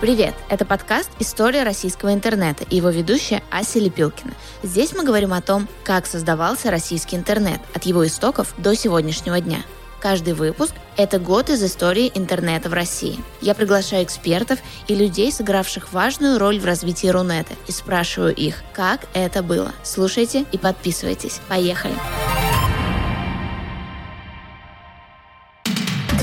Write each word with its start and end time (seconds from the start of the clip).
Привет! 0.00 0.34
Это 0.48 0.64
подкаст 0.64 1.10
«История 1.18 1.62
российского 1.62 2.14
интернета» 2.14 2.64
и 2.70 2.76
его 2.76 2.88
ведущая 2.88 3.42
Ася 3.50 3.80
Лепилкина. 3.80 4.32
Здесь 4.62 4.94
мы 4.94 5.04
говорим 5.04 5.34
о 5.34 5.42
том, 5.42 5.68
как 5.84 6.06
создавался 6.06 6.70
российский 6.70 7.16
интернет 7.16 7.60
от 7.74 7.84
его 7.84 8.06
истоков 8.06 8.54
до 8.56 8.74
сегодняшнего 8.74 9.38
дня. 9.42 9.58
Каждый 10.00 10.32
выпуск– 10.32 10.72
это 10.96 11.18
год 11.18 11.50
из 11.50 11.62
истории 11.62 12.10
интернета 12.14 12.70
в 12.70 12.72
России. 12.72 13.20
Я 13.42 13.54
приглашаю 13.54 14.02
экспертов 14.04 14.58
и 14.88 14.94
людей, 14.94 15.30
сыгравших 15.30 15.92
важную 15.92 16.38
роль 16.38 16.58
в 16.58 16.64
развитии 16.64 17.08
Рунета, 17.08 17.52
и 17.66 17.72
спрашиваю 17.72 18.34
их, 18.34 18.62
как 18.72 19.00
это 19.12 19.42
было. 19.42 19.72
Слушайте 19.82 20.46
и 20.50 20.56
подписывайтесь. 20.56 21.42
Поехали! 21.46 21.94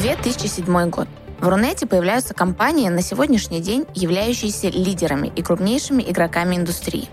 2007 0.02 0.89
год. 0.89 1.07
В 1.40 1.48
Рунете 1.48 1.86
появляются 1.86 2.34
компании, 2.34 2.90
на 2.90 3.02
сегодняшний 3.04 3.62
день 3.62 3.86
являющиеся 3.94 4.70
лидерами 4.70 5.32
и 5.36 5.44
крупнейшими 5.44 6.02
игроками 6.02 6.55
индустрии. 6.55 7.10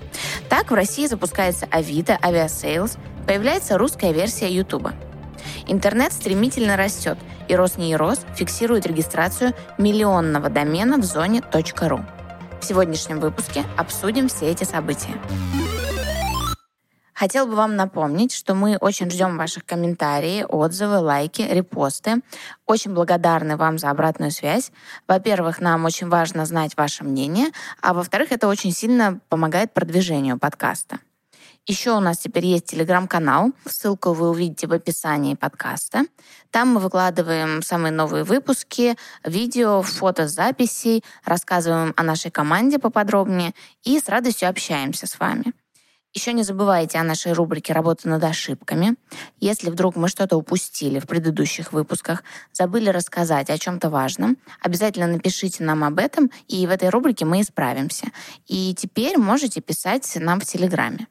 Так 0.49 0.71
в 0.71 0.75
России 0.75 1.07
запускается 1.07 1.67
Авито, 1.71 2.19
Aviasales, 2.23 2.97
появляется 3.27 3.77
русская 3.77 4.13
версия 4.13 4.51
Ютуба. 4.51 4.95
Интернет 5.67 6.13
стремительно 6.13 6.77
растет, 6.77 7.19
и 7.49 7.55
РосНИИРОС 7.55 8.21
фиксирует 8.35 8.87
регистрацию 8.87 9.53
миллионного 9.77 10.49
домена 10.49 10.97
в 10.97 11.05
зоне 11.05 11.43
.ру. 11.53 12.01
В 12.61 12.65
сегодняшнем 12.65 13.21
выпуске 13.21 13.65
обсудим 13.77 14.29
все 14.29 14.51
эти 14.51 14.65
события. 14.65 15.15
Хотел 17.15 17.47
бы 17.47 17.55
вам 17.55 17.77
напомнить, 17.77 18.33
что 18.35 18.55
мы 18.55 18.77
очень 18.77 19.11
ждем 19.11 19.39
ваших 19.39 19.65
комментариев, 19.65 20.47
отзывы, 20.49 20.99
лайки, 20.99 21.43
репосты. 21.43 22.23
Очень 22.67 22.93
благодарны 22.93 23.57
вам 23.57 23.79
за 23.79 23.91
обратную 23.91 24.33
связь. 24.33 24.73
Во-первых, 25.07 25.61
нам 25.61 25.85
очень 25.85 26.09
важно 26.09 26.45
знать 26.45 26.77
ваше 26.77 27.05
мнение, 27.05 27.49
а 27.81 27.95
во-вторых, 27.95 28.33
это 28.33 28.49
очень 28.49 28.73
сильно 28.73 29.21
помогает 29.29 29.73
продвижению 29.73 30.39
подкаста. 30.39 30.99
Еще 31.67 31.93
у 31.93 32.01
нас 32.01 32.19
теперь 32.19 32.45
есть 32.45 32.67
телеграм-канал. 32.67 33.53
Ссылку 33.65 34.13
вы 34.13 34.29
увидите 34.29 34.67
в 34.67 34.73
описании 34.73 35.35
подкаста. 35.35 36.03
Там 36.51 36.75
мы 36.75 36.81
выкладываем 36.81 37.63
самые 37.63 37.91
новые 37.91 38.25
выпуски, 38.25 38.97
видео, 39.25 39.81
фото 39.81 40.29
записей, 40.29 41.03
рассказываем 41.25 41.95
о 41.97 42.03
нашей 42.03 42.31
команде 42.31 42.79
поподробнее 42.79 43.55
и 43.83 43.99
с 43.99 44.11
радостью 44.11 44.51
общаемся 44.51 45.07
с 45.07 45.19
вами. 45.19 45.55
Еще 46.15 46.33
не 46.33 46.45
забывайте 46.45 46.99
о 46.99 47.03
нашей 47.03 47.33
рубрике 47.33 47.73
«Работа 47.73 48.09
над 48.09 48.23
ошибками». 48.23 48.95
Если 49.41 49.69
вдруг 49.69 49.97
мы 49.97 50.09
что-то 50.09 50.37
упустили 50.37 51.01
в 51.01 51.09
предыдущих 51.09 51.73
выпусках, 51.73 52.23
забыли 52.53 52.89
рассказать 52.91 53.51
о 53.51 53.59
чем-то 53.59 53.91
важном, 53.91 54.37
обязательно 54.61 55.09
напишите 55.09 55.65
нам 55.65 55.83
об 55.83 55.99
этом, 55.99 56.31
и 56.47 56.69
в 56.69 56.71
этой 56.71 56.89
рубрике 56.91 57.25
мы 57.25 57.41
исправимся. 57.41 58.07
И 58.47 58.75
теперь 58.77 59.19
можете 59.19 59.61
писать 59.61 60.09
нам 60.15 60.41
в 60.41 60.45
Телеграме. 60.45 61.09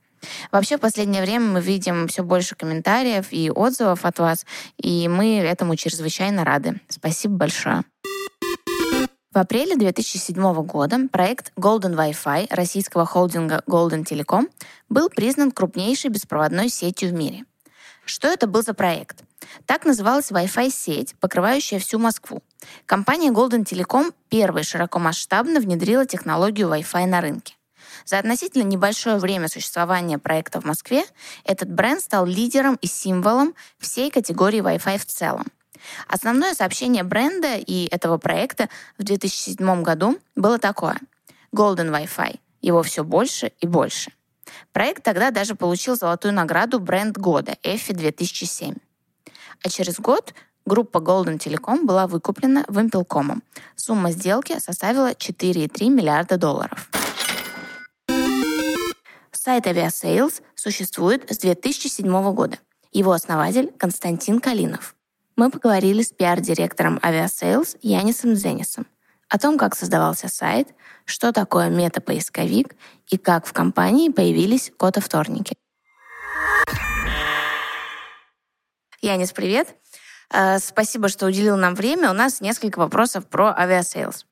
Вообще, 0.53 0.77
в 0.77 0.79
последнее 0.79 1.21
время 1.21 1.47
мы 1.47 1.61
видим 1.61 2.07
все 2.07 2.23
больше 2.23 2.55
комментариев 2.55 3.27
и 3.31 3.51
отзывов 3.51 4.05
от 4.05 4.19
вас, 4.19 4.45
и 4.77 5.09
мы 5.09 5.39
этому 5.39 5.75
чрезвычайно 5.75 6.45
рады. 6.45 6.79
Спасибо 6.87 7.35
большое. 7.35 7.83
В 9.33 9.39
апреле 9.39 9.75
2007 9.75 10.63
года 10.63 11.07
проект 11.11 11.53
Golden 11.57 11.95
Wi-Fi 11.95 12.53
российского 12.53 13.07
холдинга 13.07 13.63
Golden 13.65 14.05
Telecom 14.05 14.47
был 14.89 15.09
признан 15.09 15.51
крупнейшей 15.51 16.11
беспроводной 16.11 16.69
сетью 16.69 17.09
в 17.09 17.13
мире. 17.13 17.43
Что 18.05 18.27
это 18.27 18.45
был 18.45 18.61
за 18.61 18.75
проект? 18.75 19.23
Так 19.65 19.85
называлась 19.85 20.29
Wi-Fi 20.29 20.69
сеть, 20.69 21.15
покрывающая 21.19 21.79
всю 21.79 21.97
Москву. 21.97 22.43
Компания 22.85 23.31
Golden 23.31 23.65
Telecom 23.65 24.13
первой 24.29 24.61
широкомасштабно 24.61 25.59
внедрила 25.59 26.05
технологию 26.05 26.67
Wi-Fi 26.67 27.07
на 27.07 27.19
рынке. 27.19 27.55
За 28.05 28.19
относительно 28.19 28.67
небольшое 28.67 29.17
время 29.17 29.47
существования 29.47 30.19
проекта 30.19 30.61
в 30.61 30.65
Москве 30.65 31.05
этот 31.43 31.71
бренд 31.71 32.01
стал 32.01 32.27
лидером 32.27 32.75
и 32.81 32.85
символом 32.85 33.55
всей 33.79 34.11
категории 34.11 34.61
Wi-Fi 34.61 34.99
в 34.99 35.05
целом– 35.07 35.47
Основное 36.07 36.53
сообщение 36.53 37.03
бренда 37.03 37.55
и 37.55 37.87
этого 37.87 38.17
проекта 38.17 38.69
в 38.97 39.03
2007 39.03 39.83
году 39.83 40.17
было 40.35 40.59
такое. 40.59 40.97
Golden 41.55 41.91
Wi-Fi. 41.91 42.39
Его 42.61 42.81
все 42.83 43.03
больше 43.03 43.51
и 43.59 43.67
больше. 43.67 44.11
Проект 44.71 45.03
тогда 45.03 45.31
даже 45.31 45.55
получил 45.55 45.95
золотую 45.95 46.33
награду 46.33 46.79
бренд 46.79 47.17
года 47.17 47.57
EFFIE 47.63 47.93
2007. 47.93 48.75
А 49.63 49.69
через 49.69 49.99
год 49.99 50.33
группа 50.65 50.97
Golden 50.97 51.37
Telecom 51.37 51.85
была 51.85 52.07
выкуплена 52.07 52.65
Вимпелкомом. 52.67 53.43
Сумма 53.75 54.11
сделки 54.11 54.59
составила 54.59 55.11
4,3 55.11 55.89
миллиарда 55.89 56.37
долларов. 56.37 56.89
Сайт 59.31 59.67
Aviasales 59.67 60.41
существует 60.55 61.29
с 61.29 61.37
2007 61.39 62.33
года. 62.33 62.57
Его 62.93 63.11
основатель 63.11 63.71
Константин 63.77 64.39
Калинов. 64.39 64.95
Мы 65.35 65.49
поговорили 65.49 66.03
с 66.03 66.11
пиар-директором 66.11 66.99
Aviasales 67.03 67.77
Янисом 67.81 68.35
Зенисом 68.35 68.85
о 69.29 69.39
том, 69.39 69.57
как 69.57 69.75
создавался 69.75 70.27
сайт, 70.27 70.67
что 71.05 71.33
такое 71.33 71.69
мета-поисковик 71.69 72.75
и 73.09 73.17
как 73.17 73.47
в 73.47 73.53
компании 73.53 74.09
появились 74.09 74.71
код-вторники. 74.77 75.55
Янис, 79.01 79.31
привет. 79.31 79.75
Э, 80.31 80.59
спасибо, 80.59 81.09
что 81.09 81.25
уделил 81.25 81.57
нам 81.57 81.73
время. 81.73 82.11
У 82.11 82.13
нас 82.13 82.39
несколько 82.39 82.77
вопросов 82.77 83.27
про 83.27 83.53
Aviasales. 83.57 84.27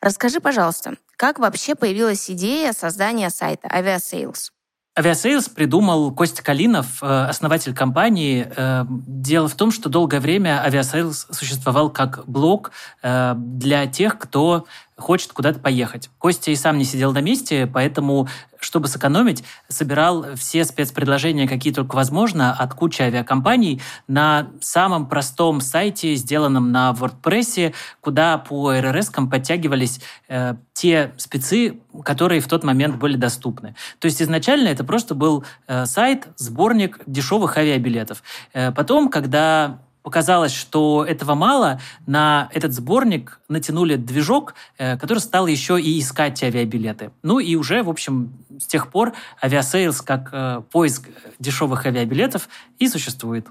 Расскажи, 0.00 0.40
пожалуйста, 0.40 0.96
как 1.16 1.38
вообще 1.38 1.74
появилась 1.74 2.30
идея 2.30 2.72
создания 2.72 3.28
сайта 3.28 3.68
Aviasales? 3.70 4.52
Aviasales 4.98 5.50
придумал 5.50 6.10
Костя 6.10 6.42
Калинов, 6.42 7.02
э, 7.02 7.26
основатель 7.28 7.74
компании. 7.74 8.50
Э, 8.56 8.86
дело 8.88 9.46
в 9.46 9.54
том, 9.54 9.70
что 9.70 9.90
долгое 9.90 10.20
время 10.20 10.62
Aviasales 10.64 11.26
существовал 11.30 11.90
как 11.90 12.26
блог 12.26 12.72
э, 13.02 13.34
для 13.36 13.86
тех, 13.86 14.18
кто 14.18 14.64
хочет 14.96 15.32
куда-то 15.32 15.58
поехать. 15.58 16.10
Костя 16.18 16.50
и 16.50 16.56
сам 16.56 16.78
не 16.78 16.84
сидел 16.84 17.12
на 17.12 17.20
месте, 17.20 17.66
поэтому, 17.66 18.28
чтобы 18.60 18.88
сэкономить, 18.88 19.44
собирал 19.68 20.34
все 20.36 20.64
спецпредложения, 20.64 21.46
какие 21.46 21.72
только 21.72 21.96
возможно, 21.96 22.52
от 22.52 22.72
кучи 22.74 23.02
авиакомпаний 23.02 23.82
на 24.08 24.48
самом 24.60 25.06
простом 25.06 25.60
сайте, 25.60 26.14
сделанном 26.14 26.72
на 26.72 26.96
WordPress, 26.98 27.74
куда 28.00 28.38
по 28.38 28.72
RRS 28.72 29.28
подтягивались 29.28 30.00
э, 30.28 30.54
те 30.72 31.12
спецы, 31.18 31.78
которые 32.02 32.40
в 32.40 32.48
тот 32.48 32.64
момент 32.64 32.96
были 32.96 33.16
доступны. 33.16 33.74
То 33.98 34.06
есть 34.06 34.22
изначально 34.22 34.68
это 34.68 34.82
просто 34.82 35.14
был 35.14 35.44
э, 35.66 35.84
сайт, 35.84 36.28
сборник 36.36 37.00
дешевых 37.06 37.58
авиабилетов. 37.58 38.22
Э, 38.54 38.72
потом, 38.72 39.10
когда 39.10 39.78
показалось, 40.06 40.52
что 40.52 41.04
этого 41.04 41.34
мало, 41.34 41.80
на 42.06 42.48
этот 42.52 42.72
сборник 42.72 43.40
натянули 43.48 43.96
движок, 43.96 44.54
э, 44.78 44.96
который 44.96 45.18
стал 45.18 45.48
еще 45.48 45.80
и 45.80 45.98
искать 45.98 46.44
авиабилеты. 46.44 47.10
Ну 47.24 47.40
и 47.40 47.56
уже, 47.56 47.82
в 47.82 47.90
общем, 47.90 48.32
с 48.56 48.66
тех 48.68 48.92
пор 48.92 49.14
Aviasales 49.42 50.02
как 50.02 50.28
э, 50.30 50.62
поиск 50.70 51.08
дешевых 51.40 51.86
авиабилетов 51.86 52.48
и 52.78 52.88
существует. 52.88 53.48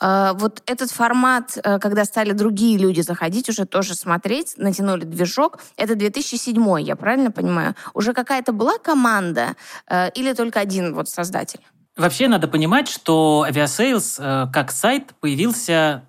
А, 0.00 0.32
вот 0.32 0.62
этот 0.64 0.90
формат, 0.90 1.58
э, 1.62 1.78
когда 1.78 2.06
стали 2.06 2.32
другие 2.32 2.78
люди 2.78 3.02
заходить, 3.02 3.50
уже 3.50 3.66
тоже 3.66 3.94
смотреть, 3.94 4.54
натянули 4.56 5.04
движок, 5.04 5.58
это 5.76 5.94
2007, 5.94 6.80
я 6.80 6.96
правильно 6.96 7.30
понимаю? 7.30 7.74
Уже 7.92 8.14
какая-то 8.14 8.54
была 8.54 8.78
команда 8.78 9.54
или 10.14 10.32
только 10.32 10.60
один 10.60 10.94
вот 10.94 11.10
создатель? 11.10 11.60
Вообще 11.96 12.28
надо 12.28 12.48
понимать, 12.48 12.88
что 12.88 13.46
Aviasales 13.48 14.16
э, 14.18 14.50
как 14.52 14.72
сайт 14.72 15.14
появился 15.20 16.04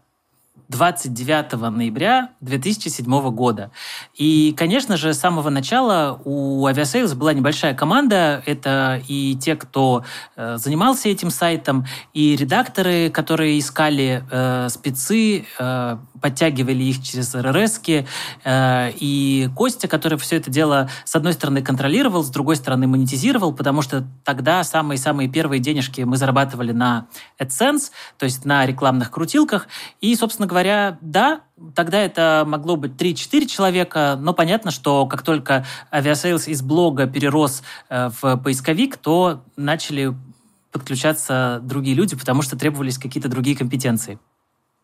29 0.73 1.53
ноября 1.69 2.31
2007 2.41 3.29
года. 3.29 3.71
И, 4.15 4.55
конечно 4.57 4.97
же, 4.97 5.13
с 5.13 5.19
самого 5.19 5.49
начала 5.51 6.19
у 6.25 6.67
Aviasales 6.67 7.13
была 7.15 7.33
небольшая 7.33 7.75
команда. 7.75 8.41
Это 8.47 8.99
и 9.07 9.35
те, 9.35 9.55
кто 9.55 10.03
э, 10.35 10.57
занимался 10.57 11.09
этим 11.09 11.29
сайтом, 11.29 11.85
и 12.13 12.35
редакторы, 12.35 13.11
которые 13.11 13.59
искали 13.59 14.23
э, 14.31 14.69
спецы, 14.69 15.45
э, 15.59 15.97
подтягивали 16.23 16.83
их 16.83 17.03
через 17.03 17.35
РРС, 17.35 17.81
э, 17.85 18.91
и 18.95 19.49
Костя, 19.55 19.87
который 19.87 20.17
все 20.17 20.37
это 20.37 20.49
дело, 20.49 20.89
с 21.05 21.15
одной 21.15 21.33
стороны, 21.33 21.61
контролировал, 21.61 22.23
с 22.23 22.29
другой 22.29 22.55
стороны, 22.55 22.87
монетизировал, 22.87 23.53
потому 23.53 23.81
что 23.81 24.05
тогда 24.23 24.63
самые-самые 24.63 25.29
первые 25.29 25.59
денежки 25.59 26.01
мы 26.01 26.17
зарабатывали 26.17 26.71
на 26.71 27.07
AdSense, 27.39 27.91
то 28.17 28.23
есть 28.23 28.45
на 28.45 28.65
рекламных 28.65 29.11
крутилках. 29.11 29.67
И, 30.01 30.15
собственно 30.15 30.47
говоря, 30.47 30.62
да, 31.01 31.41
тогда 31.75 31.99
это 31.99 32.43
могло 32.47 32.75
быть 32.75 32.93
3-4 32.93 33.45
человека, 33.45 34.17
но 34.19 34.33
понятно, 34.33 34.71
что 34.71 35.05
как 35.05 35.21
только 35.23 35.65
Aviasales 35.91 36.47
из 36.47 36.61
блога 36.61 37.07
перерос 37.07 37.63
э, 37.89 38.09
в 38.21 38.37
поисковик, 38.37 38.97
то 38.97 39.43
начали 39.55 40.13
подключаться 40.71 41.59
другие 41.63 41.95
люди, 41.95 42.15
потому 42.15 42.41
что 42.41 42.57
требовались 42.57 42.97
какие-то 42.97 43.29
другие 43.29 43.55
компетенции. 43.55 44.19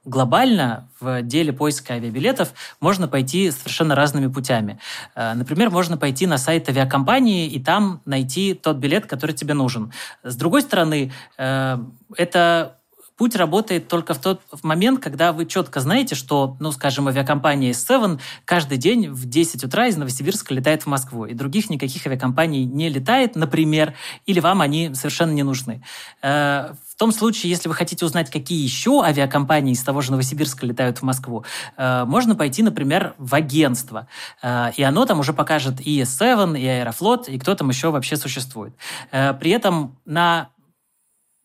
глобально 0.06 0.90
в 1.00 1.22
деле 1.24 1.52
поиска 1.54 1.94
авиабилетов 1.96 2.54
можно 2.80 3.08
пойти 3.08 3.52
совершенно 3.52 3.96
разными 3.96 4.28
путями. 4.28 4.80
Э, 5.16 5.34
например, 5.34 5.70
можно 5.70 5.98
пойти 5.98 6.26
на 6.26 6.38
сайт 6.38 6.70
авиакомпании 6.70 7.48
и 7.48 7.62
там 7.62 8.02
найти 8.06 8.54
тот 8.54 8.78
билет, 8.78 9.06
который 9.06 9.36
тебе 9.36 9.54
нужен. 9.54 9.92
С 10.24 10.36
другой 10.36 10.62
стороны, 10.62 11.12
э, 11.38 11.78
это 12.16 12.79
Путь 13.20 13.36
работает 13.36 13.90
только 13.90 14.14
в 14.14 14.20
тот 14.20 14.40
момент, 14.64 15.04
когда 15.04 15.34
вы 15.34 15.46
четко 15.46 15.82
знаете, 15.82 16.16
что, 16.16 16.56
ну, 16.62 16.72
скажем, 16.72 17.10
авиакомпания 17.10 17.72
S7 17.72 18.18
каждый 18.46 18.78
день 18.78 19.10
в 19.10 19.28
10 19.28 19.62
утра 19.66 19.88
из 19.88 19.98
Новосибирска 19.98 20.54
летает 20.54 20.84
в 20.84 20.88
Москву, 20.88 21.26
и 21.26 21.34
других 21.34 21.70
никаких 21.70 22.08
авиакомпаний 22.08 22.64
не 22.64 22.88
летает, 22.88 23.36
например, 23.36 23.94
или 24.26 24.40
вам 24.40 24.62
они 24.62 24.96
совершенно 24.96 25.32
не 25.32 25.44
нужны. 25.44 25.84
Э, 26.22 26.72
в 26.88 26.96
том 26.96 27.12
случае, 27.12 27.50
если 27.50 27.68
вы 27.68 27.76
хотите 27.76 28.06
узнать, 28.06 28.32
какие 28.32 28.64
еще 28.64 29.02
авиакомпании 29.04 29.74
из 29.74 29.84
того 29.84 30.00
же 30.00 30.12
Новосибирска 30.12 30.66
летают 30.66 31.00
в 31.00 31.02
Москву, 31.02 31.44
э, 31.76 32.06
можно 32.06 32.38
пойти, 32.38 32.64
например, 32.64 33.16
в 33.18 33.36
агентство. 33.36 34.08
Э, 34.42 34.72
и 34.78 34.82
оно 34.82 35.06
там 35.06 35.20
уже 35.20 35.34
покажет 35.34 35.86
и 35.86 36.02
S7, 36.04 36.58
и 36.58 36.66
Аэрофлот, 36.66 37.28
и 37.28 37.38
кто 37.38 37.54
там 37.56 37.68
еще 37.68 37.92
вообще 37.92 38.16
существует. 38.16 38.74
При 39.12 39.52
этом 39.52 39.98
на 40.06 40.52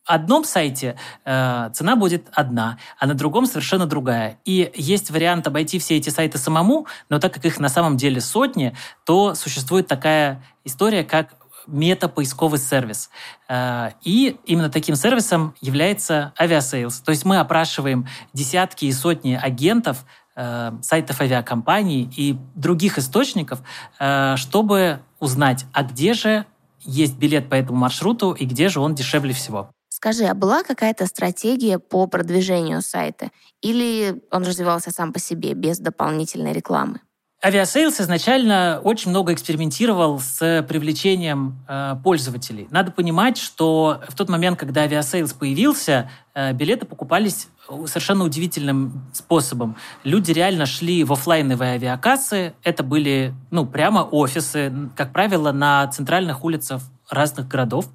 одном 0.05 0.43
сайте 0.43 0.97
э, 1.23 1.69
цена 1.73 1.95
будет 1.95 2.27
одна, 2.31 2.77
а 2.99 3.07
на 3.07 3.13
другом 3.13 3.45
совершенно 3.45 3.85
другая. 3.85 4.39
И 4.45 4.71
есть 4.75 5.11
вариант 5.11 5.47
обойти 5.47 5.79
все 5.79 5.97
эти 5.97 6.09
сайты 6.09 6.37
самому, 6.37 6.87
но 7.09 7.19
так 7.19 7.33
как 7.33 7.45
их 7.45 7.59
на 7.59 7.69
самом 7.69 7.97
деле 7.97 8.21
сотни, 8.21 8.75
то 9.05 9.35
существует 9.35 9.87
такая 9.87 10.43
история, 10.63 11.03
как 11.03 11.35
мета-поисковый 11.67 12.59
сервис. 12.59 13.09
Э, 13.49 13.91
и 14.03 14.37
именно 14.45 14.69
таким 14.69 14.95
сервисом 14.95 15.55
является 15.61 16.33
Aviasales. 16.39 16.99
То 16.99 17.11
есть 17.11 17.25
мы 17.25 17.39
опрашиваем 17.39 18.07
десятки 18.33 18.85
и 18.85 18.91
сотни 18.91 19.39
агентов, 19.41 20.05
э, 20.35 20.71
сайтов 20.81 21.21
авиакомпаний 21.21 22.09
и 22.15 22.37
других 22.55 22.97
источников, 22.97 23.61
э, 23.99 24.35
чтобы 24.37 24.99
узнать, 25.19 25.65
а 25.73 25.83
где 25.83 26.13
же 26.13 26.45
есть 26.83 27.17
билет 27.17 27.49
по 27.49 27.55
этому 27.55 27.79
маршруту 27.79 28.31
и 28.33 28.45
где 28.45 28.69
же 28.69 28.79
он 28.79 28.93
дешевле 28.93 29.33
всего. 29.33 29.71
Скажи, 29.95 30.25
а 30.25 30.33
была 30.33 30.61
какая-то 30.63 31.05
стратегия 31.05 31.79
по 31.79 32.05
продвижению 32.05 32.81
сайта? 32.81 33.31
Или 33.61 34.21
он 34.29 34.43
развивался 34.43 34.91
сам 34.91 35.13
по 35.13 35.19
себе, 35.19 35.53
без 35.53 35.79
дополнительной 35.79 36.51
рекламы? 36.51 36.99
Aviasales 37.41 38.01
изначально 38.01 38.81
очень 38.83 39.11
много 39.11 39.31
экспериментировал 39.31 40.19
с 40.19 40.65
привлечением 40.67 41.63
э, 41.69 41.95
пользователей. 42.03 42.67
Надо 42.71 42.91
понимать, 42.91 43.37
что 43.37 44.01
в 44.09 44.15
тот 44.15 44.27
момент, 44.27 44.59
когда 44.59 44.81
Aviasales 44.81 45.31
появился, 45.31 46.11
э, 46.33 46.51
билеты 46.51 46.85
покупались 46.85 47.47
совершенно 47.85 48.25
удивительным 48.25 49.09
способом. 49.13 49.77
Люди 50.03 50.33
реально 50.33 50.65
шли 50.65 51.05
в 51.05 51.13
офлайновые 51.13 51.75
авиакассы. 51.75 52.53
Это 52.63 52.83
были, 52.83 53.33
ну, 53.49 53.65
прямо 53.65 53.99
офисы, 53.99 54.73
как 54.97 55.13
правило, 55.13 55.53
на 55.53 55.87
центральных 55.87 56.43
улицах 56.43 56.81
разных 57.09 57.47
городов. 57.47 57.87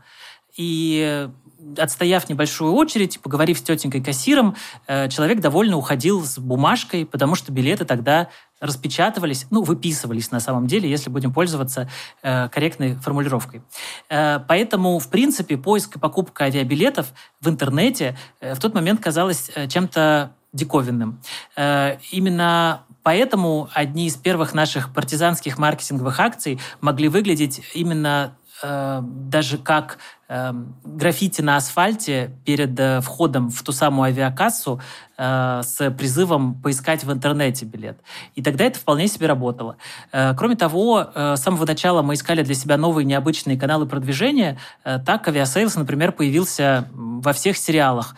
И 0.56 1.28
отстояв 1.76 2.28
небольшую 2.28 2.72
очередь, 2.74 3.20
поговорив 3.20 3.58
с 3.58 3.62
тетенькой 3.62 4.02
кассиром, 4.02 4.56
э, 4.86 5.08
человек 5.08 5.40
довольно 5.40 5.76
уходил 5.76 6.24
с 6.24 6.38
бумажкой, 6.38 7.06
потому 7.06 7.34
что 7.34 7.52
билеты 7.52 7.84
тогда 7.84 8.28
распечатывались, 8.60 9.46
ну, 9.50 9.62
выписывались 9.62 10.30
на 10.30 10.40
самом 10.40 10.66
деле, 10.66 10.88
если 10.88 11.10
будем 11.10 11.32
пользоваться 11.32 11.88
э, 12.22 12.48
корректной 12.48 12.94
формулировкой. 12.96 13.62
Э, 14.08 14.38
поэтому, 14.46 14.98
в 14.98 15.08
принципе, 15.08 15.56
поиск 15.56 15.96
и 15.96 15.98
покупка 15.98 16.44
авиабилетов 16.44 17.12
в 17.40 17.48
интернете 17.48 18.16
э, 18.40 18.54
в 18.54 18.60
тот 18.60 18.74
момент 18.74 19.00
казалось 19.00 19.50
э, 19.54 19.66
чем-то 19.66 20.32
диковинным. 20.52 21.20
Э, 21.56 21.96
именно 22.10 22.82
поэтому 23.02 23.68
одни 23.72 24.06
из 24.06 24.16
первых 24.16 24.52
наших 24.52 24.92
партизанских 24.92 25.58
маркетинговых 25.58 26.20
акций 26.20 26.60
могли 26.80 27.08
выглядеть 27.08 27.62
именно 27.72 28.36
э, 28.62 29.00
даже 29.02 29.58
как 29.58 29.98
э, 30.28 30.52
граффити 30.84 31.40
на 31.40 31.56
асфальте 31.56 32.32
перед 32.44 32.78
э, 32.78 33.00
входом 33.00 33.50
в 33.50 33.62
ту 33.62 33.72
самую 33.72 34.06
авиакассу 34.06 34.80
э, 35.18 35.62
с 35.64 35.90
призывом 35.90 36.54
поискать 36.54 37.04
в 37.04 37.12
интернете 37.12 37.64
билет. 37.64 37.98
И 38.34 38.42
тогда 38.42 38.64
это 38.64 38.78
вполне 38.78 39.08
себе 39.08 39.26
работало. 39.26 39.76
Кроме 40.10 40.56
того, 40.56 41.10
с 41.14 41.40
самого 41.40 41.66
начала 41.66 42.02
мы 42.02 42.14
искали 42.14 42.42
для 42.42 42.54
себя 42.54 42.76
новые 42.76 43.04
необычные 43.04 43.58
каналы 43.58 43.86
продвижения. 43.86 44.58
Так 44.82 45.28
Aviasales, 45.28 45.76
например, 45.76 46.12
появился 46.12 46.88
во 46.92 47.32
всех 47.32 47.56
сериалах 47.56 48.14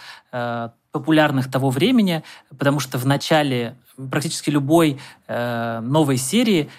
популярных 0.92 1.50
того 1.50 1.70
времени, 1.70 2.22
потому 2.56 2.78
что 2.78 2.98
в 2.98 3.06
начале 3.06 3.76
практически 4.10 4.50
любой 4.50 4.98
э, 5.26 5.80
новой 5.80 6.16
серии 6.16 6.70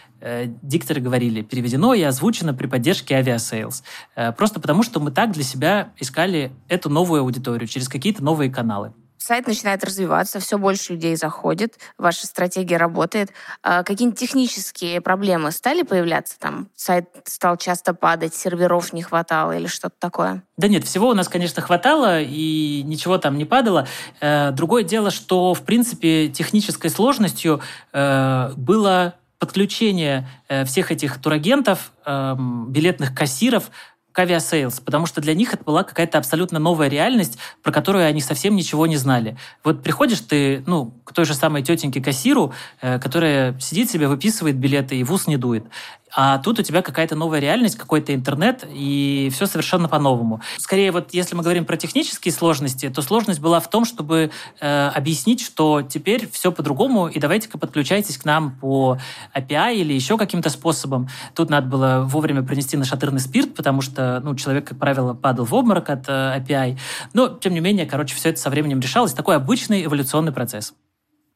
дикторы 0.62 1.02
говорили, 1.02 1.42
переведено 1.42 1.94
и 1.94 2.02
озвучено 2.02 2.54
при 2.54 2.68
поддержке 2.68 3.16
Aviasales. 3.16 3.84
Э, 4.16 4.32
просто 4.32 4.60
потому, 4.60 4.84
что 4.84 5.00
мы 5.00 5.12
так 5.12 5.32
для 5.32 5.44
себя 5.44 5.92
искали 6.00 6.52
эту 6.70 6.90
новую 6.90 7.22
аудиторию 7.22 7.68
через 7.68 7.90
какие-то 7.90 8.24
новые 8.24 8.50
каналы. 8.50 8.94
Сайт 9.18 9.48
начинает 9.48 9.86
развиваться, 9.86 10.42
все 10.42 10.58
больше 10.58 10.94
людей 10.94 11.16
заходит, 11.16 11.80
ваша 11.98 12.28
стратегия 12.28 12.76
работает. 12.76 13.32
А 13.62 13.84
какие-нибудь 13.84 14.20
технические 14.20 15.00
проблемы 15.00 15.52
стали 15.52 15.84
появляться? 15.84 16.38
Там 16.38 16.68
сайт 16.76 17.08
стал 17.24 17.56
часто 17.56 17.94
падать, 17.94 18.36
серверов 18.36 18.92
не 18.92 19.02
хватало 19.02 19.58
или 19.58 19.68
что-то 19.68 19.96
такое? 19.98 20.44
Да 20.58 20.68
нет, 20.68 20.84
всего 20.84 21.08
у 21.10 21.14
нас, 21.14 21.30
конечно, 21.30 21.62
хватало, 21.62 22.20
и 22.22 22.82
ничего 22.84 23.18
там 23.18 23.38
не 23.38 23.46
падало. 23.46 23.88
Э, 24.20 24.52
другое 24.52 24.84
дело, 24.84 25.10
что, 25.10 25.54
в 25.54 25.62
принципе, 25.62 26.28
технической 26.28 26.90
сложностью 26.90 27.62
было 27.94 29.16
подключение 29.44 30.26
э, 30.48 30.64
всех 30.64 30.90
этих 30.90 31.22
турагентов, 31.22 31.92
эм, 32.06 32.72
билетных 32.72 33.14
кассиров 33.14 33.72
к 34.14 34.20
Aviasales, 34.20 34.80
потому 34.80 35.06
что 35.06 35.20
для 35.20 35.34
них 35.34 35.54
это 35.54 35.66
была 35.66 35.84
какая-то 35.84 36.18
абсолютно 36.18 36.60
новая 36.60 36.88
реальность, 36.88 37.38
про 37.62 37.74
которую 37.74 38.06
они 38.06 38.22
совсем 38.22 38.56
ничего 38.56 38.88
не 38.88 38.96
знали. 38.96 39.36
Вот 39.66 39.84
приходишь 39.84 40.22
ты, 40.22 40.64
ну, 40.66 40.94
к 41.04 41.12
той 41.12 41.26
же 41.26 41.34
самой 41.34 41.62
тетеньке 41.62 42.00
кассиру, 42.00 42.54
э, 42.80 43.00
которая 43.00 43.60
сидит 43.60 43.92
себе, 43.92 44.08
выписывает 44.08 44.56
билеты 44.56 44.96
и 44.96 45.04
в 45.04 45.12
ус 45.12 45.28
не 45.28 45.36
дует. 45.36 45.66
А 46.16 46.38
тут 46.38 46.60
у 46.60 46.64
тебя 46.64 46.82
какая-то 46.82 47.16
новая 47.16 47.40
реальность, 47.40 47.76
какой-то 47.76 48.14
интернет, 48.14 48.66
и 48.72 49.30
все 49.34 49.46
совершенно 49.48 49.90
по-новому. 49.90 50.42
Скорее, 50.58 50.92
вот 50.92 51.14
если 51.14 51.36
мы 51.36 51.44
говорим 51.44 51.66
про 51.66 51.76
технические 51.76 52.32
сложности, 52.32 52.90
то 52.90 53.02
сложность 53.02 53.40
была 53.40 53.60
в 53.60 53.70
том, 53.70 53.84
чтобы 53.86 54.32
э, 54.60 54.88
объяснить, 54.90 55.42
что 55.42 55.82
теперь 55.82 56.30
все 56.30 56.52
по-другому, 56.52 57.08
и 57.08 57.20
давайте-ка 57.20 57.58
подключайтесь 57.58 58.18
к 58.18 58.26
нам 58.26 58.52
по 58.52 59.00
API 59.36 59.76
или 59.76 59.94
еще 59.94 60.18
каким-то 60.18 60.50
способом. 60.50 61.10
Тут 61.34 61.50
надо 61.50 61.68
было 61.68 62.04
вовремя 62.08 62.44
принести 62.44 62.78
нашатырный 62.78 63.20
спирт, 63.20 63.56
потому 63.56 63.82
что 63.82 64.22
ну, 64.24 64.36
человек, 64.36 64.68
как 64.68 64.78
правило, 64.78 65.14
падал 65.14 65.46
в 65.46 65.54
обморок 65.54 65.90
от 65.90 66.08
э, 66.08 66.40
API. 66.40 66.78
Но, 67.14 67.28
тем 67.30 67.54
не 67.54 67.60
менее, 67.60 67.86
короче, 67.86 68.16
все 68.16 68.30
это 68.30 68.40
со 68.40 68.50
временем 68.50 68.80
решалось. 68.80 69.14
Такой 69.14 69.36
обычный 69.36 69.86
эволюционный 69.86 70.32
процесс. 70.32 70.74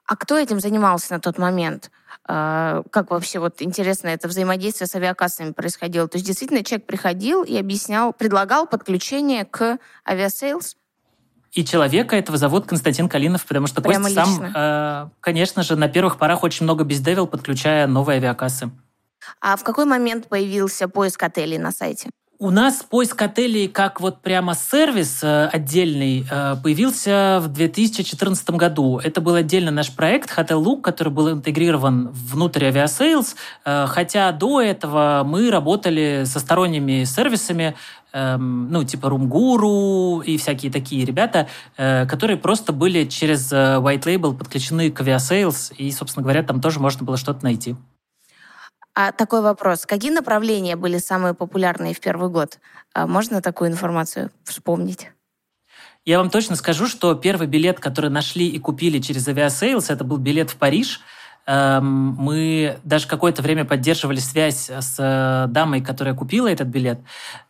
А 0.08 0.16
кто 0.16 0.38
этим 0.38 0.62
занимался 0.62 1.14
на 1.14 1.20
тот 1.20 1.38
момент? 1.38 1.92
А, 2.26 2.84
как 2.92 3.12
вообще 3.12 3.40
вот 3.40 3.62
интересно 3.62 4.08
это 4.08 4.30
взаимодействие 4.30 4.88
с 4.88 4.96
авиакассами 4.96 5.52
происходило? 5.52 6.08
То 6.08 6.16
есть 6.16 6.26
действительно 6.26 6.64
человек 6.64 6.88
приходил 6.88 7.44
и 7.44 7.58
объяснял, 7.58 8.14
предлагал 8.14 8.68
подключение 8.68 9.44
к 9.44 9.78
Aviasales? 10.08 10.78
И 11.52 11.66
человека 11.66 12.16
этого 12.16 12.38
зовут 12.38 12.68
Константин 12.68 13.10
Калинов, 13.10 13.46
потому 13.46 13.68
что 13.68 13.82
Прямо 13.82 14.06
Костя 14.06 14.26
сам, 14.26 14.52
э, 14.56 15.10
конечно 15.20 15.64
же, 15.64 15.76
на 15.76 15.90
первых 15.90 16.18
порах 16.18 16.44
очень 16.44 16.64
много 16.64 16.86
biz 16.86 17.00
dev 17.00 17.14
ил, 17.14 17.28
подключая 17.28 17.86
новые 17.88 18.18
авиакассы. 18.18 18.70
А 19.42 19.58
в 19.58 19.64
какой 19.64 19.86
момент 19.86 20.30
появился 20.30 20.88
поиск 20.88 21.22
отелей 21.24 21.58
на 21.58 21.72
сайте? 21.72 22.10
У 22.40 22.52
нас 22.52 22.84
поиск 22.84 23.20
отелей 23.20 23.68
как 23.68 24.00
вот 24.00 24.22
прямо 24.22 24.54
сервис 24.54 25.24
э, 25.24 25.48
отдельный 25.48 26.24
э, 26.30 26.56
появился 26.62 27.40
в 27.42 27.48
2014 27.48 28.52
году. 28.52 29.00
Это 29.04 29.22
был 29.22 29.34
отдельно 29.34 29.72
наш 29.72 29.92
проект 29.92 30.38
Hotellook, 30.38 30.82
который 30.82 31.12
был 31.12 31.32
интегрирован 31.32 32.10
внутрь 32.12 32.66
Aviasales, 32.66 33.36
э, 33.66 33.88
хотя 33.88 34.32
до 34.34 34.62
этого 34.62 35.24
мы 35.26 35.50
работали 35.50 36.26
со 36.26 36.40
сторонними 36.40 37.06
сервисами, 37.06 37.76
эм, 38.14 38.72
ну, 38.72 38.84
типа 38.84 39.10
RoomGuru 39.10 40.22
и 40.22 40.38
всякие 40.38 40.72
такие 40.72 41.06
ребята, 41.06 41.48
которые 41.76 42.38
просто 42.38 42.72
были 42.72 43.06
через 43.06 43.52
White 43.52 44.04
Label 44.04 44.38
подключены 44.38 44.92
к 44.92 45.02
Aviasales, 45.02 45.72
и, 45.76 45.92
собственно 45.92 46.22
говоря, 46.22 46.44
там 46.44 46.62
тоже 46.62 46.80
можно 46.80 47.04
было 47.04 47.18
что-то 47.18 47.44
найти. 47.44 47.76
А 49.00 49.12
такой 49.12 49.42
вопрос. 49.42 49.86
Какие 49.86 50.10
направления 50.10 50.76
были 50.76 50.98
самые 50.98 51.36
популярные 51.36 51.94
в 51.94 52.00
первый 52.00 52.30
год? 52.30 52.58
А 52.96 53.06
можно 53.06 53.44
такую 53.44 53.70
информацию 53.70 54.32
вспомнить? 54.44 55.12
Я 56.04 56.18
вам 56.18 56.32
точно 56.32 56.56
скажу, 56.56 56.88
что 56.88 57.14
первый 57.14 57.46
билет, 57.46 57.80
который 57.80 58.10
нашли 58.10 58.48
и 58.48 58.58
купили 58.58 58.98
через 58.98 59.28
Aviasales, 59.28 59.92
это 59.92 60.04
был 60.04 60.18
билет 60.18 60.50
в 60.50 60.56
Париж. 60.56 61.02
Эм, 61.46 62.16
мы 62.18 62.80
даже 62.84 63.08
какое-то 63.08 63.44
время 63.44 63.66
поддерживали 63.66 64.18
связь 64.18 64.68
с 64.68 64.96
э, 64.98 65.46
дамой, 65.48 65.82
которая 65.82 66.16
купила 66.16 66.48
этот 66.48 66.68
билет. 66.68 67.00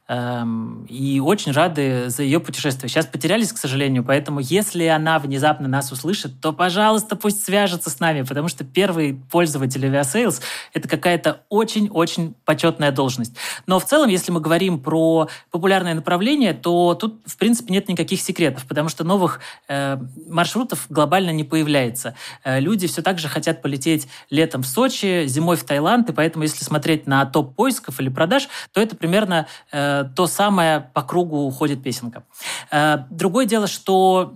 Эм, 0.08 0.86
и 0.90 1.20
очень 1.20 1.52
рады 1.52 2.10
за 2.10 2.24
ее 2.24 2.40
путешествие. 2.40 2.90
Сейчас 2.90 3.06
потерялись, 3.06 3.52
к 3.52 3.58
сожалению, 3.58 4.04
поэтому 4.04 4.40
если 4.40 4.86
она 4.86 5.20
внезапно 5.20 5.68
нас 5.68 5.92
услышит, 5.92 6.40
то, 6.42 6.54
пожалуйста, 6.54 7.16
пусть 7.16 7.44
свяжется 7.44 7.90
с 7.90 8.00
нами, 8.00 8.22
потому 8.22 8.48
что 8.48 8.64
первый 8.64 9.14
пользователь 9.14 9.86
Aviasales— 9.86 10.42
это 10.74 10.88
какая-то 10.88 11.42
очень-очень 11.50 12.36
почетная 12.46 12.92
должность. 12.92 13.36
Но 13.66 13.80
в 13.80 13.86
целом, 13.86 14.10
если 14.10 14.32
мы 14.32 14.40
говорим 14.40 14.80
про 14.80 15.28
популярное 15.52 15.94
направление, 15.94 16.54
то 16.54 16.96
тут, 16.96 17.22
в 17.26 17.38
принципе, 17.38 17.74
нет 17.74 17.90
никаких 17.90 18.22
секретов, 18.22 18.66
потому 18.66 18.90
что 18.90 19.04
новых 19.04 19.40
э, 19.68 19.98
маршрутов 20.28 20.86
глобально 20.90 21.32
не 21.32 21.44
появляется. 21.44 22.16
Э, 22.44 22.60
люди 22.60 22.88
все 22.88 23.02
так 23.02 23.20
же 23.20 23.28
хотят 23.28 23.62
полететь 23.62 24.08
летом 24.30 24.64
в 24.64 24.68
Сочи, 24.68 25.26
зимой 25.28 25.58
в 25.58 25.64
Таиланд, 25.64 26.10
и 26.10 26.14
поэтому, 26.14 26.44
если 26.44 26.64
смотреть 26.64 27.08
на 27.08 27.26
топ 27.26 27.56
поисков 27.56 28.00
или 28.00 28.10
продаж, 28.10 28.48
то 28.72 28.82
это 28.82 28.96
примерно 28.96 29.48
э, 29.72 29.97
то 30.04 30.27
самое 30.27 30.89
по 30.94 31.01
кругу 31.04 31.46
уходит 31.46 31.84
песенка. 31.84 32.24
Э, 32.72 33.00
другое 33.10 33.46
дело, 33.46 33.68
что 33.68 34.34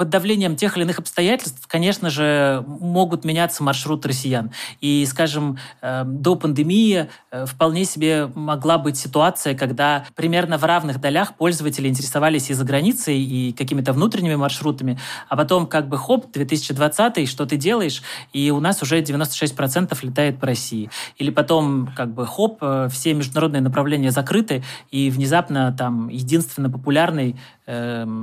под 0.00 0.08
давлением 0.08 0.56
тех 0.56 0.78
или 0.78 0.84
иных 0.84 0.98
обстоятельств, 0.98 1.66
конечно 1.66 2.08
же, 2.08 2.64
могут 2.66 3.26
меняться 3.26 3.62
маршруты 3.62 4.08
россиян. 4.08 4.50
И, 4.80 5.04
скажем, 5.04 5.58
э, 5.82 6.04
до 6.06 6.36
пандемии 6.36 7.10
э, 7.30 7.44
вполне 7.44 7.84
себе 7.84 8.30
могла 8.34 8.78
быть 8.78 8.96
ситуация, 8.96 9.54
когда 9.54 10.06
примерно 10.14 10.56
в 10.56 10.64
равных 10.64 11.02
долях 11.02 11.34
пользователи 11.34 11.86
интересовались 11.86 12.48
и 12.48 12.54
за 12.54 12.64
границей, 12.64 13.18
и 13.18 13.52
какими-то 13.52 13.92
внутренними 13.92 14.36
маршрутами, 14.36 14.98
а 15.28 15.36
потом 15.36 15.66
как 15.66 15.86
бы 15.86 15.98
хоп, 15.98 16.32
2020, 16.32 17.28
что 17.28 17.44
ты 17.44 17.58
делаешь, 17.58 18.02
и 18.32 18.50
у 18.50 18.58
нас 18.58 18.80
уже 18.82 19.02
96% 19.02 19.98
летает 20.00 20.40
по 20.40 20.46
России. 20.46 20.88
Или 21.18 21.28
потом 21.28 21.92
как 21.94 22.14
бы 22.14 22.26
хоп, 22.26 22.56
э, 22.62 22.88
все 22.90 23.12
международные 23.12 23.60
направления 23.60 24.12
закрыты, 24.12 24.64
и 24.90 25.10
внезапно 25.10 25.76
там 25.76 26.08
единственно 26.08 26.70
популярный 26.70 27.36
Эм, 27.59 27.59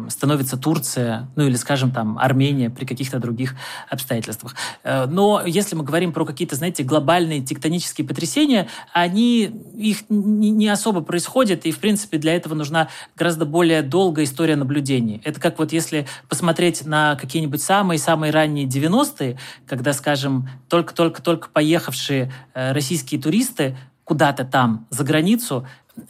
становится 0.10 0.58
Турция, 0.58 1.30
ну 1.36 1.44
или, 1.48 1.56
скажем, 1.56 1.92
там, 1.92 2.18
Армения 2.18 2.70
при 2.70 2.86
каких-то 2.86 3.20
других 3.20 3.56
обстоятельствах. 3.90 4.56
Э, 4.84 5.06
но 5.06 5.42
если 5.46 5.76
мы 5.76 5.84
говорим 5.84 6.12
про 6.12 6.26
какие-то, 6.26 6.56
знаете, 6.56 6.84
глобальные 6.84 7.42
тектонические 7.42 8.08
потрясения, 8.08 8.68
они, 8.94 9.44
их 9.76 10.10
не 10.10 10.68
особо 10.68 11.02
происходят, 11.02 11.66
и, 11.66 11.72
в 11.72 11.80
принципе, 11.80 12.18
для 12.18 12.36
этого 12.36 12.56
нужна 12.56 12.90
гораздо 13.16 13.46
более 13.46 13.82
долгая 13.84 14.26
история 14.26 14.56
наблюдений. 14.56 15.22
Это 15.24 15.40
как 15.40 15.60
вот 15.60 15.72
если 15.72 16.08
посмотреть 16.28 16.86
на 16.86 17.16
какие-нибудь 17.16 17.62
самые-самые 17.62 18.32
ранние 18.32 18.66
90-е, 18.66 19.38
когда, 19.66 19.94
скажем, 19.94 20.50
только-только-только 20.70 21.50
поехавшие 21.50 22.32
э, 22.54 22.72
российские 22.74 23.22
туристы 23.22 23.78
куда-то 24.04 24.46
там 24.46 24.88
за 24.90 25.04
границу 25.04 25.68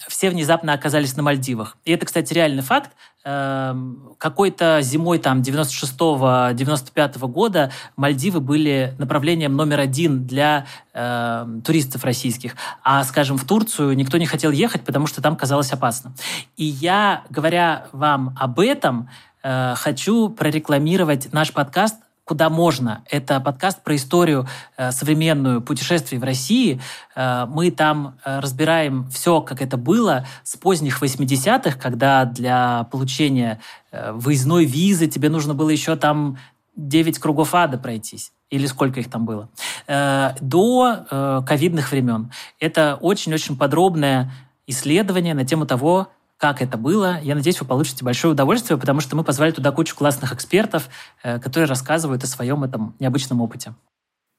все 0.07 0.29
внезапно 0.29 0.73
оказались 0.73 1.15
на 1.15 1.23
Мальдивах. 1.23 1.77
И 1.85 1.91
это, 1.91 2.05
кстати, 2.05 2.33
реальный 2.33 2.63
факт. 2.63 2.91
Эм, 3.23 4.13
какой-то 4.17 4.79
зимой 4.81 5.19
там 5.19 5.41
96-95 5.41 7.27
года 7.27 7.71
Мальдивы 7.97 8.39
были 8.39 8.95
направлением 8.99 9.55
номер 9.55 9.81
один 9.81 10.25
для 10.25 10.65
э, 10.93 11.45
туристов 11.65 12.05
российских. 12.05 12.55
А, 12.83 13.03
скажем, 13.03 13.37
в 13.37 13.45
Турцию 13.45 13.97
никто 13.97 14.17
не 14.17 14.25
хотел 14.25 14.51
ехать, 14.51 14.83
потому 14.83 15.07
что 15.07 15.21
там 15.21 15.35
казалось 15.35 15.73
опасно. 15.73 16.13
И 16.55 16.63
я, 16.63 17.23
говоря 17.29 17.87
вам 17.91 18.33
об 18.39 18.59
этом, 18.61 19.09
э, 19.43 19.73
хочу 19.75 20.29
прорекламировать 20.29 21.33
наш 21.33 21.51
подкаст 21.51 21.97
куда 22.27 22.49
можно. 22.49 23.03
Это 23.09 23.39
подкаст 23.39 23.81
про 23.83 23.95
историю 23.95 24.47
э, 24.75 24.91
современную 24.91 25.61
путешествий 25.61 26.19
в 26.19 26.23
России. 26.23 26.81
Э, 27.15 27.45
мы 27.47 27.71
там 27.71 28.17
э, 28.25 28.39
разбираем 28.41 29.09
все, 29.09 29.41
как 29.41 29.61
это 29.61 29.77
было 29.77 30.25
с 30.43 30.57
поздних 30.57 31.01
80-х, 31.01 31.79
когда 31.79 32.25
для 32.25 32.83
получения 32.91 33.61
э, 33.91 34.11
выездной 34.11 34.65
визы 34.65 35.07
тебе 35.07 35.29
нужно 35.29 35.53
было 35.53 35.69
еще 35.69 35.95
там 35.95 36.37
9 36.75 37.17
кругов 37.17 37.55
ада 37.55 37.77
пройтись 37.77 38.33
или 38.49 38.65
сколько 38.65 38.99
их 38.99 39.09
там 39.09 39.25
было, 39.25 39.49
э, 39.87 40.31
до 40.41 41.05
э, 41.09 41.41
ковидных 41.47 41.91
времен. 41.91 42.31
Это 42.59 42.97
очень-очень 42.99 43.57
подробное 43.57 44.31
исследование 44.67 45.33
на 45.33 45.45
тему 45.45 45.65
того, 45.65 46.09
как 46.37 46.61
это 46.61 46.77
было. 46.77 47.19
Я 47.21 47.35
надеюсь, 47.35 47.59
вы 47.59 47.67
получите 47.67 48.05
большое 48.05 48.33
удовольствие, 48.33 48.77
потому 48.77 49.01
что 49.01 49.15
мы 49.15 49.23
позвали 49.23 49.51
туда 49.51 49.71
кучу 49.71 49.95
классных 49.95 50.33
экспертов, 50.33 50.89
э, 51.23 51.39
которые 51.39 51.67
рассказывают 51.67 52.23
о 52.23 52.27
своем 52.27 52.63
этом 52.63 52.95
необычном 52.99 53.41
опыте. 53.41 53.73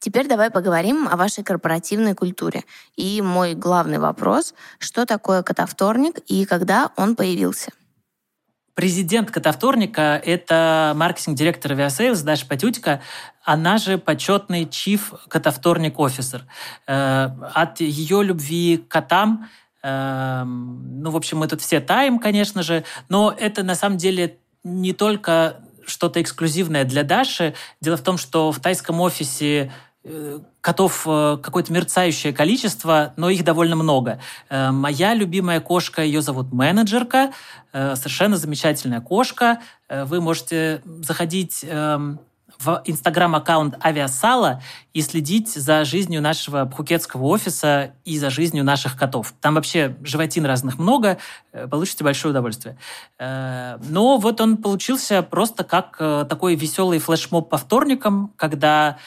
Теперь 0.01 0.29
давай 0.29 0.51
поговорим 0.51 1.09
о 1.09 1.17
вашей 1.17 1.43
корпоративной 1.43 2.15
культуре. 2.15 2.65
И 2.97 3.21
мой 3.21 3.55
главный 3.55 3.99
вопрос, 3.99 4.55
что 4.79 5.07
такое 5.07 5.43
котовторник 5.43 6.19
и 6.29 6.45
когда 6.45 6.93
он 6.97 7.17
появился? 7.17 7.73
Президент 8.75 9.33
Котовторника– 9.33 10.23
это 10.25 10.93
маркетинг-директор 10.95 11.73
Aviasales 11.73 12.23
Даша 12.23 12.47
Патютька, 12.47 13.03
она 13.43 13.79
же 13.79 13.99
почетный 13.99 14.69
чиф 14.69 15.15
Котовторник 15.27 15.99
офисер. 15.99 16.45
Э, 16.87 17.31
от 17.55 17.81
ее 17.81 18.23
любви 18.23 18.77
к 18.77 18.87
котам 18.87 19.49
ну, 19.83 21.11
в 21.11 21.17
общем, 21.17 21.39
мы 21.39 21.47
тут 21.47 21.61
все 21.61 21.81
таем, 21.81 22.19
конечно 22.19 22.63
же, 22.63 22.85
но 23.09 23.33
это 23.37 23.63
на 23.63 23.75
самом 23.75 23.97
деле 23.97 24.39
не 24.65 24.93
только 24.93 25.61
что-то 25.89 26.21
эксклюзивное 26.21 26.85
для 26.85 27.03
Даши. 27.03 27.55
Дело 27.81 27.97
в 27.97 28.03
том, 28.03 28.19
что 28.19 28.53
в 28.53 28.61
тайском 28.61 29.01
офисе 29.01 29.73
э, 30.05 30.39
котов 30.61 31.05
э, 31.07 31.39
какое-то 31.43 31.73
мерцающее 31.73 32.33
количество, 32.33 33.15
но 33.17 33.31
их 33.31 33.45
довольно 33.45 33.77
много. 33.77 34.21
Э, 34.49 34.71
моя 34.71 35.15
любимая 35.15 35.61
кошка, 35.61 36.03
ее 36.03 36.23
зовут 36.23 36.53
менеджерка, 36.53 37.33
совершенно 37.73 38.39
замечательная 38.39 39.01
кошка. 39.01 39.61
Вы 39.91 40.23
можете 40.23 40.81
заходить 41.03 41.65
эм, 41.69 42.19
в 42.59 42.83
инстаграм-аккаунт 42.85 43.77
Авиасала 43.85 44.61
и 44.93 45.01
следить 45.01 45.49
за 45.49 45.85
жизнью 45.85 46.21
нашего 46.21 46.65
пхукетского 46.65 47.25
офиса 47.27 47.93
и 48.05 48.19
за 48.19 48.31
жизнью 48.31 48.65
наших 48.65 48.97
котов. 48.97 49.33
Там 49.41 49.55
вообще 49.55 49.97
животин 50.03 50.45
разных 50.45 50.79
много, 50.79 51.19
э, 51.53 51.69
получите 51.69 52.03
большое 52.03 52.33
удовольствие. 52.33 52.77
Э, 53.19 53.79
но 53.89 54.17
вот 54.17 54.41
он 54.41 54.57
получился 54.57 55.23
просто 55.23 55.63
как 55.63 55.97
э, 56.01 56.27
такой 56.29 56.57
веселый 56.57 56.99
флешмоб 56.99 57.49
по 57.49 57.59
вторникам, 57.59 58.33
когда 58.37 58.99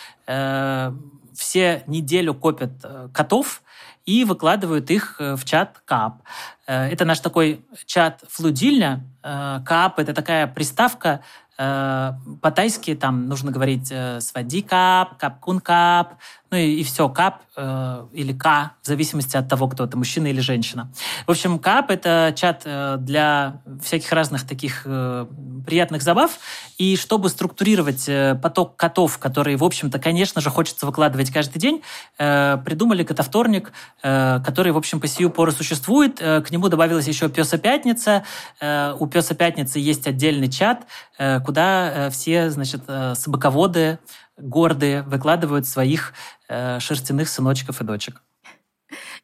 все 1.34 1.84
неделю 1.88 2.34
копят 2.34 2.72
котов, 3.12 3.63
и 4.05 4.24
выкладывают 4.24 4.89
их 4.91 5.17
в 5.20 5.43
чат 5.43 5.81
КАП. 5.84 6.22
Это 6.65 7.03
наш 7.03 7.20
такой 7.20 7.65
чат 7.86 8.24
флудильня. 8.29 9.03
КАП— 9.22 9.96
это 10.00 10.13
такая 10.13 10.48
приставка, 10.48 11.22
по-тайски 11.58 12.96
там 12.96 13.27
нужно 13.27 13.51
говорить 13.51 13.89
э, 13.91 14.20
«свади 14.20 14.62
кап», 14.62 15.17
«капкун 15.17 15.60
кап», 15.60 16.15
ну 16.51 16.58
и, 16.58 16.81
и 16.81 16.84
все, 16.84 17.08
кап 17.08 17.41
э, 17.55 18.05
или 18.12 18.34
к, 18.34 18.74
в 18.81 18.88
зависимости 18.88 19.38
от 19.38 19.48
того, 19.48 19.70
кто 19.70 19.86
это, 19.86 19.98
мужчина 19.98 20.27
или 20.27 20.41
женщина. 20.41 20.91
В 21.25 21.31
общем, 21.31 21.60
кап— 21.60 21.89
это 21.91 22.34
чат 22.36 22.63
э, 22.65 22.98
для 23.00 23.62
всяких 23.81 24.12
разных 24.12 24.46
таких 24.46 24.81
э, 24.86 25.27
приятных 25.65 26.01
забав. 26.01 26.39
И 26.77 26.98
чтобы 26.98 27.29
структурировать 27.29 28.10
э, 28.10 28.36
поток 28.36 28.75
котов, 28.75 29.17
которые, 29.17 29.55
в 29.55 29.63
общем-то, 29.63 29.98
конечно 29.98 30.41
же, 30.41 30.50
хочется 30.50 30.86
выкладывать 30.86 31.31
каждый 31.31 31.60
день, 31.60 31.81
э, 32.17 32.58
придумали 32.65 33.03
котовторник, 33.03 33.72
э, 34.03 34.41
который, 34.43 34.74
в 34.74 34.77
общем, 34.77 35.00
по 35.00 35.08
сию 35.08 35.29
пору 35.29 35.53
существует. 35.53 36.17
Э, 36.20 36.41
к 36.41 36.51
нему 36.51 36.67
добавилась 36.67 37.08
еще 37.08 37.29
Песа 37.29 37.58
Пятница. 37.60 38.25
Э, 38.60 38.93
у 39.00 39.08
Песа 39.08 39.36
Пятницы 39.36 39.79
есть 39.79 40.05
отдельный 40.05 40.50
чат, 40.50 40.86
э, 41.17 41.39
куда 41.41 42.07
э, 42.07 42.10
все, 42.10 42.50
значит, 42.50 42.81
э, 42.88 43.15
собаководы 43.15 44.00
гордые 44.38 45.03
выкладывают 45.03 45.67
своих 45.67 46.13
э, 46.48 46.79
шерстяных 46.79 47.29
сыночков 47.29 47.81
и 47.81 47.83
дочек. 47.83 48.21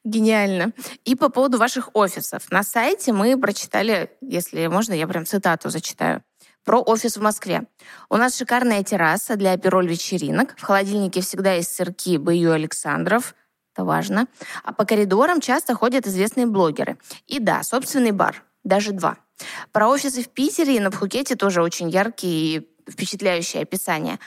Гениально. 0.04 0.72
И 1.04 1.16
по 1.16 1.30
поводу 1.30 1.58
ваших 1.58 1.90
офисов. 1.94 2.50
На 2.52 2.64
сайте 2.64 3.12
мы 3.12 3.38
прочитали, 3.38 4.12
если 4.22 4.68
можно, 4.68 4.94
я 4.94 5.08
прям 5.08 5.26
цитату 5.26 5.70
зачитаю 5.70 6.24
про 6.64 6.82
офис 6.82 7.18
в 7.18 7.22
Москве. 7.22 7.64
У 8.10 8.18
нас 8.18 8.38
шикарная 8.38 8.84
терраса 8.84 9.38
для 9.38 9.54
опероль-вечеринок. 9.54 10.56
В 10.58 10.64
холодильнике 10.64 11.22
всегда 11.22 11.54
есть 11.54 11.74
сырки 11.74 12.18
Бою 12.18 12.52
Александров. 12.52 13.36
Это 13.74 13.86
важно. 13.86 14.28
А 14.64 14.74
по 14.74 14.84
коридорам 14.86 15.40
часто 15.40 15.76
ходят 15.76 16.08
известные 16.08 16.46
блогеры. 16.46 16.98
И 17.26 17.40
да, 17.40 17.64
собственный 17.64 18.12
бар. 18.12 18.44
Даже 18.64 18.92
два. 18.92 19.18
Про 19.72 19.89
офисы 19.89 20.24
в 20.24 20.29
Питере 20.29 20.77
и 20.77 20.79
на 20.79 20.91
Пхукете 20.91 21.36
тоже 21.36 21.62
очень 21.62 21.89
яркие 21.89 22.58
и 22.58 22.67
впечатляющее 22.89 23.63
описание. 23.63 24.20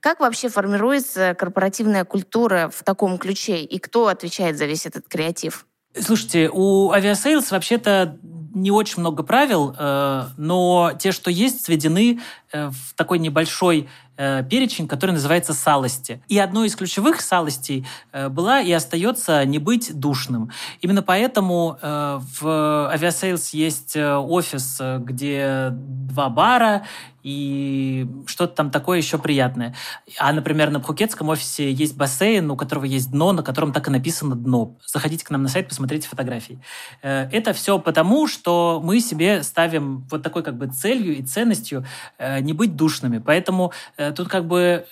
Как 0.00 0.20
вообще 0.20 0.48
формируется 0.48 1.34
корпоративная 1.34 2.04
культура 2.04 2.70
в 2.74 2.82
таком 2.82 3.18
ключе, 3.18 3.62
и 3.62 3.78
кто 3.78 4.08
отвечает 4.08 4.58
за 4.58 4.66
весь 4.66 4.86
этот 4.86 5.08
креатив? 5.08 5.66
Слушайте, 5.98 6.50
у 6.52 6.92
Aviasales 6.92 7.46
вообще-то 7.50 8.18
не 8.54 8.70
очень 8.70 9.00
много 9.00 9.22
правил, 9.22 9.74
э, 9.78 10.24
но 10.36 10.92
те, 10.98 11.12
что 11.12 11.30
есть, 11.30 11.64
сведены 11.64 12.20
э, 12.52 12.70
в 12.70 12.94
такой 12.94 13.18
небольшой 13.18 13.88
э, 14.18 14.44
перечень, 14.44 14.86
который 14.86 15.12
называется 15.12 15.54
салости. 15.54 16.20
И 16.28 16.38
одной 16.38 16.66
из 16.66 16.76
ключевых 16.76 17.22
салостей 17.22 17.86
э, 18.12 18.28
была 18.28 18.60
и 18.60 18.70
остается 18.72 19.44
не 19.46 19.58
быть 19.58 19.98
душным. 19.98 20.50
Именно 20.82 21.02
поэтому 21.02 21.78
э, 21.80 22.20
в 22.40 22.92
Aviasales 22.94 23.50
есть 23.52 23.96
офис, 23.96 24.80
где 24.98 25.68
два 25.70 26.28
бара, 26.28 26.84
и 27.22 28.06
что-то 28.26 28.54
там 28.54 28.70
такое 28.70 28.98
еще 28.98 29.18
приятное. 29.18 29.74
А, 30.18 30.32
например, 30.32 30.70
на 30.70 30.80
Пхукетском 30.80 31.28
офисе 31.28 31.70
есть 31.70 31.96
бассейн, 31.96 32.50
у 32.50 32.56
которого 32.56 32.84
есть 32.84 33.10
дно, 33.10 33.32
на 33.32 33.42
котором 33.42 33.72
так 33.72 33.88
и 33.88 33.90
написано 33.90 34.36
«дно». 34.36 34.76
Заходите 34.86 35.24
к 35.24 35.30
нам 35.30 35.42
на 35.42 35.48
сайт, 35.48 35.68
посмотрите 35.68 36.08
фотографии. 36.08 36.60
Э, 37.02 37.28
это 37.30 37.52
все 37.52 37.78
потому, 37.78 38.26
что 38.26 38.80
мы 38.82 39.00
себе 39.00 39.42
ставим 39.42 40.06
вот 40.10 40.22
такой 40.22 40.42
как 40.42 40.56
бы 40.56 40.68
целью 40.68 41.16
и 41.16 41.22
ценностью 41.22 41.84
э, 42.18 42.40
не 42.40 42.52
быть 42.52 42.76
душными. 42.76 43.18
Поэтому 43.18 43.72
э, 43.96 44.12
тут 44.12 44.28
как 44.28 44.46
бы 44.46 44.86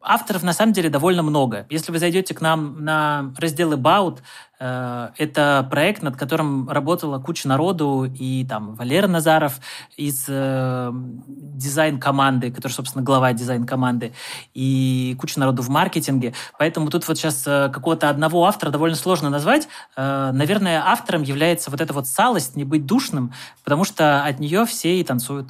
авторов 0.00 0.42
на 0.42 0.52
самом 0.52 0.72
деле 0.72 0.90
довольно 0.90 1.22
много. 1.22 1.66
Если 1.70 1.92
вы 1.92 1.98
зайдете 1.98 2.34
к 2.34 2.40
нам 2.40 2.84
на 2.84 3.32
раздел 3.38 3.72
About, 3.72 4.18
это 4.60 5.66
проект, 5.70 6.02
над 6.02 6.16
которым 6.16 6.68
работала 6.68 7.18
куча 7.18 7.48
народу, 7.48 8.04
и 8.04 8.44
там 8.46 8.74
Валера 8.74 9.06
Назаров 9.06 9.60
из 9.96 10.26
э, 10.28 10.90
дизайн-команды, 10.92 12.52
который, 12.52 12.72
собственно, 12.72 13.02
глава 13.02 13.32
дизайн-команды, 13.32 14.12
и 14.52 15.16
куча 15.18 15.40
народу 15.40 15.62
в 15.62 15.70
маркетинге. 15.70 16.34
Поэтому 16.58 16.90
тут 16.90 17.08
вот 17.08 17.16
сейчас 17.16 17.46
э, 17.46 17.70
какого-то 17.72 18.10
одного 18.10 18.44
автора 18.44 18.70
довольно 18.70 18.96
сложно 18.96 19.30
назвать. 19.30 19.66
Э, 19.96 20.30
наверное, 20.32 20.82
автором 20.84 21.22
является 21.22 21.70
вот 21.70 21.80
эта 21.80 21.94
вот 21.94 22.06
салость, 22.06 22.56
не 22.56 22.64
быть 22.64 22.84
душным, 22.84 23.32
потому 23.64 23.84
что 23.84 24.24
от 24.24 24.40
нее 24.40 24.66
все 24.66 25.00
и 25.00 25.04
танцуют. 25.04 25.48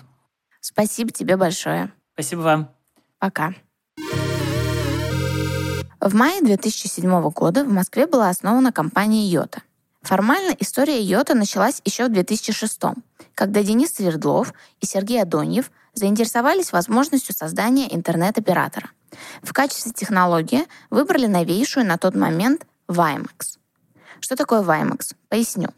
Спасибо 0.61 1.11
тебе 1.11 1.37
большое. 1.37 1.93
Спасибо 2.15 2.41
вам. 2.41 2.71
Пока. 3.19 3.55
В 6.01 6.15
мае 6.15 6.41
2007 6.41 7.31
года 7.31 7.63
в 7.63 7.69
Москве 7.69 8.07
была 8.07 8.31
основана 8.31 8.73
компания 8.73 9.29
«Йота». 9.29 9.61
Формально 10.01 10.57
история 10.59 11.03
«Йота» 11.03 11.35
началась 11.35 11.83
еще 11.85 12.07
в 12.07 12.13
2006 12.13 12.81
когда 13.35 13.63
Денис 13.63 13.95
Свердлов 13.95 14.53
и 14.81 14.87
Сергей 14.87 15.23
Адоньев 15.23 15.71
заинтересовались 15.95 16.73
возможностью 16.73 17.35
создания 17.35 17.95
интернет-оператора. 17.95 18.91
В 19.43 19.53
качестве 19.53 19.93
технологии 19.93 20.67
выбрали 20.91 21.27
новейшую 21.27 21.87
на 21.87 21.97
тот 21.97 22.15
момент 22.15 22.67
WiMAX. 22.89 23.59
Что 24.21 24.37
такое 24.37 24.63
WiMAX? 24.63 25.15
Поясню. 25.29 25.69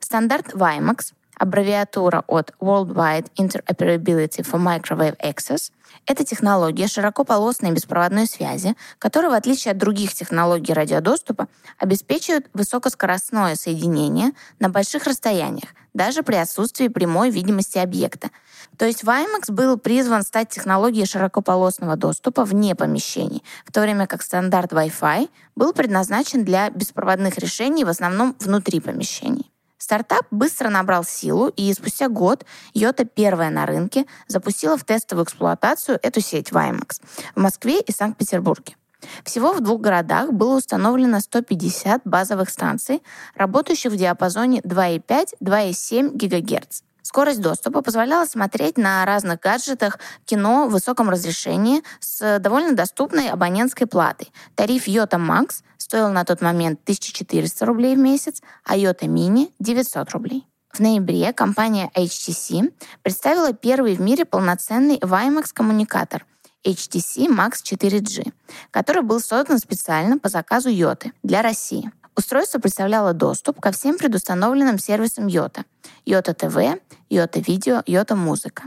Стандарт 0.00 0.54
WiMAX 0.54 1.12
аббревиатура 1.38 2.24
от 2.26 2.52
Worldwide 2.60 3.30
Interoperability 3.38 4.42
for 4.42 4.58
Microwave 4.58 5.16
Access. 5.20 5.70
Это 6.06 6.24
технология 6.24 6.86
широкополосной 6.86 7.72
беспроводной 7.72 8.28
связи, 8.28 8.76
которая, 9.00 9.32
в 9.32 9.34
отличие 9.34 9.72
от 9.72 9.78
других 9.78 10.14
технологий 10.14 10.72
радиодоступа, 10.72 11.48
обеспечивает 11.78 12.46
высокоскоростное 12.54 13.56
соединение 13.56 14.30
на 14.60 14.68
больших 14.68 15.04
расстояниях, 15.04 15.70
даже 15.94 16.22
при 16.22 16.36
отсутствии 16.36 16.86
прямой 16.86 17.30
видимости 17.30 17.78
объекта. 17.78 18.30
То 18.78 18.84
есть 18.84 19.02
WiMAX 19.02 19.50
был 19.50 19.78
призван 19.78 20.22
стать 20.22 20.50
технологией 20.50 21.06
широкополосного 21.06 21.96
доступа 21.96 22.44
вне 22.44 22.76
помещений, 22.76 23.42
в 23.64 23.72
то 23.72 23.80
время 23.80 24.06
как 24.06 24.22
стандарт 24.22 24.72
Wi-Fi 24.72 25.28
был 25.56 25.72
предназначен 25.72 26.44
для 26.44 26.70
беспроводных 26.70 27.38
решений 27.38 27.84
в 27.84 27.88
основном 27.88 28.36
внутри 28.38 28.78
помещений. 28.78 29.50
Стартап 29.78 30.26
быстро 30.30 30.70
набрал 30.70 31.04
силу, 31.04 31.48
и 31.48 31.72
спустя 31.72 32.08
год 32.08 32.44
Йота, 32.72 33.04
первая 33.04 33.50
на 33.50 33.66
рынке, 33.66 34.06
запустила 34.26 34.76
в 34.76 34.84
тестовую 34.84 35.24
эксплуатацию 35.24 35.98
эту 36.02 36.20
сеть 36.20 36.50
WiMAX 36.50 37.00
в 37.34 37.40
Москве 37.40 37.80
и 37.80 37.92
Санкт-Петербурге. 37.92 38.76
Всего 39.24 39.52
в 39.52 39.60
двух 39.60 39.80
городах 39.80 40.32
было 40.32 40.56
установлено 40.56 41.20
150 41.20 42.02
базовых 42.04 42.48
станций, 42.48 43.02
работающих 43.34 43.92
в 43.92 43.96
диапазоне 43.96 44.60
2,5-2,7 44.60 46.10
ГГц. 46.12 46.82
Скорость 47.06 47.40
доступа 47.40 47.82
позволяла 47.82 48.24
смотреть 48.24 48.76
на 48.76 49.04
разных 49.04 49.38
гаджетах 49.38 50.00
кино 50.24 50.66
в 50.66 50.72
высоком 50.72 51.08
разрешении 51.08 51.84
с 52.00 52.40
довольно 52.40 52.72
доступной 52.72 53.28
абонентской 53.28 53.86
платой. 53.86 54.32
Тариф 54.56 54.88
Йота 54.88 55.16
Max 55.16 55.62
стоил 55.78 56.08
на 56.08 56.24
тот 56.24 56.40
момент 56.40 56.80
1400 56.82 57.64
рублей 57.64 57.94
в 57.94 58.00
месяц, 58.00 58.42
а 58.64 58.76
Йота 58.76 59.06
Mini 59.06 59.52
900 59.60 60.10
рублей. 60.10 60.48
В 60.72 60.80
ноябре 60.80 61.32
компания 61.32 61.92
HTC 61.94 62.74
представила 63.04 63.52
первый 63.52 63.94
в 63.94 64.00
мире 64.00 64.24
полноценный 64.24 64.98
WiMAX-коммуникатор 64.98 66.26
HTC 66.64 67.28
Max 67.28 67.62
4G, 67.62 68.32
который 68.72 69.02
был 69.02 69.20
создан 69.20 69.60
специально 69.60 70.18
по 70.18 70.28
заказу 70.28 70.70
Йоты 70.70 71.12
для 71.22 71.42
России. 71.42 71.92
Устройство 72.16 72.58
представляло 72.58 73.12
доступ 73.12 73.60
ко 73.60 73.72
всем 73.72 73.98
предустановленным 73.98 74.78
сервисам 74.78 75.26
Йота. 75.26 75.64
Йота 76.06 76.32
ТВ, 76.32 76.80
Йота 77.10 77.40
Видео, 77.40 77.82
Йота 77.86 78.16
Музыка. 78.16 78.64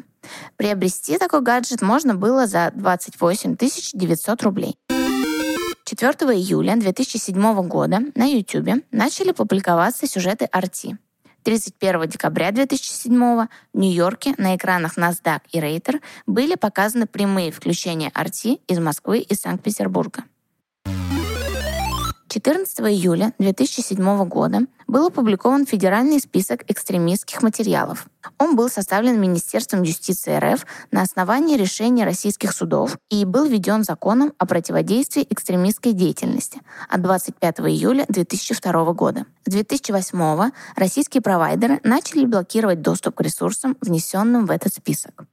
Приобрести 0.55 1.17
такой 1.17 1.41
гаджет 1.41 1.81
можно 1.81 2.13
было 2.13 2.45
за 2.45 2.71
28 2.75 3.57
900 3.57 4.43
рублей. 4.43 4.77
4 5.85 6.13
июля 6.35 6.75
2007 6.75 7.67
года 7.67 8.01
на 8.13 8.25
YouTube 8.25 8.83
начали 8.91 9.31
публиковаться 9.31 10.05
сюжеты 10.05 10.45
RT. 10.45 10.97
31 11.43 12.07
декабря 12.07 12.51
2007 12.51 13.13
в 13.13 13.47
Нью-Йорке 13.73 14.35
на 14.37 14.55
экранах 14.55 14.97
NASDAQ 14.99 15.39
и 15.51 15.59
Рейтер 15.59 16.01
были 16.27 16.53
показаны 16.53 17.07
прямые 17.07 17.51
включения 17.51 18.11
RT 18.13 18.61
из 18.67 18.77
Москвы 18.77 19.19
и 19.19 19.33
Санкт-Петербурга. 19.33 20.25
14 22.29 22.79
июля 22.81 23.33
2007 23.39 24.25
года 24.25 24.59
был 24.85 25.07
опубликован 25.07 25.65
федеральный 25.65 26.19
список 26.19 26.63
экстремистских 26.69 27.41
материалов. 27.41 28.05
Он 28.37 28.55
был 28.55 28.69
составлен 28.69 29.19
Министерством 29.19 29.81
юстиции 29.81 30.37
РФ 30.37 30.63
на 30.91 31.01
основании 31.01 31.57
решения 31.57 32.05
российских 32.05 32.51
судов 32.51 32.99
и 33.09 33.25
был 33.25 33.45
введен 33.45 33.83
законом 33.83 34.33
о 34.37 34.45
противодействии 34.45 35.25
экстремистской 35.27 35.93
деятельности 35.93 36.61
от 36.87 37.01
25 37.01 37.61
июля 37.61 38.05
2002 38.07 38.93
года. 38.93 39.25
С 39.45 39.51
2008 39.51 40.51
российские 40.75 41.21
провайдеры 41.23 41.79
начали 41.83 42.25
блокировать 42.25 42.83
доступ 42.83 43.15
к 43.15 43.21
ресурсам, 43.21 43.75
внесенным 43.81 44.45
в 44.45 44.51
этот 44.51 44.75
список. 44.75 45.25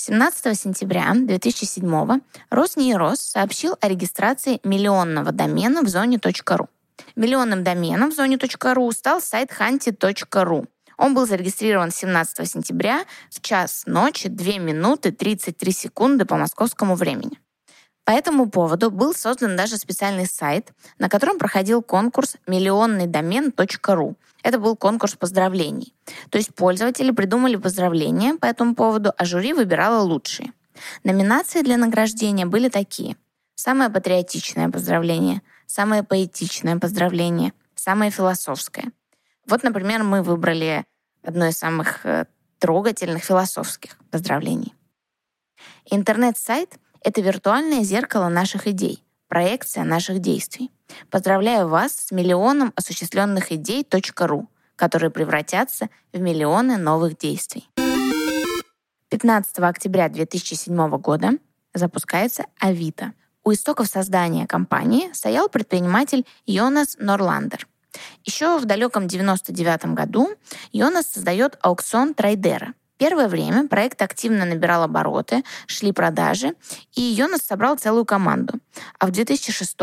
17 0.00 0.58
сентября 0.58 1.12
2007 1.14 2.20
Роснейрос 2.48 3.20
сообщил 3.20 3.76
о 3.82 3.88
регистрации 3.88 4.58
миллионного 4.64 5.30
домена 5.30 5.82
в 5.82 5.88
зоне 5.88 6.18
.ру. 6.22 6.68
Миллионным 7.16 7.62
доменом 7.62 8.10
в 8.10 8.14
зоне 8.14 8.38
.ру 8.38 8.90
стал 8.92 9.20
сайт 9.20 9.50
hunty.ru. 9.50 10.66
Он 10.96 11.14
был 11.14 11.26
зарегистрирован 11.26 11.90
17 11.90 12.48
сентября 12.48 13.04
в 13.30 13.42
час 13.42 13.82
ночи 13.84 14.30
2 14.30 14.58
минуты 14.58 15.12
33 15.12 15.70
секунды 15.70 16.24
по 16.24 16.36
московскому 16.36 16.94
времени. 16.94 17.38
По 18.10 18.14
этому 18.14 18.50
поводу 18.50 18.90
был 18.90 19.14
создан 19.14 19.54
даже 19.54 19.76
специальный 19.76 20.26
сайт, 20.26 20.72
на 20.98 21.08
котором 21.08 21.38
проходил 21.38 21.80
конкурс 21.80 22.38
«Миллионный 22.48 23.06
домен.ру». 23.06 24.16
Это 24.42 24.58
был 24.58 24.74
конкурс 24.74 25.14
поздравлений. 25.14 25.94
То 26.28 26.38
есть 26.38 26.52
пользователи 26.52 27.12
придумали 27.12 27.54
поздравления 27.54 28.34
по 28.34 28.46
этому 28.46 28.74
поводу, 28.74 29.12
а 29.16 29.24
жюри 29.24 29.52
выбирало 29.52 30.02
лучшие. 30.02 30.52
Номинации 31.04 31.62
для 31.62 31.76
награждения 31.76 32.46
были 32.46 32.68
такие. 32.68 33.16
Самое 33.54 33.90
патриотичное 33.90 34.68
поздравление, 34.70 35.42
самое 35.68 36.02
поэтичное 36.02 36.80
поздравление, 36.80 37.52
самое 37.76 38.10
философское. 38.10 38.90
Вот, 39.46 39.62
например, 39.62 40.02
мы 40.02 40.24
выбрали 40.24 40.84
одно 41.22 41.46
из 41.46 41.56
самых 41.56 42.04
э, 42.04 42.26
трогательных 42.58 43.22
философских 43.22 43.96
поздравлений. 44.10 44.74
Интернет-сайт— 45.88 46.74
это 47.02 47.20
виртуальное 47.20 47.82
зеркало 47.82 48.28
наших 48.28 48.66
идей, 48.66 49.02
проекция 49.28 49.84
наших 49.84 50.18
действий. 50.18 50.70
Поздравляю 51.10 51.68
вас 51.68 51.92
с 51.92 52.10
миллионом 52.10 52.72
осуществленных 52.76 53.52
идей 53.52 53.86
.ру, 54.18 54.48
которые 54.76 55.10
превратятся 55.10 55.88
в 56.12 56.20
миллионы 56.20 56.76
новых 56.76 57.16
действий. 57.16 57.68
15 59.08 59.58
октября 59.58 60.08
2007 60.08 60.96
года 60.98 61.32
запускается 61.74 62.44
Авито. 62.58 63.12
У 63.44 63.52
истоков 63.52 63.88
создания 63.88 64.46
компании 64.46 65.12
стоял 65.12 65.48
предприниматель 65.48 66.26
Йонас 66.46 66.96
Норландер. 66.98 67.66
Еще 68.24 68.58
в 68.58 68.66
далеком 68.66 69.08
99 69.08 69.86
году 69.94 70.30
Йонас 70.72 71.06
создает 71.06 71.58
аукцион 71.60 72.14
Трайдера, 72.14 72.74
Первое 73.00 73.28
время 73.28 73.66
проект 73.66 74.02
активно 74.02 74.44
набирал 74.44 74.82
обороты, 74.82 75.42
шли 75.66 75.90
продажи, 75.90 76.52
и 76.94 77.00
Йонас 77.00 77.40
собрал 77.40 77.78
целую 77.78 78.04
команду. 78.04 78.60
А 78.98 79.06
в 79.06 79.10
2006 79.10 79.74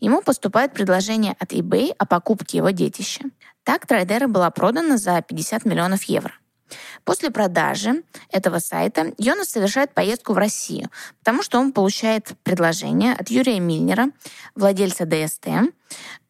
ему 0.00 0.22
поступает 0.22 0.72
предложение 0.72 1.36
от 1.38 1.52
eBay 1.52 1.94
о 1.98 2.06
покупке 2.06 2.56
его 2.56 2.70
детища. 2.70 3.20
Так 3.64 3.86
Трайдера 3.86 4.28
была 4.28 4.50
продана 4.50 4.96
за 4.96 5.20
50 5.20 5.66
миллионов 5.66 6.04
евро. 6.04 6.32
После 7.04 7.30
продажи 7.30 8.02
этого 8.30 8.60
сайта 8.60 9.12
Йонас 9.18 9.50
совершает 9.50 9.92
поездку 9.92 10.32
в 10.32 10.38
Россию, 10.38 10.88
потому 11.18 11.42
что 11.42 11.58
он 11.58 11.70
получает 11.70 12.32
предложение 12.44 13.12
от 13.12 13.28
Юрия 13.28 13.60
Мильнера, 13.60 14.06
владельца 14.54 15.04
ДСТ, 15.04 15.48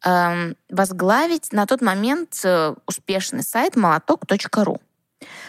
эм, 0.04 0.56
возглавить 0.68 1.52
на 1.52 1.64
тот 1.66 1.80
момент 1.80 2.40
э, 2.42 2.74
успешный 2.88 3.44
сайт 3.44 3.76
молоток.ру. 3.76 4.80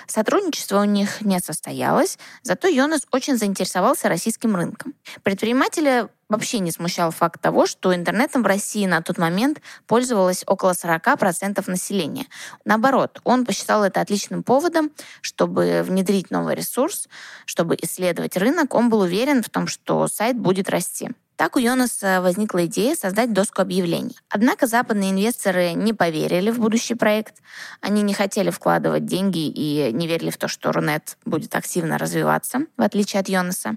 Сотрудничество 0.08 0.82
у 0.82 0.86
них 0.86 1.22
не 1.22 1.40
состоялось, 1.40 2.18
зато 2.44 2.68
Йонас 2.68 3.08
очень 3.12 3.38
заинтересовался 3.38 4.10
российским 4.10 4.56
рынком. 4.56 4.94
Предпринимателя 5.24 6.10
вообще 6.30 6.60
не 6.60 6.72
смущал 6.72 7.12
факт 7.12 7.42
того, 7.42 7.66
что 7.66 7.94
интернетом 7.94 8.44
в 8.44 8.48
России 8.48 8.86
на 8.86 9.02
тот 9.02 9.18
момент 9.18 9.62
пользовалось 9.88 10.44
около 10.48 10.72
40% 10.72 11.64
населения. 11.70 12.26
Наоборот, 12.66 13.20
он 13.24 13.46
посчитал 13.46 13.84
это 13.84 14.02
отличным 14.02 14.44
поводом, 14.44 14.92
чтобы 15.22 15.84
внедрить 15.84 16.32
новый 16.32 16.56
ресурс, 16.56 17.08
чтобы 17.46 17.78
исследовать 17.82 18.38
рынок. 18.38 18.74
Он 18.74 18.90
был 18.90 19.02
уверен 19.02 19.44
в 19.44 19.50
том, 19.50 19.68
что 19.68 20.08
сайт 20.08 20.38
будет 20.38 20.70
расти. 20.70 21.10
Так 21.36 21.58
у 21.58 21.60
Йонаса 21.60 22.21
возникла 22.21 22.65
идея 22.65 22.95
создать 22.95 23.34
доску 23.34 23.62
объявлений. 23.62 24.17
Однако 24.30 24.67
западные 24.67 25.12
инвесторы 25.12 25.74
не 25.74 25.93
поверили 25.93 26.50
в 26.50 26.60
будущий 26.60 26.95
проект. 26.95 27.36
Они 27.82 28.02
не 28.04 28.13
хотели 28.13 28.52
вкладывать 28.52 29.06
деньги 29.06 29.50
и 29.50 29.91
не 29.91 30.08
верили 30.08 30.30
в 30.30 30.38
то, 30.38 30.48
что 30.48 30.71
Рунет 30.71 31.17
будет 31.26 31.54
активно 31.56 31.98
развиваться, 31.98 32.60
в 32.78 32.82
отличие 32.82 33.19
от 33.19 33.28
Йонаса. 33.28 33.76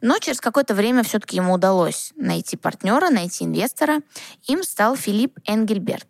Но 0.00 0.18
через 0.18 0.40
какое-то 0.40 0.74
время 0.74 1.02
все-таки 1.02 1.36
ему 1.36 1.52
удалось 1.52 2.12
найти 2.16 2.56
партнера, 2.56 3.10
найти 3.10 3.44
инвестора. 3.44 4.00
Им 4.48 4.62
стал 4.62 4.96
Филипп 4.96 5.38
Энгельберт. 5.44 6.06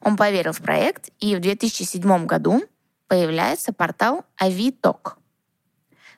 Он 0.00 0.16
поверил 0.16 0.52
в 0.52 0.60
проект, 0.60 1.10
и 1.20 1.36
в 1.36 1.40
2007 1.40 2.26
году 2.26 2.64
появляется 3.06 3.72
портал 3.72 4.24
Авиток. 4.36 5.18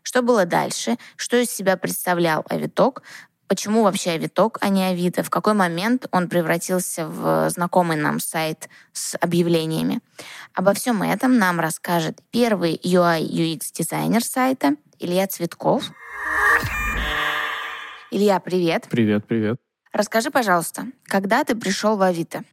Что 0.02 0.22
было 0.22 0.46
дальше? 0.46 0.96
Что 1.16 1.36
из 1.36 1.50
себя 1.50 1.76
представлял 1.76 2.42
Авиток? 2.48 3.02
Почему 3.48 3.82
вообще 3.82 4.10
Авиток, 4.10 4.58
а 4.60 4.68
не 4.68 4.84
Авито? 4.84 5.22
В 5.22 5.30
какой 5.30 5.54
момент 5.54 6.06
он 6.10 6.28
превратился 6.28 7.06
в 7.08 7.48
знакомый 7.48 7.96
нам 7.96 8.20
сайт 8.20 8.68
с 8.92 9.16
объявлениями? 9.16 10.00
Обо 10.52 10.74
всем 10.74 11.02
этом 11.02 11.38
нам 11.38 11.58
расскажет 11.58 12.20
первый 12.30 12.78
UI 12.84 13.22
UX 13.22 13.70
дизайнер 13.72 14.22
сайта 14.22 14.76
Илья 14.98 15.26
Цветков. 15.26 15.84
Илья, 18.10 18.38
привет. 18.38 18.86
Привет, 18.90 19.26
привет. 19.26 19.58
Расскажи, 19.94 20.30
пожалуйста, 20.30 20.86
когда 21.04 21.42
ты 21.42 21.56
пришел 21.56 21.96
в 21.96 22.02
Авито? 22.02 22.44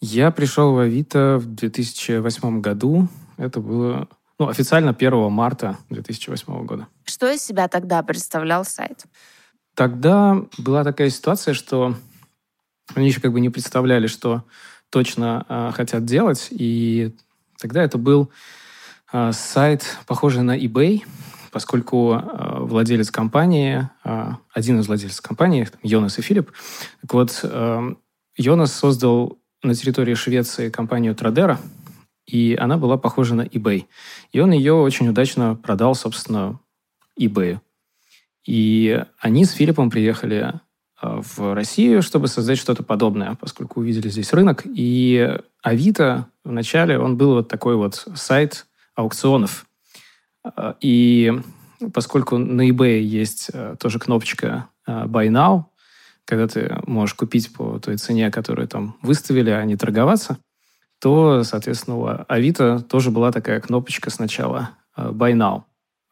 Я 0.00 0.32
пришел 0.32 0.74
в 0.74 0.78
Авито 0.78 1.38
в 1.38 1.46
2008 1.46 2.60
году. 2.60 3.06
Это 3.36 3.60
было 3.60 4.08
ну, 4.40 4.48
официально 4.48 4.90
1 4.90 5.30
марта 5.30 5.78
2008 5.90 6.66
года. 6.66 6.88
Что 7.04 7.30
из 7.30 7.40
себя 7.40 7.68
тогда 7.68 8.02
представлял 8.02 8.64
сайт? 8.64 9.06
Тогда 9.76 10.42
была 10.56 10.84
такая 10.84 11.10
ситуация, 11.10 11.52
что 11.52 11.94
они 12.94 13.08
еще 13.08 13.20
как 13.20 13.32
бы 13.32 13.40
не 13.40 13.50
представляли, 13.50 14.06
что 14.06 14.42
точно 14.88 15.44
э, 15.48 15.70
хотят 15.74 16.06
делать. 16.06 16.48
И 16.50 17.14
тогда 17.58 17.82
это 17.82 17.98
был 17.98 18.30
э, 19.12 19.32
сайт, 19.32 19.98
похожий 20.06 20.42
на 20.42 20.58
eBay, 20.58 21.04
поскольку 21.52 22.14
э, 22.14 22.58
владелец 22.60 23.10
компании, 23.10 23.90
э, 24.02 24.30
один 24.50 24.80
из 24.80 24.86
владельцев 24.86 25.20
компании, 25.20 25.68
Йонас 25.82 26.18
и 26.18 26.22
Филипп, 26.22 26.52
так 27.02 27.12
вот, 27.12 27.40
э, 27.42 27.94
Йонас 28.38 28.72
создал 28.72 29.38
на 29.62 29.74
территории 29.74 30.14
Швеции 30.14 30.70
компанию 30.70 31.14
Традера, 31.14 31.60
и 32.26 32.56
она 32.58 32.78
была 32.78 32.96
похожа 32.96 33.34
на 33.34 33.42
eBay. 33.42 33.84
И 34.32 34.40
он 34.40 34.52
ее 34.52 34.72
очень 34.72 35.08
удачно 35.08 35.54
продал, 35.54 35.94
собственно, 35.94 36.60
eBay. 37.20 37.60
И 38.46 39.02
они 39.18 39.44
с 39.44 39.52
Филиппом 39.52 39.90
приехали 39.90 40.60
э, 41.02 41.20
в 41.20 41.54
Россию, 41.54 42.00
чтобы 42.00 42.28
создать 42.28 42.58
что-то 42.58 42.82
подобное, 42.84 43.36
поскольку 43.40 43.80
увидели 43.80 44.08
здесь 44.08 44.32
рынок. 44.32 44.62
И 44.64 45.36
Авито 45.62 46.28
вначале, 46.44 46.98
он 46.98 47.16
был 47.16 47.34
вот 47.34 47.48
такой 47.48 47.74
вот 47.74 48.06
сайт 48.14 48.66
аукционов. 48.94 49.66
Э, 50.44 50.74
и 50.80 51.32
поскольку 51.92 52.38
на 52.38 52.68
eBay 52.68 53.00
есть 53.00 53.50
э, 53.52 53.76
тоже 53.78 53.98
кнопочка 53.98 54.68
Buy 54.86 55.28
Now, 55.28 55.64
когда 56.24 56.46
ты 56.46 56.78
можешь 56.86 57.14
купить 57.14 57.52
по 57.52 57.80
той 57.80 57.96
цене, 57.96 58.30
которую 58.30 58.68
там 58.68 58.96
выставили, 59.02 59.50
а 59.50 59.64
не 59.64 59.76
торговаться, 59.76 60.38
то, 61.00 61.42
соответственно, 61.42 61.96
у 61.96 62.08
Авито 62.28 62.78
тоже 62.80 63.10
была 63.10 63.32
такая 63.32 63.60
кнопочка 63.60 64.10
сначала 64.10 64.70
Buy 64.96 65.32
Now. 65.32 65.64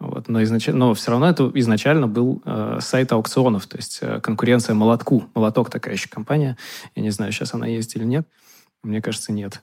Вот, 0.06 0.28
но, 0.28 0.42
изначально, 0.42 0.86
но 0.86 0.94
все 0.94 1.10
равно 1.10 1.28
это 1.28 1.50
изначально 1.54 2.06
был 2.06 2.42
э, 2.44 2.78
сайт 2.80 3.12
аукционов, 3.12 3.66
то 3.66 3.76
есть 3.76 3.98
э, 4.02 4.20
конкуренция 4.20 4.74
молотку. 4.74 5.24
Молоток 5.34 5.70
такая 5.70 5.94
еще 5.94 6.08
компания. 6.08 6.56
Я 6.94 7.02
не 7.02 7.10
знаю, 7.10 7.32
сейчас 7.32 7.54
она 7.54 7.66
есть 7.66 7.96
или 7.96 8.04
нет. 8.04 8.28
Мне 8.82 9.00
кажется, 9.00 9.32
нет. 9.32 9.62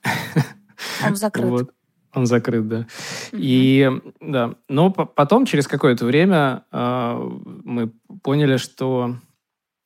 Он 1.05 1.15
закрыт. 1.15 1.49
Вот. 1.49 1.71
Он 2.13 2.25
закрыт, 2.25 2.67
да. 2.67 2.79
Mm-hmm. 2.79 3.37
И 3.39 3.91
да, 4.19 4.55
но 4.67 4.91
потом 4.91 5.45
через 5.45 5.67
какое-то 5.67 6.05
время 6.05 6.63
э, 6.71 7.29
мы 7.63 7.91
поняли, 8.23 8.57
что 8.57 9.15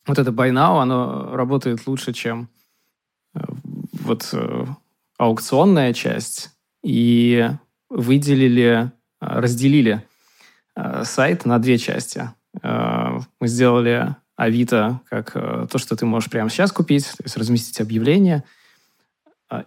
вот 0.08 0.18
это 0.18 0.32
buy 0.32 0.52
now, 0.52 0.82
оно 0.82 1.36
работает 1.36 1.86
лучше, 1.86 2.14
чем 2.14 2.50
э, 3.36 3.42
вот 3.92 4.30
э, 4.34 4.66
аукционная 5.18 5.94
часть, 5.94 6.52
и 6.84 7.50
выделили, 7.90 8.92
э, 9.22 9.26
разделили 9.26 10.04
сайт 11.04 11.46
на 11.46 11.60
две 11.60 11.78
части. 11.78 12.30
Э, 12.62 13.20
мы 13.40 13.48
сделали 13.48 14.16
Авито 14.36 15.02
как 15.10 15.32
э, 15.36 15.68
то, 15.72 15.78
что 15.78 15.96
ты 15.96 16.06
можешь 16.06 16.30
прямо 16.30 16.50
сейчас 16.50 16.72
купить, 16.72 17.06
то 17.06 17.24
есть 17.24 17.38
разместить 17.38 17.82
объявление. 17.82 18.44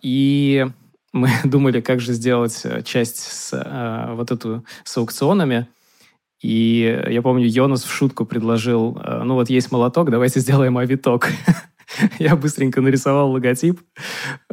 И 0.02 0.66
мы 1.12 1.30
думали, 1.44 1.80
как 1.80 2.00
же 2.00 2.12
сделать 2.12 2.64
часть 2.84 3.18
с 3.18 4.14
вот 4.14 4.30
эту 4.30 4.64
с 4.84 4.96
аукционами. 4.96 5.68
И 6.40 7.04
я 7.08 7.20
помню, 7.22 7.46
Йонас 7.46 7.82
в 7.82 7.92
шутку 7.92 8.24
предложил, 8.24 9.00
ну 9.24 9.34
вот 9.34 9.50
есть 9.50 9.72
молоток, 9.72 10.10
давайте 10.10 10.38
сделаем 10.38 10.78
авиток. 10.78 11.32
Я 12.20 12.36
быстренько 12.36 12.80
нарисовал 12.80 13.32
логотип, 13.32 13.80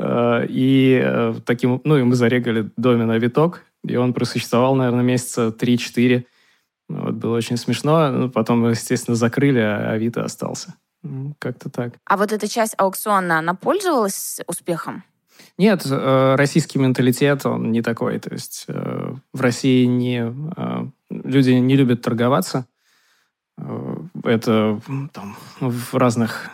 и 0.02 1.34
таким, 1.46 1.82
ну 1.84 1.98
и 1.98 2.04
мы 2.04 2.15
зарегали 2.15 2.72
домен 2.76 3.12
авиток, 3.12 3.65
и 3.84 3.98
он 3.98 4.13
просуществовал, 4.13 4.74
наверное, 4.76 5.04
месяца 5.04 5.54
3-4. 5.56 6.26
Ну, 6.88 7.06
вот, 7.06 7.15
было 7.15 7.36
очень 7.36 7.58
смешно. 7.58 8.12
Ну, 8.12 8.30
потом, 8.30 8.69
естественно, 8.69 9.15
закрыли, 9.15 9.60
а 9.60 9.91
Авито 9.91 10.24
остался. 10.24 10.76
Как-то 11.39 11.69
так. 11.69 11.93
А 12.06 12.17
вот 12.17 12.32
эта 12.32 12.48
часть 12.48 12.74
аукциона, 12.78 13.39
она 13.39 13.54
пользовалась 13.54 14.41
успехом? 14.48 15.04
Нет, 15.58 15.86
э, 15.89 16.36
российский 16.36 16.80
менталитет, 16.80 17.45
он 17.45 17.71
не 17.71 17.82
такой. 17.82 18.19
То 18.19 18.34
есть 18.34 18.65
э, 18.67 19.13
в 19.34 19.41
России 19.41 19.86
не, 19.86 20.34
э, 20.58 20.86
люди 21.10 21.52
не 21.52 21.76
любят 21.76 22.02
торговаться. 22.02 22.65
Это 24.26 24.82
там, 25.13 25.38
в 25.62 25.93
разных 25.93 26.50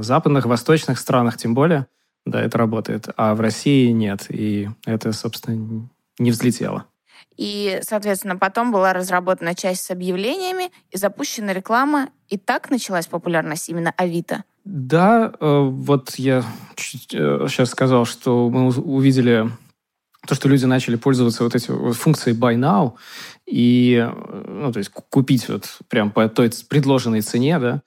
западных, 0.00 0.44
восточных 0.44 0.98
странах 0.98 1.36
тем 1.36 1.54
более, 1.54 1.86
да, 2.26 2.42
это 2.42 2.58
работает. 2.58 3.08
А 3.16 3.36
в 3.36 3.40
России 3.40 3.92
нет. 3.92 4.26
И 4.28 4.68
это, 4.84 5.12
собственно, 5.12 5.88
не 6.18 6.30
взлетело. 6.32 6.86
И, 7.36 7.80
соответственно, 7.82 8.36
потом 8.36 8.72
была 8.72 8.92
разработана 8.92 9.54
часть 9.54 9.84
с 9.84 9.90
объявлениями 9.90 10.70
и 10.90 10.98
запущена 10.98 11.52
реклама. 11.52 12.10
И 12.28 12.38
так 12.38 12.70
началась 12.70 13.06
популярность 13.06 13.68
именно 13.68 13.92
Авито. 13.96 14.44
Да, 14.64 15.32
э, 15.40 15.60
вот 15.70 16.14
я 16.16 16.44
сейчас 16.76 17.68
э, 17.68 17.72
сказал, 17.72 18.04
что 18.04 18.48
мы 18.48 18.68
увидели 18.68 19.50
то, 20.26 20.34
что 20.34 20.48
люди 20.48 20.64
начали 20.66 20.96
пользоваться 20.96 21.42
вот 21.42 21.54
этой 21.54 21.92
функцией 21.92 22.36
Buy 22.38 22.54
Now, 22.54 22.92
и, 23.44 23.96
э, 23.96 24.44
ну, 24.46 24.72
то 24.72 24.78
есть 24.78 24.90
купить 24.90 25.48
вот 25.48 25.78
прям 25.88 26.12
по 26.12 26.28
той 26.28 26.50
предложенной 26.68 27.22
цене, 27.22 27.58
да, 27.58 27.82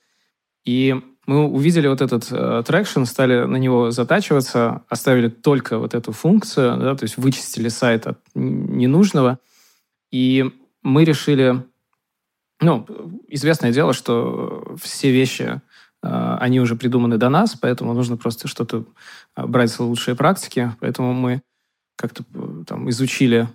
и 0.66 1.02
мы 1.26 1.46
увидели 1.48 1.88
вот 1.88 2.02
этот 2.02 2.28
traction, 2.66 3.04
стали 3.04 3.46
на 3.46 3.58
него 3.58 3.92
затачиваться, 3.92 4.84
оставили 4.90 5.30
только 5.30 5.78
вот 5.80 5.94
эту 5.94 6.12
функцию, 6.12 6.78
да, 6.78 6.96
то 6.96 7.04
есть 7.04 7.18
вычистили 7.18 7.70
сайт 7.70 8.08
от 8.08 8.20
ненужного. 8.36 9.40
И 10.12 10.52
мы 10.86 11.04
решили, 11.04 11.64
ну, 12.62 12.86
известное 13.28 13.74
дело, 13.74 13.92
что 13.92 14.76
все 14.82 15.12
вещи, 15.12 15.62
э, 16.04 16.38
они 16.40 16.62
уже 16.62 16.76
придуманы 16.76 17.18
до 17.18 17.30
нас, 17.30 17.56
поэтому 17.60 17.94
нужно 17.94 18.16
просто 18.16 18.48
что-то 18.48 18.86
э, 19.36 19.46
брать 19.46 19.72
за 19.72 19.84
лучшие 19.84 20.16
практики. 20.16 20.72
Поэтому 20.80 21.12
мы 21.14 21.42
как-то 21.98 22.24
э, 22.34 22.64
там 22.68 22.90
изучили 22.90 23.50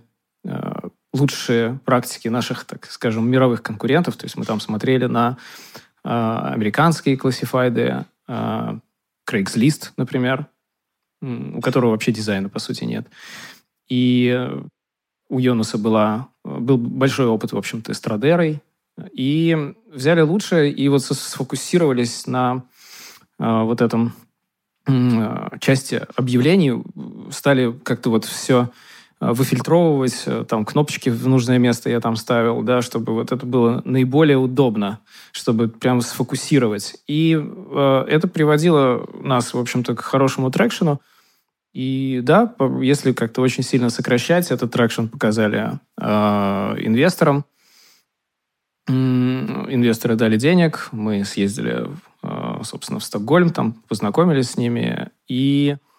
лучшие 1.13 1.79
практики 1.85 2.29
наших, 2.29 2.65
так 2.65 2.87
скажем, 2.91 3.29
мировых 3.29 3.63
конкурентов. 3.63 4.17
То 4.17 4.25
есть 4.25 4.37
мы 4.37 4.45
там 4.47 4.59
смотрели 4.59 5.05
на 5.05 5.37
американские 6.03 7.17
классифайды, 7.17 8.05
Craigslist, 8.29 9.91
например, 9.97 10.47
у 11.21 11.61
которого 11.61 11.91
вообще 11.91 12.13
дизайна, 12.13 12.49
по 12.49 12.59
сути, 12.59 12.85
нет. 12.85 13.07
И 13.89 14.49
у 15.29 15.39
Йонуса 15.39 15.79
была, 15.79 16.29
был 16.45 16.79
большой 16.79 17.27
опыт, 17.27 17.53
в 17.53 17.57
общем-то, 17.57 17.93
с 17.93 18.01
Традерой. 18.01 18.61
И 19.13 19.75
взяли 19.87 20.21
лучшее 20.21 20.73
и 20.73 20.89
вот 20.89 21.03
сфокусировались 21.03 22.27
на 22.27 22.65
э, 23.39 23.63
вот 23.63 23.81
этом 23.81 24.13
э, 24.87 25.59
части 25.61 26.07
объявлений, 26.17 26.83
стали 27.31 27.73
как-то 27.73 28.11
вот 28.11 28.25
все 28.25 28.65
Э, 28.65 28.71
выфильтровывать, 29.21 30.23
э, 30.27 30.45
там 30.49 30.65
кнопочки 30.65 31.11
в 31.11 31.29
нужное 31.29 31.59
место 31.59 31.91
я 31.91 32.01
там 32.01 32.17
ставил, 32.17 32.63
да, 32.63 32.81
чтобы 32.81 33.13
вот 33.13 33.33
это 33.33 33.45
было 33.45 33.83
наиболее 33.85 34.39
удобно, 34.39 35.01
чтобы 35.33 35.69
прям 35.69 36.01
сфокусировать. 36.01 36.97
И 37.07 37.39
э, 37.39 38.05
это 38.09 38.29
приводило 38.29 39.07
нас, 39.23 39.53
в 39.53 39.59
общем-то, 39.59 39.95
к 39.95 40.01
хорошему 40.01 40.51
traction 40.51 40.91
у. 40.91 41.01
И 41.75 42.21
да, 42.23 42.55
если 42.81 43.13
как-то 43.13 43.43
очень 43.43 43.63
сильно 43.63 43.91
сокращать, 43.91 44.51
этот 44.51 44.73
traction 44.73 45.07
показали 45.07 45.79
э, 46.01 46.07
инвесторам. 46.79 47.45
Инвесторы 48.89 50.17
дали 50.17 50.37
денег, 50.37 50.89
мы 50.93 51.25
съездили, 51.25 51.89
э, 52.23 52.61
собственно, 52.65 52.99
в 52.99 53.05
Стокгольм, 53.05 53.51
там 53.51 53.75
познакомились 53.87 54.51
с 54.51 54.57
ними, 54.57 55.11
и 55.29 55.77
Э, 55.77 55.90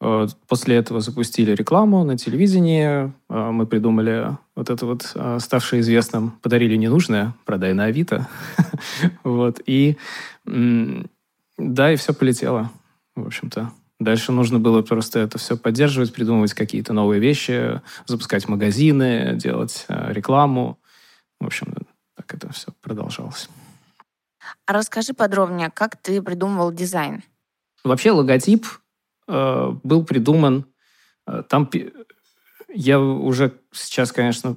после 0.00 0.76
этого 0.76 1.00
запустили 1.00 1.52
рекламу 1.52 2.04
на 2.04 2.16
телевидении. 2.16 3.12
Э, 3.28 3.50
мы 3.50 3.66
придумали 3.66 4.36
вот 4.54 4.70
это 4.70 4.86
вот, 4.86 5.12
э, 5.14 5.38
ставшее 5.40 5.80
известным, 5.80 6.32
подарили 6.42 6.76
ненужное, 6.76 7.34
продай 7.44 7.74
на 7.74 7.84
Авито. 7.84 8.28
вот. 9.24 9.60
И 9.66 9.96
да, 10.44 11.92
и 11.92 11.96
все 11.96 12.14
полетело, 12.14 12.70
в 13.16 13.26
общем-то. 13.26 13.72
Дальше 13.98 14.30
нужно 14.30 14.60
было 14.60 14.82
просто 14.82 15.18
это 15.18 15.38
все 15.38 15.56
поддерживать, 15.56 16.14
придумывать 16.14 16.54
какие-то 16.54 16.92
новые 16.92 17.20
вещи, 17.20 17.82
запускать 18.06 18.48
магазины, 18.48 19.34
делать 19.34 19.84
рекламу. 19.88 20.78
В 21.40 21.46
общем, 21.46 21.74
так 22.16 22.32
это 22.32 22.52
все 22.52 22.72
продолжалось. 22.80 23.50
А 24.66 24.72
расскажи 24.72 25.12
подробнее, 25.12 25.70
как 25.70 25.96
ты 25.96 26.22
придумывал 26.22 26.72
дизайн? 26.72 27.24
Вообще 27.82 28.12
логотип 28.12 28.66
Э, 28.66 28.87
был 29.28 30.04
придуман. 30.04 30.64
Э, 31.26 31.42
там 31.48 31.70
я 32.68 33.00
уже 33.00 33.60
сейчас, 33.72 34.12
конечно, 34.12 34.56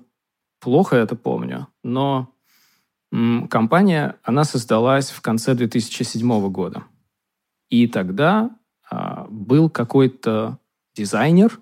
плохо 0.60 0.96
это 0.96 1.16
помню, 1.16 1.68
но 1.84 2.34
компания, 3.50 4.16
она 4.24 4.46
создалась 4.46 5.12
в 5.12 5.22
конце 5.22 5.54
2007 5.54 6.50
года. 6.50 6.84
И 7.70 7.88
тогда 7.88 8.52
а, 8.90 9.28
был 9.30 9.70
какой-то 9.70 10.60
дизайнер, 10.96 11.60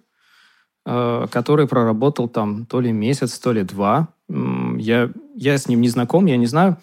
а, 0.86 1.28
который 1.28 1.68
проработал 1.68 2.28
там 2.28 2.66
то 2.66 2.82
ли 2.82 2.92
месяц, 2.92 3.40
то 3.40 3.52
ли 3.52 3.64
два. 3.64 4.10
Я, 4.28 5.12
я 5.36 5.58
с 5.58 5.68
ним 5.68 5.82
не 5.82 5.90
знаком, 5.90 6.28
я 6.28 6.38
не 6.38 6.46
знаю 6.46 6.78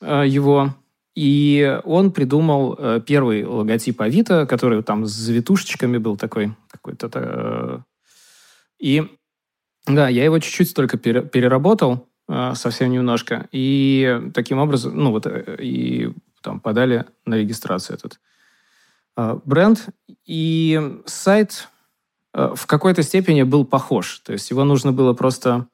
его. 0.00 0.74
И 1.14 1.80
он 1.84 2.10
придумал 2.10 2.74
э, 2.76 3.00
первый 3.06 3.44
логотип 3.44 4.00
Авито, 4.00 4.46
который 4.46 4.82
там 4.82 5.06
с 5.06 5.12
завитушечками 5.12 5.98
был 5.98 6.16
такой 6.16 6.56
какой-то. 6.68 7.10
Э, 7.14 7.78
и 8.80 9.08
да, 9.86 10.08
я 10.08 10.24
его 10.24 10.38
чуть-чуть 10.40 10.74
только 10.74 10.98
переработал, 10.98 12.08
э, 12.28 12.54
совсем 12.56 12.90
немножко. 12.90 13.48
И 13.52 14.22
таким 14.34 14.58
образом, 14.58 14.96
ну 14.96 15.12
вот, 15.12 15.26
и 15.26 16.12
там 16.42 16.58
подали 16.58 17.04
на 17.24 17.36
регистрацию 17.36 17.96
этот 17.96 18.20
бренд. 19.44 19.90
И 20.26 21.00
сайт 21.06 21.68
в 22.32 22.66
какой-то 22.66 23.04
степени 23.04 23.44
был 23.44 23.64
похож. 23.64 24.18
То 24.18 24.32
есть 24.32 24.50
его 24.50 24.64
нужно 24.64 24.90
было 24.90 25.12
просто 25.12 25.68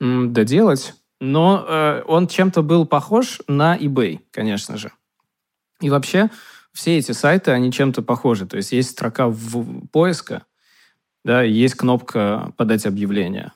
доделать, 0.00 0.94
но 1.20 1.64
э, 1.68 2.02
он 2.06 2.26
чем-то 2.26 2.62
был 2.62 2.86
похож 2.86 3.40
на 3.46 3.76
eBay, 3.76 4.20
конечно 4.30 4.76
же. 4.76 4.92
И 5.80 5.90
вообще 5.90 6.30
все 6.72 6.98
эти 6.98 7.12
сайты, 7.12 7.50
они 7.50 7.70
чем-то 7.72 8.02
похожи. 8.02 8.46
То 8.46 8.56
есть 8.56 8.72
есть 8.72 8.90
строка 8.90 9.28
в 9.28 9.86
поиска, 9.88 10.44
да, 11.24 11.42
есть 11.42 11.74
кнопка 11.74 12.52
«Подать 12.56 12.86
объявление». 12.86 13.52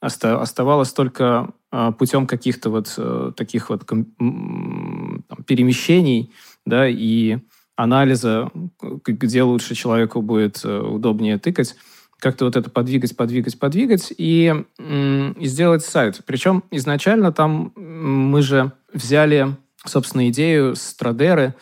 Оста- 0.00 0.40
оставалось 0.40 0.92
только 0.92 1.50
э, 1.72 1.92
путем 1.98 2.28
каких-то 2.28 2.70
вот 2.70 2.94
э, 2.96 3.32
таких 3.36 3.70
вот 3.70 3.84
ком- 3.84 5.24
там, 5.28 5.42
перемещений, 5.44 6.32
да, 6.64 6.86
и 6.88 7.38
анализа, 7.74 8.50
где 8.80 9.42
лучше 9.42 9.74
человеку 9.74 10.22
будет 10.22 10.64
э, 10.64 10.78
удобнее 10.80 11.38
тыкать, 11.38 11.74
как-то 12.18 12.46
вот 12.46 12.56
это 12.56 12.68
подвигать, 12.70 13.16
подвигать, 13.16 13.58
подвигать 13.58 14.12
и, 14.16 14.64
и 14.78 15.46
сделать 15.46 15.84
сайт. 15.84 16.20
Причем 16.26 16.64
изначально 16.70 17.32
там 17.32 17.72
мы 17.76 18.42
же 18.42 18.72
взяли, 18.92 19.56
собственно, 19.84 20.28
идею 20.28 20.74
Страдеры, 20.74 21.54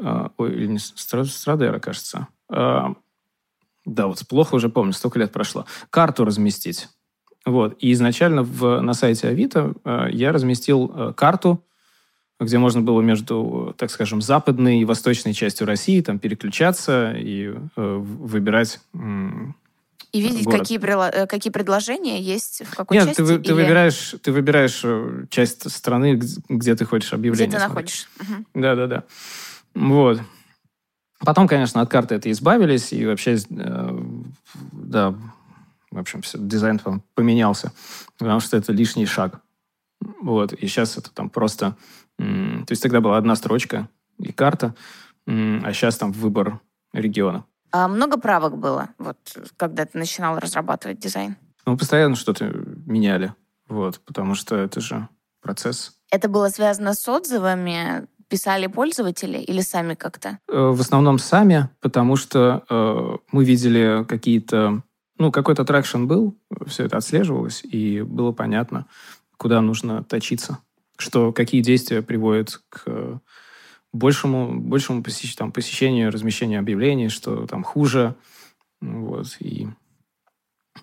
э, 0.00 0.28
ой, 0.36 0.52
или 0.52 0.66
не 0.66 0.78
Страдера, 0.78 1.78
кажется. 1.78 2.28
Э, 2.50 2.86
да, 3.84 4.06
вот 4.06 4.26
плохо 4.28 4.54
уже 4.56 4.68
помню, 4.68 4.92
столько 4.92 5.18
лет 5.18 5.30
прошло. 5.30 5.66
Карту 5.90 6.24
разместить. 6.24 6.88
Вот. 7.44 7.76
И 7.80 7.92
изначально 7.92 8.42
в, 8.42 8.80
на 8.80 8.94
сайте 8.94 9.28
Авито 9.28 9.74
э, 9.84 10.08
я 10.10 10.32
разместил 10.32 10.90
э, 10.94 11.12
карту, 11.14 11.62
где 12.40 12.58
можно 12.58 12.80
было 12.80 13.00
между, 13.00 13.74
так 13.78 13.90
скажем, 13.90 14.20
западной 14.20 14.80
и 14.80 14.84
восточной 14.84 15.34
частью 15.34 15.66
России 15.66 16.00
там 16.00 16.18
переключаться 16.18 17.12
и 17.16 17.54
э, 17.76 17.96
выбирать 17.96 18.80
и 20.14 20.20
видеть, 20.20 20.48
какие, 20.48 20.78
э, 20.78 21.26
какие 21.26 21.52
предложения 21.52 22.22
есть 22.22 22.62
в 22.64 22.76
какой 22.76 22.96
Нет, 22.96 23.08
части? 23.08 23.20
Нет, 23.20 23.28
ты, 23.28 23.34
или... 23.34 23.42
ты, 23.42 23.54
выбираешь, 23.54 24.14
ты 24.22 24.30
выбираешь 24.30 24.80
э, 24.84 25.26
часть 25.28 25.68
страны, 25.68 26.20
где 26.48 26.76
ты 26.76 26.84
хочешь 26.84 27.12
объявление 27.12 27.48
Где 27.48 27.58
ты 27.58 27.64
находишь. 27.64 28.08
Угу. 28.20 28.44
Да-да-да. 28.54 29.02
Вот. 29.74 30.20
Потом, 31.18 31.48
конечно, 31.48 31.80
от 31.80 31.90
карты 31.90 32.14
это 32.14 32.30
избавились, 32.30 32.92
и 32.92 33.04
вообще, 33.04 33.34
э, 33.34 33.98
да, 34.70 35.16
в 35.90 35.98
общем, 35.98 36.22
все, 36.22 36.38
дизайн 36.38 36.80
поменялся, 37.16 37.72
потому 38.16 38.38
что 38.38 38.56
это 38.56 38.72
лишний 38.72 39.06
шаг. 39.06 39.40
Вот, 40.22 40.52
и 40.52 40.68
сейчас 40.68 40.96
это 40.96 41.10
там 41.10 41.28
просто... 41.28 41.76
То 42.18 42.70
есть 42.70 42.82
тогда 42.82 43.00
была 43.00 43.16
одна 43.16 43.34
строчка 43.34 43.88
и 44.20 44.30
карта, 44.30 44.76
а 45.26 45.72
сейчас 45.72 45.96
там 45.96 46.12
выбор 46.12 46.60
региона. 46.92 47.44
А 47.74 47.88
много 47.88 48.18
правок 48.18 48.56
было, 48.56 48.90
вот, 48.98 49.16
когда 49.56 49.84
ты 49.84 49.98
начинал 49.98 50.38
разрабатывать 50.38 51.00
дизайн? 51.00 51.36
Ну, 51.66 51.76
постоянно 51.76 52.14
что-то 52.14 52.44
меняли, 52.86 53.34
вот, 53.68 53.98
потому 54.04 54.36
что 54.36 54.54
это 54.54 54.80
же 54.80 55.08
процесс. 55.42 55.90
Это 56.12 56.28
было 56.28 56.50
связано 56.50 56.94
с 56.94 57.08
отзывами? 57.08 58.06
Писали 58.28 58.68
пользователи 58.68 59.38
или 59.38 59.60
сами 59.60 59.94
как-то? 59.94 60.38
Э, 60.48 60.68
в 60.68 60.80
основном 60.80 61.18
сами, 61.18 61.68
потому 61.80 62.14
что 62.14 62.64
э, 62.70 63.16
мы 63.32 63.44
видели 63.44 64.04
какие-то... 64.04 64.84
Ну, 65.18 65.32
какой-то 65.32 65.64
traction 65.64 66.04
был, 66.04 66.38
все 66.68 66.84
это 66.84 66.98
отслеживалось, 66.98 67.64
и 67.64 68.02
было 68.02 68.30
понятно, 68.30 68.86
куда 69.36 69.60
нужно 69.60 70.04
точиться, 70.04 70.58
что 70.96 71.32
какие 71.32 71.60
действия 71.60 72.02
приводят 72.02 72.60
к 72.68 73.20
большему, 73.94 74.60
большему 74.60 75.02
посещ, 75.02 75.34
там, 75.36 75.52
посещению, 75.52 76.10
размещению 76.10 76.60
объявлений, 76.60 77.08
что 77.08 77.46
там 77.46 77.62
хуже. 77.62 78.14
Вот, 78.80 79.36
и 79.40 79.68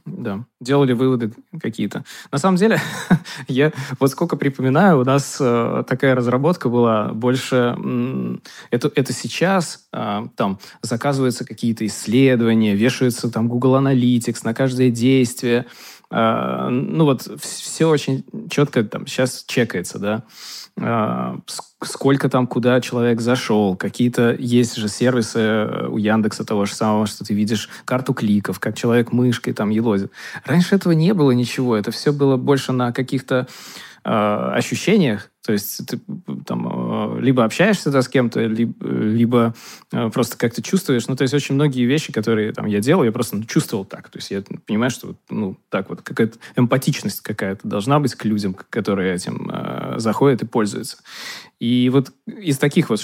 да, 0.06 0.45
делали 0.60 0.93
выводы 0.93 1.34
какие-то. 1.60 2.04
На 2.32 2.38
самом 2.38 2.58
деле, 2.58 2.80
я 3.47 3.71
вот 4.00 4.10
сколько 4.10 4.36
припоминаю, 4.36 5.00
у 5.00 5.04
нас 5.04 5.38
э, 5.39 5.84
такая 5.88 6.15
разработка 6.15 6.69
была 6.69 7.10
больше... 7.10 7.76
Э, 7.78 8.38
это, 8.71 8.91
это 8.95 9.13
сейчас 9.13 9.88
э, 9.93 10.21
там 10.36 10.60
заказываются 10.82 11.45
какие-то 11.45 11.86
исследования, 11.86 12.76
вешаются 12.76 13.30
там 13.30 13.47
Google 13.47 13.76
Analytics 13.78 14.39
на 14.43 14.54
каждое 14.54 14.89
действие. 14.89 15.65
Э, 16.10 16.69
ну 16.69 17.06
вот 17.06 17.30
все 17.41 17.86
очень 17.88 18.24
четко 18.50 18.84
там 18.84 19.06
сейчас 19.06 19.43
чекается, 19.45 20.00
да. 20.00 20.24
А, 20.80 21.38
сколько 21.84 22.30
там, 22.30 22.48
куда 22.48 22.80
человек 22.82 23.22
зашел. 23.22 23.76
Какие-то 23.76 24.36
есть 24.38 24.76
же 24.76 24.88
сервисы 24.88 25.40
э, 25.40 25.88
у 25.88 25.98
Яндекса 25.98 26.46
того 26.46 26.66
же 26.66 26.74
самого, 26.74 27.06
что 27.08 27.24
ты 27.24 27.34
видишь 27.34 27.70
карту 27.86 28.14
кликов, 28.14 28.60
как 28.60 28.78
человек 28.78 29.12
мышкой 29.12 29.54
там 29.54 29.70
елозит. 29.70 30.12
Раньше 30.46 30.76
этого 30.76 30.94
не 30.94 31.14
было 31.14 31.32
ничего. 31.32 31.76
Это 31.76 31.92
все 31.92 32.14
было 32.14 32.38
больше 32.38 32.72
на 32.72 32.92
каких-то 32.92 33.48
э, 34.04 34.10
ощущениях, 34.10 35.31
то 35.43 35.54
есть 35.54 35.88
ты 35.88 35.99
там 36.45 37.17
э, 37.17 37.21
либо 37.21 37.43
общаешься 37.43 37.89
да, 37.89 38.04
с 38.04 38.08
кем-то, 38.08 38.41
либо, 38.41 38.88
либо 38.88 39.56
э, 39.91 40.10
просто 40.12 40.38
как-то 40.38 40.62
чувствуешь. 40.62 41.08
Ну, 41.08 41.15
то 41.15 41.23
есть 41.23 41.34
очень 41.34 41.56
многие 41.56 41.86
вещи, 41.86 42.13
которые 42.13 42.51
там 42.54 42.67
я 42.67 42.80
делал, 42.80 43.04
я 43.04 43.12
просто 43.12 43.38
ну, 43.38 43.43
чувствовал 43.45 43.84
так. 43.84 44.10
То 44.10 44.19
есть 44.19 44.30
я 44.30 44.43
понимаю, 44.67 44.91
что 44.91 45.15
ну, 45.30 45.58
так 45.69 45.89
вот 45.89 46.04
какая-то 46.04 46.38
эмпатичность 46.56 47.21
какая-то 47.21 47.67
должна 47.67 47.99
быть 47.99 48.13
к 48.13 48.23
людям, 48.25 48.56
которые 48.69 49.15
этим 49.15 49.49
э, 49.51 49.95
заходят 49.97 50.43
и 50.43 50.45
пользуются. 50.45 50.97
И 51.62 51.89
вот 51.89 52.12
из 52.26 52.58
таких 52.58 52.89
вот 52.89 53.00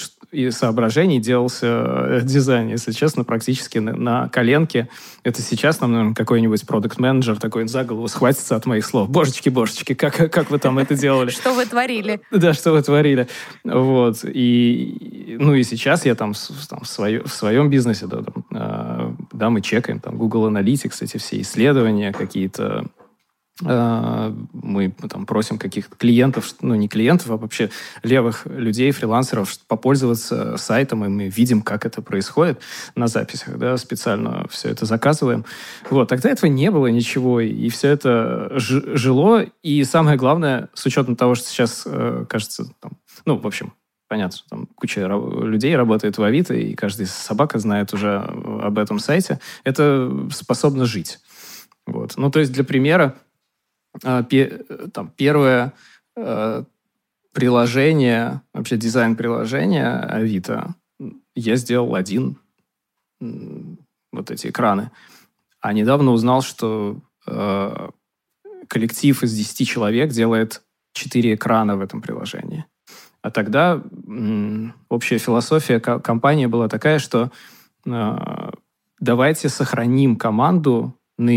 соображений 0.50 1.20
делался 1.20 1.66
э, 1.66 2.20
дизайн, 2.24 2.66
если 2.66 2.90
честно, 2.90 3.22
практически 3.22 3.78
на, 3.78 3.94
на 3.94 4.28
коленке. 4.30 4.88
Это 5.22 5.42
сейчас 5.42 5.80
нам, 5.80 5.92
наверное, 5.92 6.14
какой-нибудь 6.16 6.66
продукт-менеджер 6.66 7.38
такой 7.38 7.68
за 7.68 7.84
голову 7.84 8.08
схватится 8.08 8.56
от 8.56 8.66
моих 8.66 8.84
слов. 8.84 9.08
Божечки, 9.08 9.48
божечки, 9.48 9.94
как, 9.94 10.16
как 10.32 10.50
вы 10.50 10.58
там 10.58 10.76
это 10.80 10.96
делали? 10.96 11.30
Что 11.30 11.54
вы 11.54 11.66
творили? 11.66 12.20
Да, 12.32 12.52
что 12.52 12.72
вы 12.72 12.82
творили. 12.82 13.28
Вот. 13.62 14.24
И, 14.24 15.36
ну 15.38 15.54
и 15.54 15.62
сейчас 15.62 16.04
я 16.04 16.16
там, 16.16 16.32
там 16.68 16.80
в, 16.80 16.88
свое, 16.88 17.22
в 17.22 17.32
своем 17.32 17.70
бизнесе, 17.70 18.06
да, 18.06 18.22
там, 18.22 18.44
э, 18.50 19.12
да, 19.34 19.50
мы 19.50 19.60
чекаем 19.60 20.00
там 20.00 20.18
Google 20.18 20.48
Analytics, 20.48 20.96
эти 21.02 21.16
все 21.16 21.40
исследования 21.40 22.12
какие-то, 22.12 22.86
мы 23.60 24.94
там 25.10 25.26
просим 25.26 25.58
каких-то 25.58 25.96
клиентов, 25.96 26.54
ну 26.60 26.74
не 26.74 26.88
клиентов, 26.88 27.30
а 27.30 27.36
вообще 27.36 27.70
левых 28.02 28.46
людей, 28.46 28.92
фрилансеров, 28.92 29.58
попользоваться 29.66 30.56
сайтом, 30.56 31.04
и 31.04 31.08
мы 31.08 31.28
видим, 31.28 31.62
как 31.62 31.84
это 31.84 32.00
происходит 32.00 32.60
на 32.94 33.08
записях, 33.08 33.58
да, 33.58 33.76
специально 33.76 34.46
все 34.48 34.68
это 34.68 34.86
заказываем. 34.86 35.44
Вот, 35.90 36.08
тогда 36.08 36.30
этого 36.30 36.48
не 36.50 36.70
было 36.70 36.86
ничего, 36.86 37.40
и 37.40 37.68
все 37.68 37.88
это 37.88 38.52
жило, 38.54 39.44
и 39.62 39.84
самое 39.84 40.16
главное, 40.16 40.68
с 40.74 40.86
учетом 40.86 41.16
того, 41.16 41.34
что 41.34 41.48
сейчас, 41.48 41.82
э, 41.84 42.26
кажется, 42.28 42.66
там, 42.80 42.92
ну, 43.24 43.38
в 43.38 43.46
общем, 43.46 43.72
понятно, 44.08 44.38
там 44.48 44.66
куча 44.74 45.00
людей 45.00 45.76
работает 45.76 46.16
в 46.16 46.22
Авито, 46.22 46.54
и 46.54 46.74
каждая 46.74 47.06
собака 47.06 47.58
знает 47.58 47.92
уже 47.92 48.18
об 48.18 48.78
этом 48.78 48.98
сайте, 48.98 49.40
это 49.64 50.28
способно 50.32 50.84
жить. 50.84 51.18
Вот. 51.86 52.14
Ну, 52.16 52.30
то 52.30 52.40
есть, 52.40 52.52
для 52.52 52.64
примера, 52.64 53.16
там, 54.00 55.12
первое 55.16 55.72
э, 56.16 56.64
приложение, 57.32 58.42
вообще 58.52 58.76
дизайн 58.76 59.16
приложения 59.16 60.00
Авито, 60.00 60.74
я 61.34 61.56
сделал 61.56 61.94
один, 61.94 62.36
вот 63.20 64.30
эти 64.30 64.48
экраны. 64.48 64.90
А 65.60 65.72
недавно 65.72 66.12
узнал, 66.12 66.42
что 66.42 67.00
э, 67.26 67.88
коллектив 68.68 69.22
из 69.22 69.34
10 69.34 69.68
человек 69.68 70.10
делает 70.10 70.62
4 70.92 71.34
экрана 71.34 71.76
в 71.76 71.80
этом 71.80 72.00
приложении. 72.00 72.64
А 73.22 73.30
тогда 73.30 73.82
общая 74.88 75.18
философия 75.18 75.80
компании 75.80 76.46
была 76.46 76.68
такая, 76.68 76.98
что 76.98 77.30
э, 77.84 78.50
давайте 79.00 79.48
сохраним 79.48 80.16
команду 80.16 80.94
на 81.18 81.32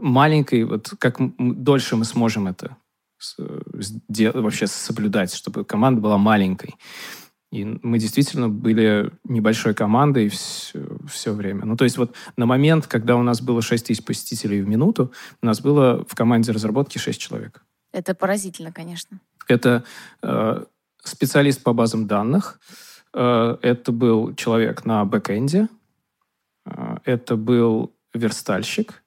маленькой, 0.00 0.64
вот 0.64 0.92
как 0.98 1.18
дольше 1.38 1.96
мы 1.96 2.04
сможем 2.04 2.46
это 2.46 2.76
вообще 4.18 4.66
соблюдать, 4.66 5.34
чтобы 5.34 5.64
команда 5.64 6.00
была 6.00 6.18
маленькой. 6.18 6.74
И 7.52 7.64
мы 7.64 7.98
действительно 7.98 8.48
были 8.48 9.12
небольшой 9.22 9.74
командой 9.74 10.28
все, 10.28 10.98
все 11.08 11.32
время. 11.32 11.64
Ну, 11.64 11.76
то 11.76 11.84
есть 11.84 11.96
вот 11.98 12.14
на 12.36 12.46
момент, 12.46 12.88
когда 12.88 13.14
у 13.14 13.22
нас 13.22 13.40
было 13.40 13.62
6 13.62 13.86
тысяч 13.86 14.04
посетителей 14.04 14.60
в 14.60 14.68
минуту, 14.68 15.12
у 15.40 15.46
нас 15.46 15.60
было 15.60 16.04
в 16.08 16.16
команде 16.16 16.50
разработки 16.50 16.98
6 16.98 17.20
человек. 17.20 17.64
Это 17.92 18.14
поразительно, 18.16 18.72
конечно. 18.72 19.20
Это 19.46 19.84
э, 20.22 20.64
специалист 21.04 21.62
по 21.62 21.72
базам 21.72 22.08
данных, 22.08 22.58
э, 23.12 23.56
это 23.62 23.92
был 23.92 24.34
человек 24.34 24.84
на 24.84 25.04
бэкэнде, 25.04 25.68
э, 26.66 26.96
это 27.04 27.36
был 27.36 27.94
верстальщик, 28.12 29.03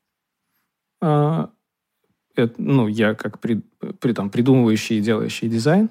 это, 1.02 2.54
ну, 2.58 2.88
я 2.88 3.16
как 3.16 3.40
при, 3.40 3.62
при, 4.00 4.14
там, 4.14 4.30
придумывающий 4.30 5.00
и 5.00 5.02
делающий 5.02 5.50
дизайн, 5.50 5.90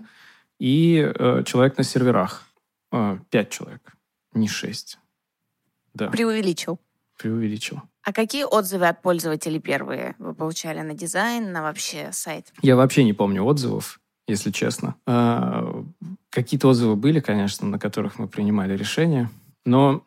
и 0.59 1.13
э, 1.15 1.43
человек 1.45 1.77
на 1.77 1.85
серверах. 1.85 2.45
Э, 2.93 3.19
пять 3.31 3.51
человек, 3.51 3.93
не 4.33 4.49
шесть. 4.49 4.99
Да. 5.93 6.09
Преувеличил. 6.09 6.81
Преувеличил. 7.19 7.83
А 8.03 8.13
какие 8.13 8.45
отзывы 8.45 8.87
от 8.87 9.03
пользователей 9.03 9.59
первые 9.59 10.15
вы 10.19 10.35
получали 10.35 10.81
на 10.81 10.95
дизайн, 10.95 11.53
на 11.53 11.63
вообще 11.63 12.11
сайт? 12.13 12.53
Я 12.63 12.77
вообще 12.77 13.03
не 13.03 13.13
помню 13.13 13.43
отзывов, 13.43 14.01
если 14.29 14.51
честно. 14.51 14.95
Э, 15.07 15.83
какие-то 16.31 16.69
отзывы 16.69 16.97
были, 16.97 17.21
конечно, 17.21 17.67
на 17.67 17.79
которых 17.79 18.19
мы 18.19 18.29
принимали 18.29 18.77
решения, 18.77 19.31
но, 19.65 20.05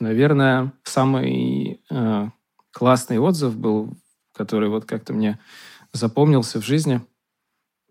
наверное, 0.00 0.72
самый 0.82 1.80
э, 1.90 2.28
классный 2.72 3.18
отзыв 3.18 3.56
был 3.56 3.94
который 4.36 4.68
вот 4.68 4.84
как-то 4.84 5.12
мне 5.12 5.38
запомнился 5.92 6.60
в 6.60 6.64
жизни. 6.64 7.00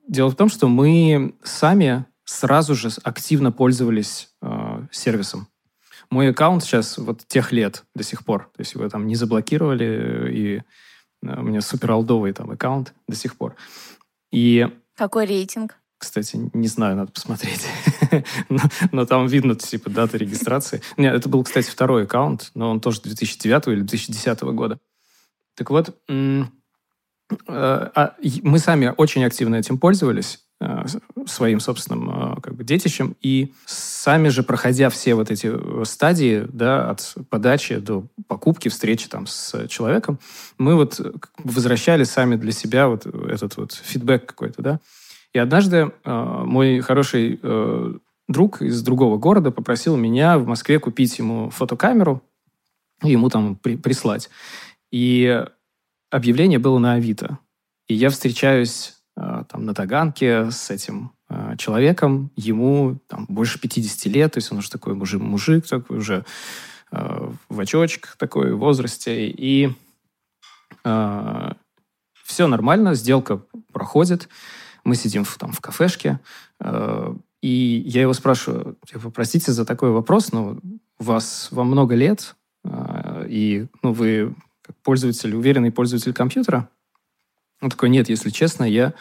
Дело 0.08 0.30
в 0.30 0.36
том, 0.36 0.50
что 0.50 0.68
мы 0.68 1.36
сами 1.44 2.06
сразу 2.24 2.76
же 2.76 2.90
активно 3.04 3.52
пользовались 3.52 4.30
э, 4.42 4.86
сервисом. 4.92 5.48
Мой 6.10 6.30
аккаунт 6.30 6.64
сейчас 6.64 6.98
вот 6.98 7.26
тех 7.28 7.52
лет 7.52 7.84
до 7.96 8.04
сих 8.04 8.24
пор. 8.24 8.52
То 8.56 8.62
есть 8.62 8.74
его 8.74 8.88
там 8.90 9.08
не 9.08 9.16
заблокировали, 9.16 10.32
и 10.32 10.58
э, 10.58 10.62
у 11.22 11.44
меня 11.44 11.62
супер 11.62 11.92
алдовый 11.92 12.34
там 12.34 12.52
аккаунт 12.52 12.94
до 13.08 13.16
сих 13.16 13.36
пор. 13.36 13.56
И... 14.32 14.68
Какой 14.96 15.26
рейтинг? 15.26 15.76
Кстати, 15.98 16.50
не 16.54 16.68
знаю, 16.68 16.96
надо 16.98 17.12
посмотреть. 17.12 17.66
но, 18.50 18.60
но 18.92 19.06
там 19.06 19.28
видно, 19.28 19.56
типа, 19.56 19.90
дата 19.90 20.18
регистрации. 20.18 20.82
Нет, 20.98 21.16
это 21.16 21.30
был, 21.30 21.44
кстати, 21.44 21.70
второй 21.70 22.04
аккаунт, 22.04 22.52
но 22.54 22.70
он 22.70 22.80
тоже 22.80 23.02
2009 23.02 23.68
или 23.68 23.82
2010 23.82 24.42
года. 24.42 24.80
Так 25.56 25.70
вот, 25.70 25.96
э, 26.08 26.44
а, 27.48 28.16
мы 28.44 28.60
сами 28.60 28.94
очень 28.96 29.24
активно 29.24 29.56
этим 29.56 29.78
пользовались, 29.78 30.40
э, 30.62 30.84
своим 31.26 31.60
собственным 31.60 32.10
э, 32.10 32.42
как 32.42 32.56
бы, 32.56 32.64
детищем, 32.64 33.16
и 33.22 33.54
сами 33.66 34.30
же, 34.30 34.44
проходя 34.44 34.90
все 34.90 35.16
вот 35.16 35.32
эти 35.32 35.52
стадии, 35.86 36.46
да, 36.52 36.92
от 36.92 37.16
подачи 37.30 37.78
до 37.78 38.06
покупки, 38.28 38.70
встречи 38.70 39.08
там 39.08 39.28
с 39.28 39.68
человеком, 39.68 40.20
мы 40.58 40.76
вот 40.76 41.00
возвращали 41.44 42.04
сами 42.04 42.36
для 42.36 42.52
себя 42.52 42.88
вот 42.88 43.06
этот 43.06 43.58
вот 43.58 43.74
фидбэк 43.74 44.26
какой-то, 44.26 44.62
да. 44.62 44.80
И 45.34 45.40
однажды 45.40 45.92
мой 46.06 46.80
хороший 46.80 47.40
друг 48.28 48.62
из 48.62 48.82
другого 48.82 49.18
города 49.18 49.52
попросил 49.52 49.96
меня 49.98 50.38
в 50.38 50.48
Москве 50.48 50.80
купить 50.80 51.18
ему 51.20 51.50
фотокамеру 51.50 52.22
и 53.04 53.12
ему 53.12 53.30
там 53.30 53.56
при, 53.56 53.76
прислать. 53.76 54.30
И 54.96 55.46
объявление 56.10 56.58
было 56.58 56.80
на 56.80 56.94
Авито. 56.94 57.40
И 57.90 57.94
я 57.94 58.10
встречаюсь 58.10 58.94
э, 59.18 59.44
там 59.50 59.66
на 59.66 59.74
Таганке 59.74 60.50
с 60.50 60.70
этим 60.70 61.12
э, 61.28 61.58
человеком. 61.58 62.32
Ему 62.38 62.98
там 63.08 63.26
больше 63.28 63.60
50 63.60 64.06
лет, 64.06 64.32
то 64.32 64.38
есть 64.38 64.54
он 64.54 64.60
уже 64.60 64.72
такой 64.72 64.94
мужик, 64.94 65.22
мужик 65.22 65.68
такой 65.68 65.98
уже 65.98 66.24
э, 66.94 67.32
в 67.50 67.60
очочках 67.60 68.16
такой 68.16 68.54
в 68.54 68.60
возрасте. 68.60 69.28
И 69.28 69.74
э, 70.86 71.52
все 72.24 72.48
нормально, 72.48 72.94
сделка 72.94 73.42
проходит. 73.74 74.30
Мы 74.86 74.96
сидим 74.96 75.26
в, 75.26 75.38
там 75.38 75.52
в 75.52 75.60
кафешке, 75.60 76.22
э, 76.62 77.16
и 77.42 77.84
я 77.86 78.04
его 78.04 78.14
спрашиваю, 78.14 78.78
типа, 78.86 79.10
простите 79.10 79.52
за 79.52 79.66
такой 79.66 79.92
вопрос, 79.92 80.32
но 80.32 80.58
вас 81.00 81.50
вам 81.52 81.68
много 81.68 81.96
лет, 81.96 82.38
и 83.28 83.68
ну, 83.84 83.92
вы 83.92 84.34
как 84.66 84.76
пользователь, 84.78 85.36
уверенный 85.36 85.72
пользователь 85.72 86.14
компьютера. 86.14 86.70
Он 87.62 87.70
такой, 87.70 87.90
нет, 87.90 88.10
если 88.10 88.30
честно, 88.30 88.64
я 88.64 88.94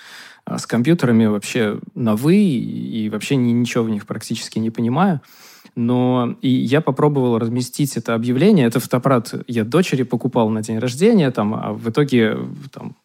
а, 0.44 0.58
с 0.58 0.66
компьютерами 0.66 1.26
вообще 1.26 1.80
на 1.94 2.16
«вы» 2.16 2.36
и 2.36 3.08
вообще 3.08 3.36
ничего 3.36 3.84
в 3.84 3.90
них 3.90 4.06
практически 4.06 4.58
не 4.58 4.70
понимаю. 4.70 5.20
Но 5.76 6.36
и 6.40 6.48
я 6.48 6.80
попробовал 6.80 7.38
разместить 7.38 7.96
это 7.96 8.14
объявление. 8.14 8.66
Это 8.66 8.78
фотоаппарат 8.78 9.34
я 9.48 9.64
дочери 9.64 10.04
покупал 10.04 10.48
на 10.48 10.62
день 10.62 10.78
рождения, 10.78 11.30
там, 11.32 11.54
а 11.54 11.72
в 11.72 11.90
итоге 11.90 12.38
там, 12.70 12.96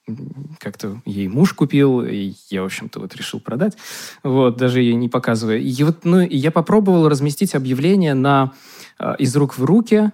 как-то 0.60 1.02
ей 1.06 1.28
муж 1.28 1.54
купил, 1.54 2.04
и 2.04 2.34
я, 2.50 2.62
в 2.62 2.66
общем-то, 2.66 3.00
вот 3.00 3.16
решил 3.16 3.40
продать, 3.40 3.76
вот, 4.24 4.58
даже 4.58 4.82
ей 4.82 4.94
не 4.94 5.10
показывая. 5.10 5.58
И 5.58 5.84
вот, 5.84 6.06
ну, 6.06 6.22
и 6.22 6.38
я 6.38 6.52
попробовал 6.52 7.10
разместить 7.10 7.56
объявление 7.56 8.14
на 8.14 8.54
а, 9.00 9.14
из 9.14 9.36
рук 9.36 9.58
в 9.58 9.64
руки 9.64 10.12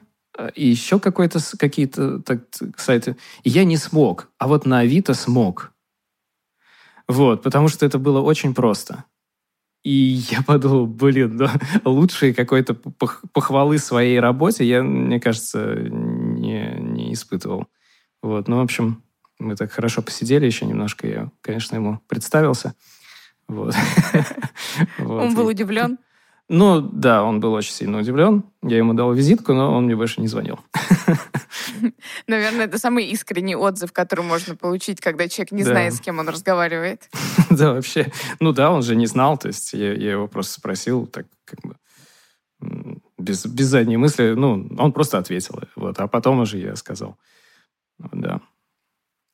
и 0.56 0.68
еще 0.68 1.00
какой-то, 1.00 1.40
какие-то 1.58 2.20
так, 2.20 2.42
сайты. 2.78 3.16
И 3.44 3.50
я 3.50 3.64
не 3.64 3.78
смог, 3.78 4.30
а 4.38 4.48
вот 4.48 4.66
на 4.66 4.80
Авито 4.80 5.14
смог. 5.14 5.72
Вот, 7.08 7.44
потому 7.44 7.68
что 7.68 7.86
это 7.86 8.00
было 8.00 8.22
очень 8.22 8.54
просто. 8.54 9.06
И 9.84 9.92
я 10.32 10.42
подумал, 10.42 10.88
блин, 10.88 11.38
да, 11.38 11.54
лучшей 11.86 12.34
какой-то 12.34 12.74
похвалы 12.74 13.78
своей 13.78 14.20
работе 14.20 14.66
я, 14.66 14.84
мне 14.84 15.20
кажется, 15.20 15.76
не, 15.76 16.76
не 16.80 17.14
испытывал. 17.14 17.68
Вот, 18.22 18.48
ну, 18.48 18.58
в 18.58 18.62
общем, 18.62 19.04
мы 19.38 19.56
так 19.56 19.72
хорошо 19.72 20.02
посидели 20.02 20.46
еще 20.46 20.66
немножко. 20.66 21.08
Я, 21.08 21.32
конечно, 21.42 21.76
ему 21.76 22.00
представился. 22.08 22.74
Вот. 23.48 23.76
Он 25.00 25.36
был 25.36 25.48
удивлен? 25.48 26.00
Ну, 26.48 26.80
да, 26.80 27.24
он 27.24 27.40
был 27.40 27.54
очень 27.54 27.72
сильно 27.72 27.98
удивлен. 27.98 28.44
Я 28.62 28.78
ему 28.78 28.94
дал 28.94 29.12
визитку, 29.14 29.54
но 29.54 29.76
он 29.76 29.86
мне 29.86 29.96
больше 29.96 30.22
не 30.22 30.28
звонил. 30.28 30.60
Наверное, 32.28 32.66
это 32.66 32.78
самый 32.78 33.06
искренний 33.08 33.56
отзыв, 33.56 33.92
который 33.92 34.24
можно 34.24 34.56
получить, 34.56 35.02
когда 35.02 35.28
человек 35.28 35.52
не 35.54 35.64
да. 35.64 35.72
знает, 35.72 35.94
с 35.96 36.00
кем 36.00 36.20
он 36.20 36.30
разговаривает. 36.30 37.10
да, 37.50 37.74
вообще. 37.74 38.12
Ну 38.40 38.54
да, 38.54 38.72
он 38.72 38.84
же 38.84 38.96
не 38.96 39.08
знал, 39.08 39.40
то 39.40 39.48
есть 39.48 39.74
я, 39.74 39.94
я 39.94 40.12
его 40.12 40.28
просто 40.28 40.60
спросил, 40.60 41.08
так 41.08 41.26
как 41.46 41.62
бы, 41.62 41.76
без, 43.18 43.44
без 43.48 43.66
задней 43.66 43.98
мысли, 43.98 44.34
ну, 44.36 44.68
он 44.78 44.94
просто 44.94 45.18
ответил. 45.18 45.60
Вот, 45.76 46.00
а 46.00 46.08
потом 46.08 46.42
уже 46.42 46.60
я 46.60 46.76
сказал. 46.76 47.18
Да. 47.98 48.42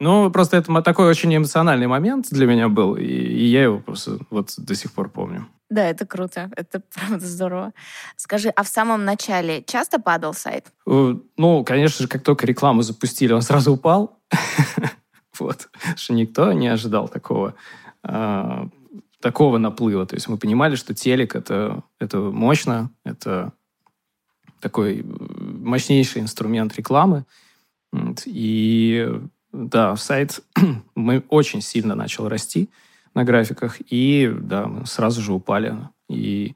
Ну, 0.02 0.32
просто 0.32 0.58
это 0.58 0.82
такой 0.82 1.06
очень 1.06 1.36
эмоциональный 1.36 1.86
момент 1.86 2.28
для 2.32 2.48
меня 2.48 2.70
был, 2.70 2.96
и, 2.96 3.04
и 3.04 3.46
я 3.46 3.66
его 3.66 3.78
просто 3.78 4.18
вот 4.32 4.52
до 4.58 4.74
сих 4.74 4.92
пор 4.94 5.10
помню. 5.10 5.48
Да, 5.70 5.88
это 5.88 6.08
круто. 6.08 6.50
Это 6.56 6.82
правда 6.96 7.24
здорово. 7.24 7.72
Скажи, 8.16 8.50
а 8.50 8.64
в 8.64 8.68
самом 8.68 9.06
начале 9.06 9.64
часто 9.64 10.00
падал 10.00 10.34
сайт? 10.34 10.74
Э, 10.88 11.16
ну, 11.38 11.64
конечно 11.64 12.02
же, 12.02 12.08
как 12.08 12.24
только 12.24 12.48
рекламу 12.48 12.82
запустили, 12.82 13.32
он 13.32 13.44
сразу 13.44 13.74
упал. 13.74 14.20
Вот. 15.40 15.70
Что 15.96 16.14
никто 16.14 16.52
не 16.52 16.68
ожидал 16.68 17.08
такого, 17.08 17.56
а, 18.04 18.68
такого 19.22 19.58
наплыва. 19.58 20.06
То 20.06 20.16
есть 20.16 20.28
мы 20.28 20.38
понимали, 20.38 20.76
что 20.76 20.94
телек 20.94 21.36
это, 21.36 21.84
это 22.00 22.20
мощно, 22.20 22.92
это 23.06 23.54
такой 24.60 25.04
мощнейший 25.04 26.22
инструмент 26.22 26.76
рекламы. 26.76 27.26
И 28.26 29.10
да, 29.52 29.96
сайт 29.96 30.40
мы 30.96 31.24
очень 31.30 31.62
сильно 31.62 31.96
начал 31.96 32.28
расти 32.30 32.70
на 33.14 33.24
графиках, 33.24 33.78
и 33.90 34.32
да, 34.34 34.68
мы 34.68 34.86
сразу 34.86 35.22
же 35.22 35.34
упали. 35.34 35.76
И 36.10 36.56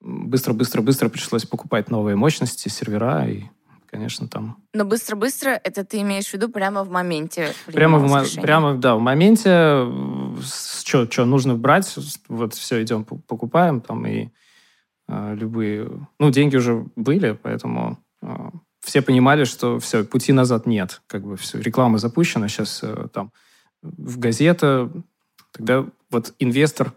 быстро-быстро-быстро 0.00 1.08
пришлось 1.08 1.44
покупать 1.44 1.90
новые 1.90 2.16
мощности, 2.16 2.68
сервера, 2.68 3.28
и, 3.28 3.44
конечно, 3.86 4.28
там... 4.28 4.58
Но 4.72 4.84
быстро-быстро 4.84 5.50
это 5.50 5.84
ты 5.84 6.00
имеешь 6.02 6.28
в 6.28 6.34
виду 6.34 6.48
прямо 6.48 6.84
в 6.84 6.90
моменте? 6.90 7.52
Прямо, 7.66 7.98
в, 7.98 8.40
прямо, 8.40 8.74
да, 8.74 8.94
в 8.94 9.00
моменте, 9.00 9.86
что, 10.80 11.10
что 11.10 11.24
нужно 11.24 11.56
брать, 11.56 11.92
вот 12.28 12.54
все, 12.54 12.82
идем, 12.82 13.04
покупаем, 13.04 13.80
там, 13.80 14.06
и 14.06 14.28
э, 15.08 15.34
любые... 15.34 15.90
Ну, 16.20 16.30
деньги 16.30 16.56
уже 16.56 16.86
были, 16.94 17.32
поэтому 17.32 17.98
э, 18.22 18.50
все 18.86 19.02
понимали, 19.02 19.44
что 19.44 19.80
все, 19.80 20.04
пути 20.04 20.32
назад 20.32 20.64
нет. 20.64 21.02
Как 21.08 21.22
бы 21.22 21.36
все, 21.36 21.60
реклама 21.60 21.98
запущена, 21.98 22.46
сейчас 22.46 22.80
э, 22.84 23.08
там 23.12 23.32
в 23.82 24.18
газета. 24.20 24.88
Тогда 25.50 25.84
вот 26.08 26.34
инвестор, 26.38 26.92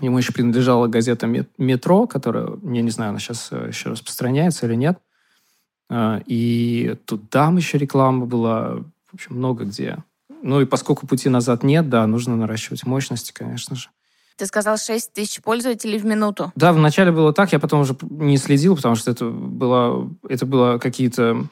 ему 0.00 0.16
еще 0.16 0.32
принадлежала 0.32 0.86
газета 0.86 1.26
«Метро», 1.58 2.06
которая, 2.06 2.48
я 2.62 2.82
не 2.82 2.90
знаю, 2.90 3.10
она 3.10 3.18
сейчас 3.18 3.48
э, 3.52 3.66
еще 3.68 3.90
распространяется 3.90 4.64
или 4.66 4.76
нет. 4.76 4.98
Э, 5.90 6.20
и 6.24 6.96
тут 7.04 7.28
там 7.28 7.58
еще 7.58 7.76
реклама 7.76 8.24
была, 8.24 8.76
в 9.10 9.14
общем, 9.14 9.36
много 9.36 9.64
где. 9.64 9.98
Ну 10.42 10.62
и 10.62 10.64
поскольку 10.64 11.06
пути 11.06 11.28
назад 11.28 11.62
нет, 11.62 11.90
да, 11.90 12.06
нужно 12.06 12.34
наращивать 12.34 12.86
мощности, 12.86 13.30
конечно 13.32 13.76
же. 13.76 13.90
Ты 14.36 14.46
сказал 14.46 14.76
6 14.76 15.12
тысяч 15.12 15.40
пользователей 15.40 15.98
в 15.98 16.04
минуту. 16.04 16.52
Да, 16.56 16.72
вначале 16.72 17.12
было 17.12 17.32
так, 17.32 17.52
я 17.52 17.58
потом 17.60 17.80
уже 17.80 17.96
не 18.02 18.36
следил, 18.36 18.74
потому 18.74 18.96
что 18.96 19.10
это 19.10 19.26
было, 19.26 20.10
это 20.28 20.44
было 20.44 20.78
какие-то 20.78 21.46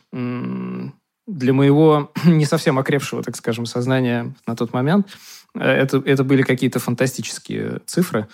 для 1.27 1.53
моего 1.53 2.13
не 2.25 2.45
совсем 2.45 2.79
окрепшего, 2.79 3.23
так 3.23 3.37
скажем, 3.37 3.67
сознания 3.67 4.35
на 4.47 4.57
тот 4.57 4.73
момент, 4.73 5.09
э, 5.55 5.61
это, 5.61 5.99
это 5.99 6.25
были 6.25 6.43
какие-то 6.43 6.79
фантастические 6.79 7.81
цифры. 7.87 8.29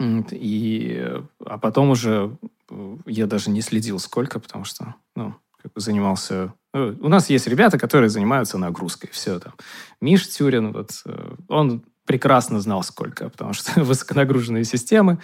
И, 0.00 1.12
а 1.44 1.58
потом 1.58 1.90
уже 1.90 2.36
э, 2.70 2.96
я 3.06 3.26
даже 3.26 3.50
не 3.50 3.62
следил 3.62 3.98
сколько, 3.98 4.38
потому 4.38 4.64
что 4.64 4.94
ну, 5.16 5.34
как 5.60 5.72
бы 5.72 5.80
занимался... 5.80 6.54
Ну, 6.72 6.96
у 7.00 7.08
нас 7.08 7.30
есть 7.30 7.46
ребята, 7.46 7.78
которые 7.78 8.10
занимаются 8.10 8.58
нагрузкой. 8.58 9.10
Все 9.12 9.40
там. 9.40 9.54
Миш 10.00 10.28
Тюрин, 10.28 10.72
вот, 10.72 11.02
э, 11.04 11.34
он 11.48 11.82
прекрасно 12.08 12.60
знал, 12.60 12.82
сколько, 12.82 13.28
потому 13.28 13.52
что 13.52 13.80
высоконагруженные 13.84 14.64
системы. 14.64 15.20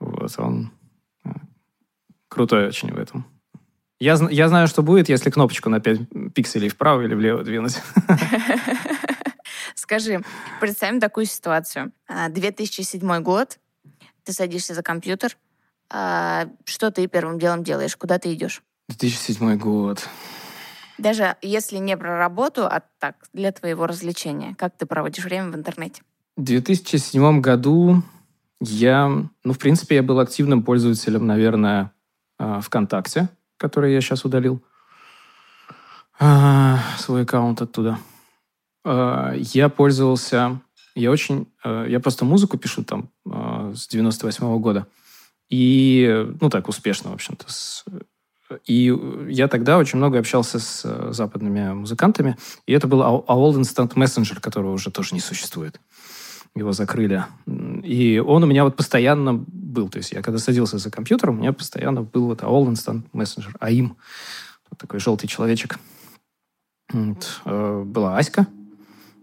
Вот, 0.00 0.34
он 0.38 0.72
э, 1.24 1.30
крутой 2.28 2.66
очень 2.66 2.92
в 2.92 2.98
этом. 2.98 3.24
Я, 4.00 4.18
я 4.30 4.48
знаю, 4.48 4.66
что 4.66 4.82
будет, 4.82 5.08
если 5.08 5.30
кнопочку 5.30 5.70
на 5.70 5.80
5 5.80 6.34
пикселей 6.34 6.68
вправо 6.68 7.02
или 7.02 7.14
влево 7.14 7.44
двинуть. 7.44 7.78
Скажи, 9.74 10.22
представим 10.60 11.00
такую 11.00 11.26
ситуацию. 11.26 11.92
2007 12.08 13.08
а, 13.08 13.20
год, 13.20 13.58
ты 14.24 14.32
садишься 14.32 14.74
за 14.74 14.82
компьютер, 14.82 15.36
а, 15.90 16.48
что 16.64 16.90
ты 16.90 17.06
первым 17.06 17.38
делом 17.38 17.62
делаешь, 17.62 17.96
куда 17.96 18.18
ты 18.18 18.32
идешь? 18.32 18.62
2007 18.88 19.58
год. 19.58 20.08
Даже 21.00 21.36
если 21.40 21.78
не 21.78 21.96
про 21.96 22.18
работу, 22.18 22.66
а 22.66 22.82
так, 22.98 23.16
для 23.32 23.52
твоего 23.52 23.86
развлечения. 23.86 24.54
Как 24.56 24.76
ты 24.76 24.84
проводишь 24.84 25.24
время 25.24 25.50
в 25.50 25.56
интернете? 25.56 26.02
В 26.36 26.42
2007 26.42 27.40
году 27.40 28.02
я, 28.60 29.08
ну, 29.08 29.52
в 29.52 29.58
принципе, 29.58 29.96
я 29.96 30.02
был 30.02 30.20
активным 30.20 30.62
пользователем, 30.62 31.26
наверное, 31.26 31.92
а, 32.38 32.60
ВКонтакте, 32.60 33.30
который 33.56 33.94
я 33.94 34.00
сейчас 34.02 34.26
удалил. 34.26 34.62
А, 36.18 36.78
свой 36.98 37.22
аккаунт 37.22 37.62
оттуда. 37.62 37.98
А, 38.84 39.32
я 39.34 39.70
пользовался... 39.70 40.60
Я 40.94 41.10
очень... 41.10 41.46
Я 41.64 42.00
просто 42.00 42.24
музыку 42.24 42.58
пишу 42.58 42.84
там 42.84 43.10
с 43.24 43.86
98 43.88 44.44
-го 44.44 44.58
года. 44.58 44.86
И, 45.48 46.26
ну, 46.40 46.50
так, 46.50 46.68
успешно, 46.68 47.10
в 47.10 47.14
общем-то, 47.14 47.46
и 48.66 48.96
я 49.28 49.48
тогда 49.48 49.78
очень 49.78 49.98
много 49.98 50.18
общался 50.18 50.58
с 50.58 50.82
э, 50.84 51.12
западными 51.12 51.72
музыкантами, 51.72 52.36
и 52.66 52.72
это 52.72 52.86
был 52.86 53.02
AOL 53.02 53.60
Instant 53.60 53.94
Messenger, 53.94 54.40
которого 54.40 54.72
уже 54.72 54.90
тоже 54.90 55.14
не 55.14 55.20
существует. 55.20 55.80
Его 56.56 56.72
закрыли. 56.72 57.24
И 57.46 58.18
он 58.18 58.42
у 58.42 58.46
меня 58.46 58.64
вот 58.64 58.76
постоянно 58.76 59.34
был. 59.34 59.88
То 59.88 59.98
есть 59.98 60.12
я 60.12 60.20
когда 60.20 60.38
садился 60.38 60.78
за 60.78 60.90
компьютером, 60.90 61.36
у 61.36 61.40
меня 61.40 61.52
постоянно 61.52 62.02
был 62.02 62.26
вот 62.26 62.42
AOL 62.42 62.72
Instant 62.72 63.04
Messenger, 63.12 63.56
AIM. 63.60 63.92
Вот 64.68 64.78
такой 64.78 64.98
желтый 64.98 65.28
человечек. 65.28 65.78
Вот. 66.92 67.40
Э, 67.44 67.82
была 67.84 68.18
Аська. 68.18 68.46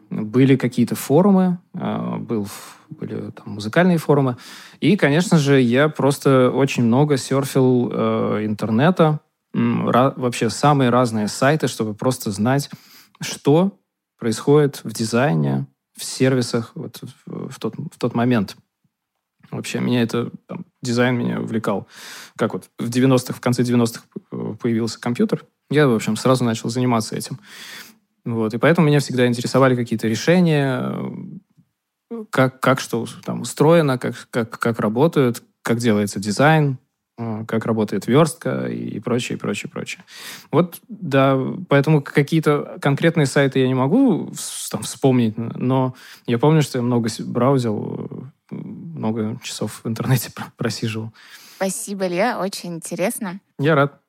Были 0.10 0.56
какие-то 0.56 0.96
форумы, 0.96 1.60
э, 1.74 2.18
был, 2.18 2.48
были 2.90 3.32
там 3.32 3.54
музыкальные 3.54 3.98
форумы. 3.98 4.38
И, 4.80 4.96
конечно 4.96 5.38
же, 5.38 5.60
я 5.62 5.90
просто 5.90 6.52
очень 6.52 6.84
много 6.84 7.18
серфил 7.18 7.92
э, 7.92 8.46
интернета, 8.46 9.20
вообще 9.54 10.50
самые 10.50 10.90
разные 10.92 11.28
сайты, 11.28 11.68
чтобы 11.68 11.94
просто 11.96 12.32
знать, 12.32 12.70
что 13.22 13.80
происходит 14.20 14.82
в 14.84 14.94
дизайне, 14.94 15.66
в 15.98 16.04
сервисах 16.04 16.72
вот, 16.76 17.02
в, 17.26 17.50
в, 17.50 17.60
тот, 17.60 17.76
в 17.76 17.98
тот 17.98 18.14
момент. 18.14 18.56
Вообще 19.50 19.80
меня 19.80 20.02
это, 20.02 20.30
там, 20.46 20.66
дизайн 20.82 21.18
меня 21.18 21.40
увлекал. 21.40 21.88
Как 22.36 22.54
вот 22.54 22.70
в 22.78 22.90
90-х, 22.90 23.34
в 23.34 23.40
конце 23.40 23.64
90-х 23.64 24.04
э, 24.32 24.56
появился 24.60 25.00
компьютер, 25.00 25.46
я, 25.70 25.88
в 25.88 25.96
общем, 25.96 26.16
сразу 26.16 26.44
начал 26.44 26.70
заниматься 26.70 27.16
этим. 27.16 27.40
Вот, 28.28 28.54
и 28.54 28.58
поэтому 28.58 28.88
меня 28.88 29.00
всегда 29.00 29.26
интересовали 29.26 29.76
какие-то 29.76 30.08
решения, 30.08 30.94
как, 32.30 32.60
как 32.60 32.82
что 32.82 33.06
там 33.24 33.42
устроено, 33.42 33.98
как, 33.98 34.28
как, 34.30 34.60
как 34.60 34.80
работают, 34.80 35.44
как 35.62 35.78
делается 35.78 36.20
дизайн, 36.20 36.78
а, 37.18 37.46
как 37.46 37.66
работает 37.66 38.06
верстка 38.06 38.68
и 38.68 39.00
прочее, 39.00 39.38
прочее, 39.38 39.70
прочее. 39.72 40.04
Вот, 40.52 40.82
да, 40.90 41.40
поэтому 41.70 42.02
какие-то 42.02 42.78
конкретные 42.82 43.28
сайты 43.28 43.60
я 43.60 43.68
не 43.68 43.74
могу 43.76 44.30
там, 44.70 44.84
вспомнить, 44.84 45.38
но 45.38 45.96
я 46.26 46.38
помню, 46.38 46.62
что 46.62 46.80
я 46.80 46.82
много 46.82 47.10
браузил, 47.20 48.30
много 48.52 49.40
часов 49.42 49.82
в 49.84 49.88
интернете 49.88 50.32
просиживал. 50.58 51.14
Спасибо, 51.56 52.08
Илья, 52.08 52.40
очень 52.40 52.76
интересно. 52.76 53.40
Я 53.58 53.76
рад. 53.76 54.02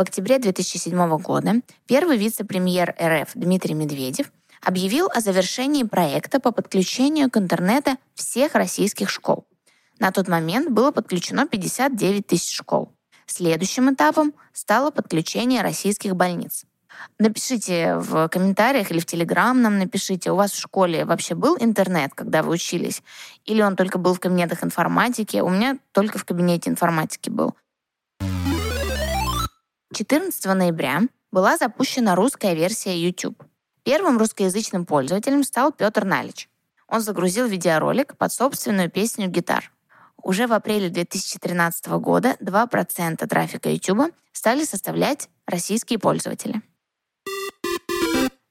В 0.00 0.02
октябре 0.02 0.38
2007 0.38 1.18
года 1.18 1.56
первый 1.86 2.16
вице-премьер 2.16 2.96
РФ 2.98 3.32
Дмитрий 3.34 3.74
Медведев 3.74 4.32
объявил 4.62 5.10
о 5.14 5.20
завершении 5.20 5.82
проекта 5.82 6.40
по 6.40 6.52
подключению 6.52 7.30
к 7.30 7.36
интернету 7.36 7.98
всех 8.14 8.54
российских 8.54 9.10
школ. 9.10 9.46
На 9.98 10.10
тот 10.10 10.26
момент 10.26 10.70
было 10.70 10.90
подключено 10.90 11.46
59 11.46 12.26
тысяч 12.26 12.56
школ. 12.56 12.94
Следующим 13.26 13.92
этапом 13.92 14.32
стало 14.54 14.90
подключение 14.90 15.60
российских 15.60 16.16
больниц. 16.16 16.64
Напишите 17.18 17.96
в 17.96 18.26
комментариях 18.28 18.90
или 18.90 19.00
в 19.00 19.04
Телеграм 19.04 19.60
нам 19.60 19.78
напишите, 19.78 20.30
у 20.30 20.36
вас 20.36 20.52
в 20.52 20.58
школе 20.58 21.04
вообще 21.04 21.34
был 21.34 21.58
интернет, 21.60 22.14
когда 22.14 22.42
вы 22.42 22.52
учились? 22.52 23.02
Или 23.44 23.60
он 23.60 23.76
только 23.76 23.98
был 23.98 24.14
в 24.14 24.20
кабинетах 24.20 24.64
информатики? 24.64 25.36
У 25.40 25.50
меня 25.50 25.76
только 25.92 26.16
в 26.16 26.24
кабинете 26.24 26.70
информатики 26.70 27.28
был. 27.28 27.54
14 29.92 30.44
ноября 30.54 31.02
была 31.32 31.56
запущена 31.56 32.14
русская 32.14 32.54
версия 32.54 32.96
YouTube. 32.96 33.42
Первым 33.82 34.18
русскоязычным 34.18 34.86
пользователем 34.86 35.42
стал 35.42 35.72
Петр 35.72 36.04
Налич. 36.04 36.48
Он 36.86 37.00
загрузил 37.00 37.46
видеоролик 37.46 38.16
под 38.16 38.32
собственную 38.32 38.88
песню 38.88 39.26
«Гитар». 39.28 39.72
Уже 40.22 40.46
в 40.46 40.52
апреле 40.52 40.90
2013 40.90 41.86
года 41.98 42.36
2% 42.40 43.26
трафика 43.26 43.68
YouTube 43.68 44.14
стали 44.32 44.64
составлять 44.64 45.28
российские 45.46 45.98
пользователи. 45.98 46.62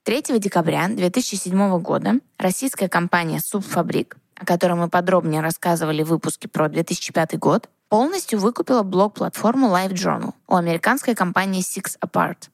3 0.04 0.40
декабря 0.40 0.88
2007 0.90 1.80
года 1.80 2.16
российская 2.38 2.90
компания 2.90 3.40
«Субфабрик» 3.40 4.18
о 4.40 4.46
которой 4.46 4.74
мы 4.74 4.90
подробнее 4.90 5.42
рассказывали 5.42 6.02
в 6.02 6.08
выпуске 6.08 6.48
про 6.48 6.70
2005 6.70 7.38
год, 7.38 7.70
полностью 7.90 8.40
выкупила 8.40 8.84
блог-платформу 8.84 9.76
LiveJournal 9.76 10.34
у 10.48 10.56
американской 10.56 11.16
компании 11.16 11.62
Six 11.62 11.98
Apart. 12.00 12.50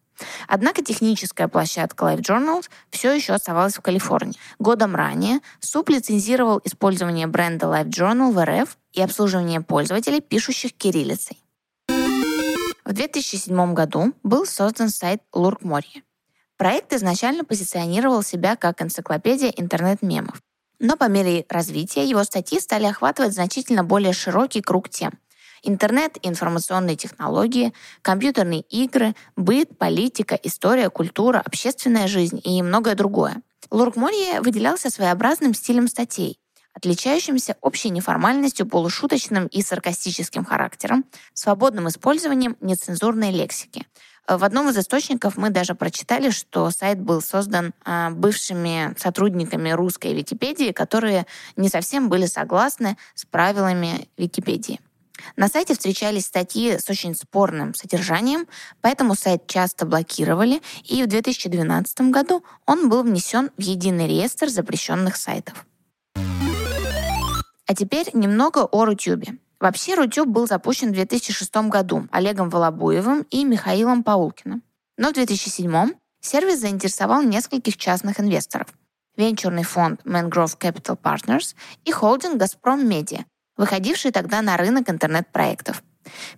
Однако 0.48 0.82
техническая 0.82 1.48
площадка 1.48 2.06
LiveJournals 2.06 2.70
все 2.90 3.14
еще 3.14 3.34
оставалась 3.34 3.76
в 3.76 3.82
Калифорнии. 3.82 4.40
Годом 4.60 4.96
ранее 4.96 5.42
СУП 5.60 5.90
лицензировал 5.90 6.62
использование 6.64 7.28
бренда 7.28 7.68
LiveJournal 7.68 8.32
в 8.32 8.46
РФ 8.46 8.78
и 8.94 9.02
обслуживание 9.02 9.62
пользователей, 9.62 10.22
пишущих 10.22 10.74
кириллицей. 10.74 11.38
В 12.86 12.94
2007 12.94 13.74
году 13.74 14.14
был 14.24 14.46
создан 14.46 14.90
сайт 14.90 15.22
Луркморье. 15.34 16.04
Проект 16.56 16.94
изначально 16.94 17.44
позиционировал 17.44 18.24
себя 18.24 18.56
как 18.56 18.82
энциклопедия 18.82 19.50
интернет-мемов. 19.50 20.42
Но 20.80 20.96
по 20.96 21.10
мере 21.10 21.46
развития 21.50 22.06
его 22.06 22.24
статьи 22.24 22.60
стали 22.60 22.86
охватывать 22.86 23.34
значительно 23.34 23.84
более 23.84 24.14
широкий 24.14 24.62
круг 24.62 24.90
тем. 24.90 25.14
Интернет, 25.68 26.20
информационные 26.22 26.96
технологии, 26.96 27.74
компьютерные 28.04 28.62
игры, 28.62 29.16
быт, 29.36 29.76
политика, 29.80 30.40
история, 30.44 30.92
культура, 30.92 31.42
общественная 31.44 32.08
жизнь 32.08 32.40
и 32.44 32.62
многое 32.62 32.94
другое. 32.94 33.42
Луркморье 33.72 34.42
выделялся 34.42 34.92
своеобразным 34.92 35.56
стилем 35.56 35.88
статей, 35.88 36.38
отличающимся 36.76 37.58
общей 37.62 37.90
неформальностью, 37.90 38.68
полушуточным 38.68 39.48
и 39.48 39.64
саркастическим 39.64 40.46
характером, 40.46 41.04
свободным 41.34 41.88
использованием 41.88 42.58
нецензурной 42.62 43.32
лексики. 43.32 43.88
В 44.28 44.44
одном 44.44 44.70
из 44.70 44.78
источников 44.78 45.36
мы 45.36 45.50
даже 45.50 45.74
прочитали, 45.74 46.30
что 46.30 46.70
сайт 46.70 47.02
был 47.02 47.22
создан 47.22 47.74
а, 47.84 48.12
бывшими 48.12 48.94
сотрудниками 49.00 49.72
русской 49.72 50.14
Википедии, 50.14 50.72
которые 50.72 51.26
не 51.56 51.70
совсем 51.70 52.08
были 52.08 52.28
согласны 52.28 52.98
с 53.16 53.26
правилами 53.26 54.08
Википедии. 54.16 54.80
На 55.36 55.48
сайте 55.48 55.74
встречались 55.74 56.26
статьи 56.26 56.78
с 56.78 56.90
очень 56.90 57.16
спорным 57.16 57.74
содержанием, 57.74 58.48
поэтому 58.82 59.16
сайт 59.16 59.48
часто 59.48 59.86
блокировали, 59.86 60.62
и 60.84 61.04
в 61.04 61.08
2012 61.08 62.02
году 62.12 62.44
он 62.66 62.90
был 62.90 63.04
внесен 63.04 63.52
в 63.58 63.62
единый 63.62 64.08
реестр 64.08 64.50
запрещенных 64.50 65.16
сайтов. 65.16 65.66
А 67.68 67.74
теперь 67.74 68.10
немного 68.14 68.60
о 68.60 68.86
Рутюбе. 68.86 69.38
Вообще 69.60 69.96
Рутюб 69.96 70.28
был 70.28 70.48
запущен 70.48 70.90
в 70.90 70.94
2006 70.94 71.56
году 71.70 72.08
Олегом 72.12 72.50
Волобуевым 72.50 73.26
и 73.32 73.44
Михаилом 73.44 74.04
Паулкиным. 74.04 74.62
Но 74.98 75.10
в 75.10 75.14
2007 75.14 75.94
сервис 76.22 76.60
заинтересовал 76.60 77.24
нескольких 77.24 77.78
частных 77.78 78.20
инвесторов. 78.20 78.68
Венчурный 79.18 79.64
фонд 79.64 80.02
Mangrove 80.06 80.58
Capital 80.60 81.00
Partners 81.02 81.56
и 81.86 81.92
холдинг 81.92 82.38
«Газпром 82.38 82.88
Медиа», 82.88 83.26
выходивший 83.58 84.12
тогда 84.12 84.42
на 84.42 84.58
рынок 84.58 84.90
интернет-проектов. 84.90 85.84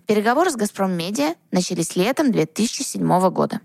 Переговоры 0.06 0.50
с 0.50 0.56
«Газпром 0.56 0.92
Медиа» 0.92 1.34
начались 1.50 1.96
летом 1.96 2.32
2007 2.32 3.30
года. 3.30 3.60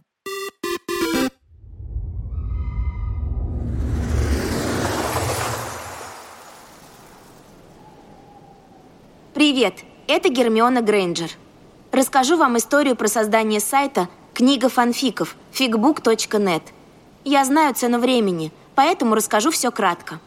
Привет, 9.34 9.80
это 10.08 10.30
Гермиона 10.30 10.82
Грейнджер. 10.82 11.32
Расскажу 11.92 12.38
вам 12.38 12.58
историю 12.58 12.96
про 12.96 13.08
создание 13.08 13.60
сайта 13.60 14.08
«Книга 14.34 14.70
фанфиков» 14.70 15.36
figbook.net. 15.52 16.64
Я 17.24 17.46
знаю 17.46 17.74
цену 17.74 18.00
времени, 18.00 18.52
поэтому 18.76 19.16
расскажу 19.16 19.52
все 19.52 19.72
кратко. 19.72 20.20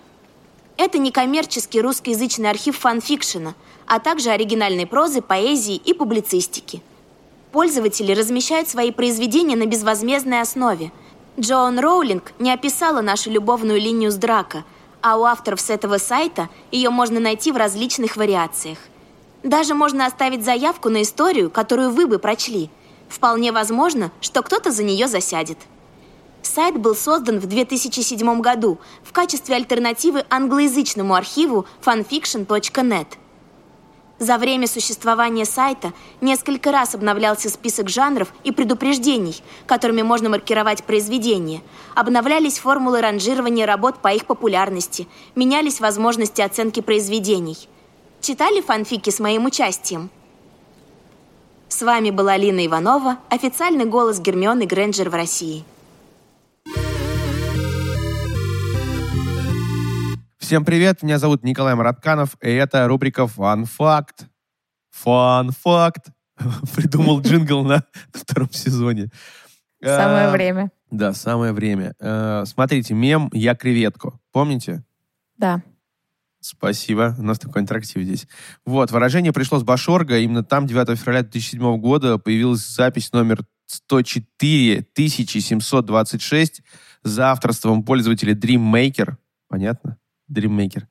Это 0.76 0.98
некоммерческий 0.98 1.80
русскоязычный 1.80 2.50
архив 2.50 2.78
фанфикшена, 2.78 3.54
а 3.86 3.98
также 3.98 4.30
оригинальной 4.30 4.86
прозы, 4.86 5.22
поэзии 5.22 5.76
и 5.76 5.94
публицистики. 5.94 6.82
Пользователи 7.50 8.12
размещают 8.12 8.68
свои 8.68 8.90
произведения 8.90 9.56
на 9.56 9.66
безвозмездной 9.66 10.42
основе. 10.42 10.92
Джоан 11.40 11.78
Роулинг 11.78 12.32
не 12.38 12.52
описала 12.52 13.00
нашу 13.00 13.30
любовную 13.30 13.80
линию 13.80 14.10
с 14.10 14.16
Драко, 14.16 14.64
а 15.00 15.16
у 15.16 15.24
авторов 15.24 15.60
с 15.60 15.70
этого 15.70 15.96
сайта 15.98 16.50
ее 16.70 16.90
можно 16.90 17.20
найти 17.20 17.52
в 17.52 17.56
различных 17.56 18.16
вариациях. 18.16 18.78
Даже 19.42 19.74
можно 19.74 20.04
оставить 20.04 20.44
заявку 20.44 20.90
на 20.90 21.02
историю, 21.02 21.50
которую 21.50 21.90
вы 21.90 22.06
бы 22.06 22.18
прочли. 22.18 22.68
Вполне 23.08 23.52
возможно, 23.52 24.10
что 24.20 24.42
кто-то 24.42 24.70
за 24.72 24.82
нее 24.82 25.06
засядет. 25.06 25.58
Сайт 26.56 26.78
был 26.78 26.96
создан 26.96 27.38
в 27.38 27.44
2007 27.44 28.40
году 28.40 28.78
в 29.02 29.12
качестве 29.12 29.56
альтернативы 29.56 30.24
англоязычному 30.30 31.14
архиву 31.14 31.66
fanfiction.net. 31.84 33.08
За 34.18 34.38
время 34.38 34.66
существования 34.66 35.44
сайта 35.44 35.92
несколько 36.22 36.72
раз 36.72 36.94
обновлялся 36.94 37.50
список 37.50 37.90
жанров 37.90 38.32
и 38.42 38.52
предупреждений, 38.52 39.42
которыми 39.66 40.00
можно 40.00 40.30
маркировать 40.30 40.82
произведения. 40.82 41.60
Обновлялись 41.94 42.58
формулы 42.58 43.02
ранжирования 43.02 43.66
работ 43.66 43.98
по 43.98 44.08
их 44.08 44.24
популярности, 44.24 45.06
менялись 45.34 45.80
возможности 45.80 46.40
оценки 46.40 46.80
произведений. 46.80 47.68
Читали 48.22 48.62
фанфики 48.62 49.10
с 49.10 49.20
моим 49.20 49.44
участием? 49.44 50.08
С 51.68 51.82
вами 51.82 52.08
была 52.08 52.38
Лина 52.38 52.64
Иванова, 52.64 53.18
официальный 53.28 53.84
голос 53.84 54.20
Гермионы 54.20 54.64
Грэнджер 54.64 55.10
в 55.10 55.14
России. 55.14 55.66
Всем 60.46 60.64
привет, 60.64 61.02
меня 61.02 61.18
зовут 61.18 61.42
Николай 61.42 61.74
Маратканов, 61.74 62.36
и 62.40 62.48
это 62.48 62.86
рубрика 62.86 63.26
«Фан 63.26 63.64
факт». 63.64 64.28
Фан 64.92 65.50
факт. 65.50 66.10
Придумал 66.76 67.20
джингл 67.20 67.64
на 67.64 67.82
втором 68.12 68.52
сезоне. 68.52 69.10
Самое 69.82 70.28
А, 70.28 70.30
время. 70.30 70.70
Да, 70.92 71.14
самое 71.14 71.52
время. 71.52 71.96
Э, 71.98 72.44
Смотрите, 72.46 72.94
мем 72.94 73.28
«Я 73.32 73.56
креветку». 73.56 74.20
Помните? 74.30 74.84
Да. 75.36 75.64
Спасибо. 76.38 77.16
У 77.18 77.22
нас 77.22 77.40
такой 77.40 77.62
интерактив 77.62 78.04
здесь. 78.04 78.28
Вот, 78.64 78.92
выражение 78.92 79.32
пришло 79.32 79.58
с 79.58 79.64
Башорга. 79.64 80.16
Именно 80.16 80.44
там 80.44 80.68
9 80.68 80.96
февраля 80.96 81.22
2007 81.22 81.76
года 81.80 82.18
появилась 82.18 82.64
запись 82.64 83.12
номер 83.12 83.40
104 83.66 84.86
726 84.94 86.62
за 87.02 87.32
авторством 87.32 87.82
пользователя 87.82 88.32
DreamMaker. 88.32 89.16
Понятно? 89.48 89.98
DreamMaker. 90.30 90.84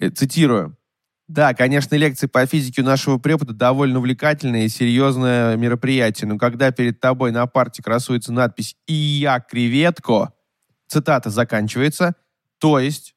Э, 0.00 0.10
Цитирую. 0.10 0.76
Да, 1.26 1.54
конечно, 1.54 1.94
лекции 1.94 2.26
по 2.26 2.44
физике 2.44 2.82
у 2.82 2.84
нашего 2.84 3.18
препода 3.18 3.54
довольно 3.54 3.98
увлекательное 3.98 4.64
и 4.64 4.68
серьезное 4.68 5.56
мероприятие, 5.56 6.28
но 6.28 6.36
когда 6.36 6.70
перед 6.70 7.00
тобой 7.00 7.32
на 7.32 7.46
парте 7.46 7.82
красуется 7.82 8.30
надпись 8.32 8.76
«И 8.86 8.92
я 8.92 9.40
креветко», 9.40 10.34
цитата 10.86 11.30
заканчивается, 11.30 12.14
то 12.58 12.78
есть 12.78 13.14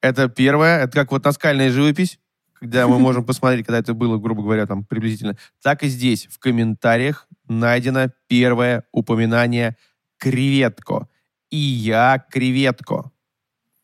это 0.00 0.28
первое, 0.28 0.84
это 0.84 0.92
как 0.92 1.10
вот 1.10 1.24
наскальная 1.24 1.70
живопись, 1.70 2.20
когда 2.54 2.86
мы 2.86 2.98
можем 2.98 3.24
посмотреть, 3.26 3.66
когда 3.66 3.80
это 3.80 3.92
было, 3.92 4.18
грубо 4.18 4.42
говоря, 4.42 4.66
там 4.66 4.84
приблизительно. 4.84 5.36
Так 5.62 5.82
и 5.82 5.88
здесь, 5.88 6.26
в 6.26 6.38
комментариях, 6.38 7.26
найдено 7.48 8.10
первое 8.28 8.84
упоминание 8.92 9.76
«креветко». 10.18 11.08
И 11.50 11.56
я 11.56 12.24
креветко. 12.30 13.09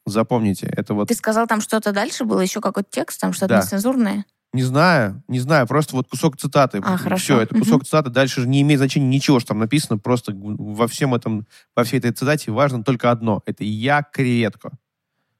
Запомните, 0.06 0.66
это 0.66 0.94
вот... 0.94 1.08
Ты 1.08 1.14
сказал, 1.14 1.46
там 1.46 1.60
что-то 1.60 1.92
дальше 1.92 2.24
было, 2.24 2.40
еще 2.40 2.60
какой-то 2.60 2.88
текст, 2.90 3.20
там 3.20 3.32
что-то 3.32 3.54
Да. 3.54 3.60
нецензурное? 3.60 4.24
Не 4.52 4.62
знаю, 4.62 5.22
не 5.28 5.40
знаю, 5.40 5.66
просто 5.66 5.96
вот 5.96 6.08
кусок 6.08 6.36
цитаты. 6.38 6.80
А, 6.82 6.96
хорошо. 6.96 7.22
Все, 7.22 7.40
это 7.40 7.58
кусок 7.58 7.84
цитаты, 7.84 8.10
дальше 8.10 8.42
же 8.42 8.48
не 8.48 8.62
имеет 8.62 8.78
значения 8.78 9.08
ничего, 9.08 9.40
что 9.40 9.48
там 9.48 9.58
написано, 9.58 9.98
просто 9.98 10.32
во 10.34 10.86
всем 10.86 11.14
этом, 11.14 11.46
во 11.74 11.84
всей 11.84 11.98
этой 11.98 12.12
цитате 12.12 12.52
важно 12.52 12.82
только 12.82 13.10
одно. 13.10 13.42
Это 13.44 13.64
«я 13.64 14.02
креветка». 14.02 14.70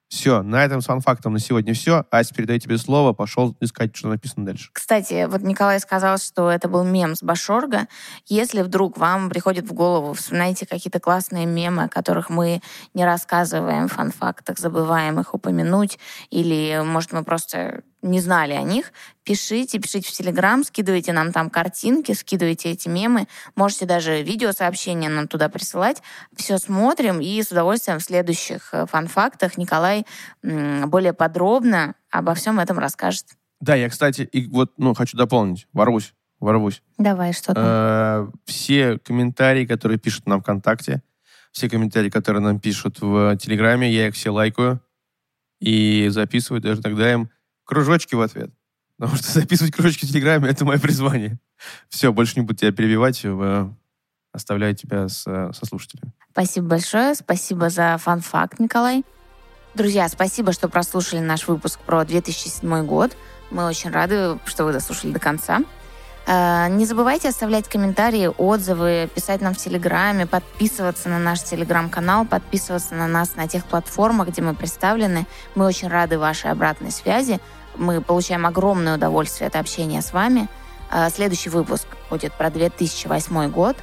Все, 0.09 0.42
на 0.42 0.64
этом 0.64 0.80
с 0.80 0.86
фан-фактом 0.86 1.32
на 1.32 1.40
сегодня 1.40 1.74
все. 1.74 2.04
Ась, 2.12 2.30
передаю 2.30 2.61
тебе 2.61 2.78
слово, 2.78 3.12
пошел 3.12 3.57
искать, 3.61 3.96
что 3.96 4.09
написано 4.09 4.46
дальше. 4.46 4.70
Кстати, 4.72 5.26
вот 5.26 5.42
Николай 5.42 5.80
сказал, 5.80 6.18
что 6.18 6.48
это 6.50 6.68
был 6.68 6.84
мем 6.84 7.16
с 7.16 7.22
Башорга. 7.22 7.88
Если 8.26 8.62
вдруг 8.62 8.98
вам 8.98 9.28
приходит 9.28 9.68
в 9.68 9.72
голову, 9.72 10.12
вспоминаете 10.12 10.64
какие-то 10.64 11.00
классные 11.00 11.44
мемы, 11.46 11.84
о 11.84 11.88
которых 11.88 12.30
мы 12.30 12.61
не 12.94 13.04
рассказываем 13.04 13.88
в 13.88 13.92
фан-фактах, 13.92 14.59
забываем 14.59 15.18
их 15.18 15.34
упомянуть, 15.34 15.98
или, 16.30 16.82
может, 16.84 17.12
мы 17.12 17.24
просто 17.24 17.82
не 18.07 18.20
знали 18.20 18.52
о 18.54 18.62
них, 18.62 18.92
пишите, 19.24 19.78
пишите 19.78 20.09
в 20.09 20.12
Телеграм, 20.12 20.64
скидывайте 20.64 21.12
нам 21.12 21.32
там 21.32 21.50
картинки, 21.50 22.12
скидывайте 22.12 22.70
эти 22.70 22.88
мемы, 22.88 23.26
можете 23.57 23.84
даже 23.84 24.22
видеосообщения 24.22 25.09
нам 25.09 25.28
туда 25.28 25.48
присылать. 25.48 26.02
Все 26.34 26.59
смотрим, 26.59 27.20
и 27.20 27.42
с 27.42 27.50
удовольствием 27.50 27.98
в 27.98 28.02
следующих 28.02 28.70
э, 28.72 28.86
фан-фактах 28.86 29.59
Николай 29.59 30.07
более 30.42 31.12
подробно 31.12 31.94
обо 32.11 32.34
всем 32.34 32.61
этом 32.61 32.78
расскажет. 32.78 33.26
Да, 33.61 33.74
я, 33.74 33.88
кстати, 33.88 34.22
и 34.22 34.46
вот, 34.48 34.72
ну, 34.76 34.94
хочу 34.94 35.16
дополнить. 35.16 35.66
Ворвусь, 35.72 36.14
ворвусь. 36.40 36.82
Давай, 36.98 37.32
что 37.32 37.54
там? 37.54 37.64
Э, 37.66 38.28
Все 38.44 38.98
комментарии, 38.98 39.66
которые 39.66 39.98
пишут 39.98 40.26
нам 40.26 40.40
ВКонтакте, 40.42 41.02
все 41.52 41.68
комментарии, 41.68 42.11
которые 42.11 42.42
нам 42.42 42.61
пишут 42.61 43.00
в 43.00 43.36
Телеграме, 43.38 43.90
я 43.90 44.09
их 44.09 44.14
все 44.14 44.30
лайкаю. 44.30 44.80
и 45.59 46.09
записывать 46.11 46.62
даже 46.62 46.82
тогда 46.82 47.11
им 47.12 47.30
кружочки 47.66 48.14
в 48.14 48.20
ответ. 48.22 48.50
Потому 48.98 49.18
что 49.18 49.30
записывать 49.30 49.74
кружочки 49.74 50.06
в 50.06 50.08
Телеграме— 50.08 50.48
это 50.50 50.64
мое 50.64 50.78
призвание. 50.78 51.38
Все, 51.90 52.12
больше 52.12 52.34
не 52.40 52.42
буду 52.46 52.58
тебя 52.58 52.72
перебивать. 52.72 53.20
э, 53.24 53.68
Оставляю 54.32 54.74
тебя 54.74 55.08
с, 55.08 55.24
э, 55.26 55.50
со 55.54 55.66
слушателями. 55.66 56.12
Спасибо 56.32 56.66
большое. 56.68 57.14
Спасибо 57.14 57.70
за 57.70 57.96
фан-факт, 57.98 58.58
Николай. 58.58 59.04
Друзья, 59.74 60.08
спасибо, 60.08 60.52
что 60.52 60.68
прослушали 60.68 61.20
наш 61.20 61.48
выпуск 61.48 61.80
про 61.80 62.04
2007 62.04 62.84
год. 62.86 63.16
Мы 63.50 63.64
очень 63.66 63.90
рады, 63.90 64.38
что 64.46 64.64
вы 64.64 64.72
дослушали 64.72 65.12
до 65.12 65.18
конца. 65.20 65.60
Э, 66.26 66.68
Не 66.70 66.84
забывайте 66.86 67.28
оставлять 67.28 67.68
комментарии, 67.68 68.26
отзывы, 68.26 69.08
писать 69.14 69.40
нам 69.40 69.54
в 69.54 69.58
Телеграме, 69.58 70.26
подписываться 70.26 71.08
на 71.08 71.18
наш 71.18 71.42
Телеграм-канал, 71.42 72.26
подписываться 72.26 72.94
на 72.94 73.06
нас 73.06 73.36
на 73.36 73.46
тех 73.48 73.64
платформах, 73.64 74.28
где 74.28 74.42
мы 74.42 74.54
представлены. 74.54 75.26
Мы 75.54 75.64
очень 75.66 75.88
рады 75.88 76.18
вашей 76.18 76.50
обратной 76.50 76.90
связи. 76.90 77.40
Мы 77.77 78.01
получаем 78.01 78.47
огромное 78.47 78.97
удовольствие 78.97 79.49
от 79.49 79.57
общения 79.57 80.03
с 80.03 80.12
вами. 80.12 80.49
Э, 80.91 81.09
Следующий 81.11 81.51
выпуск 81.51 81.87
будет 82.11 82.33
про 82.33 82.51
2008 82.51 83.51
год. 83.51 83.77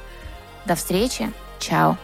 До 0.66 0.74
встречи. 0.74 1.32
Чао. 1.58 1.96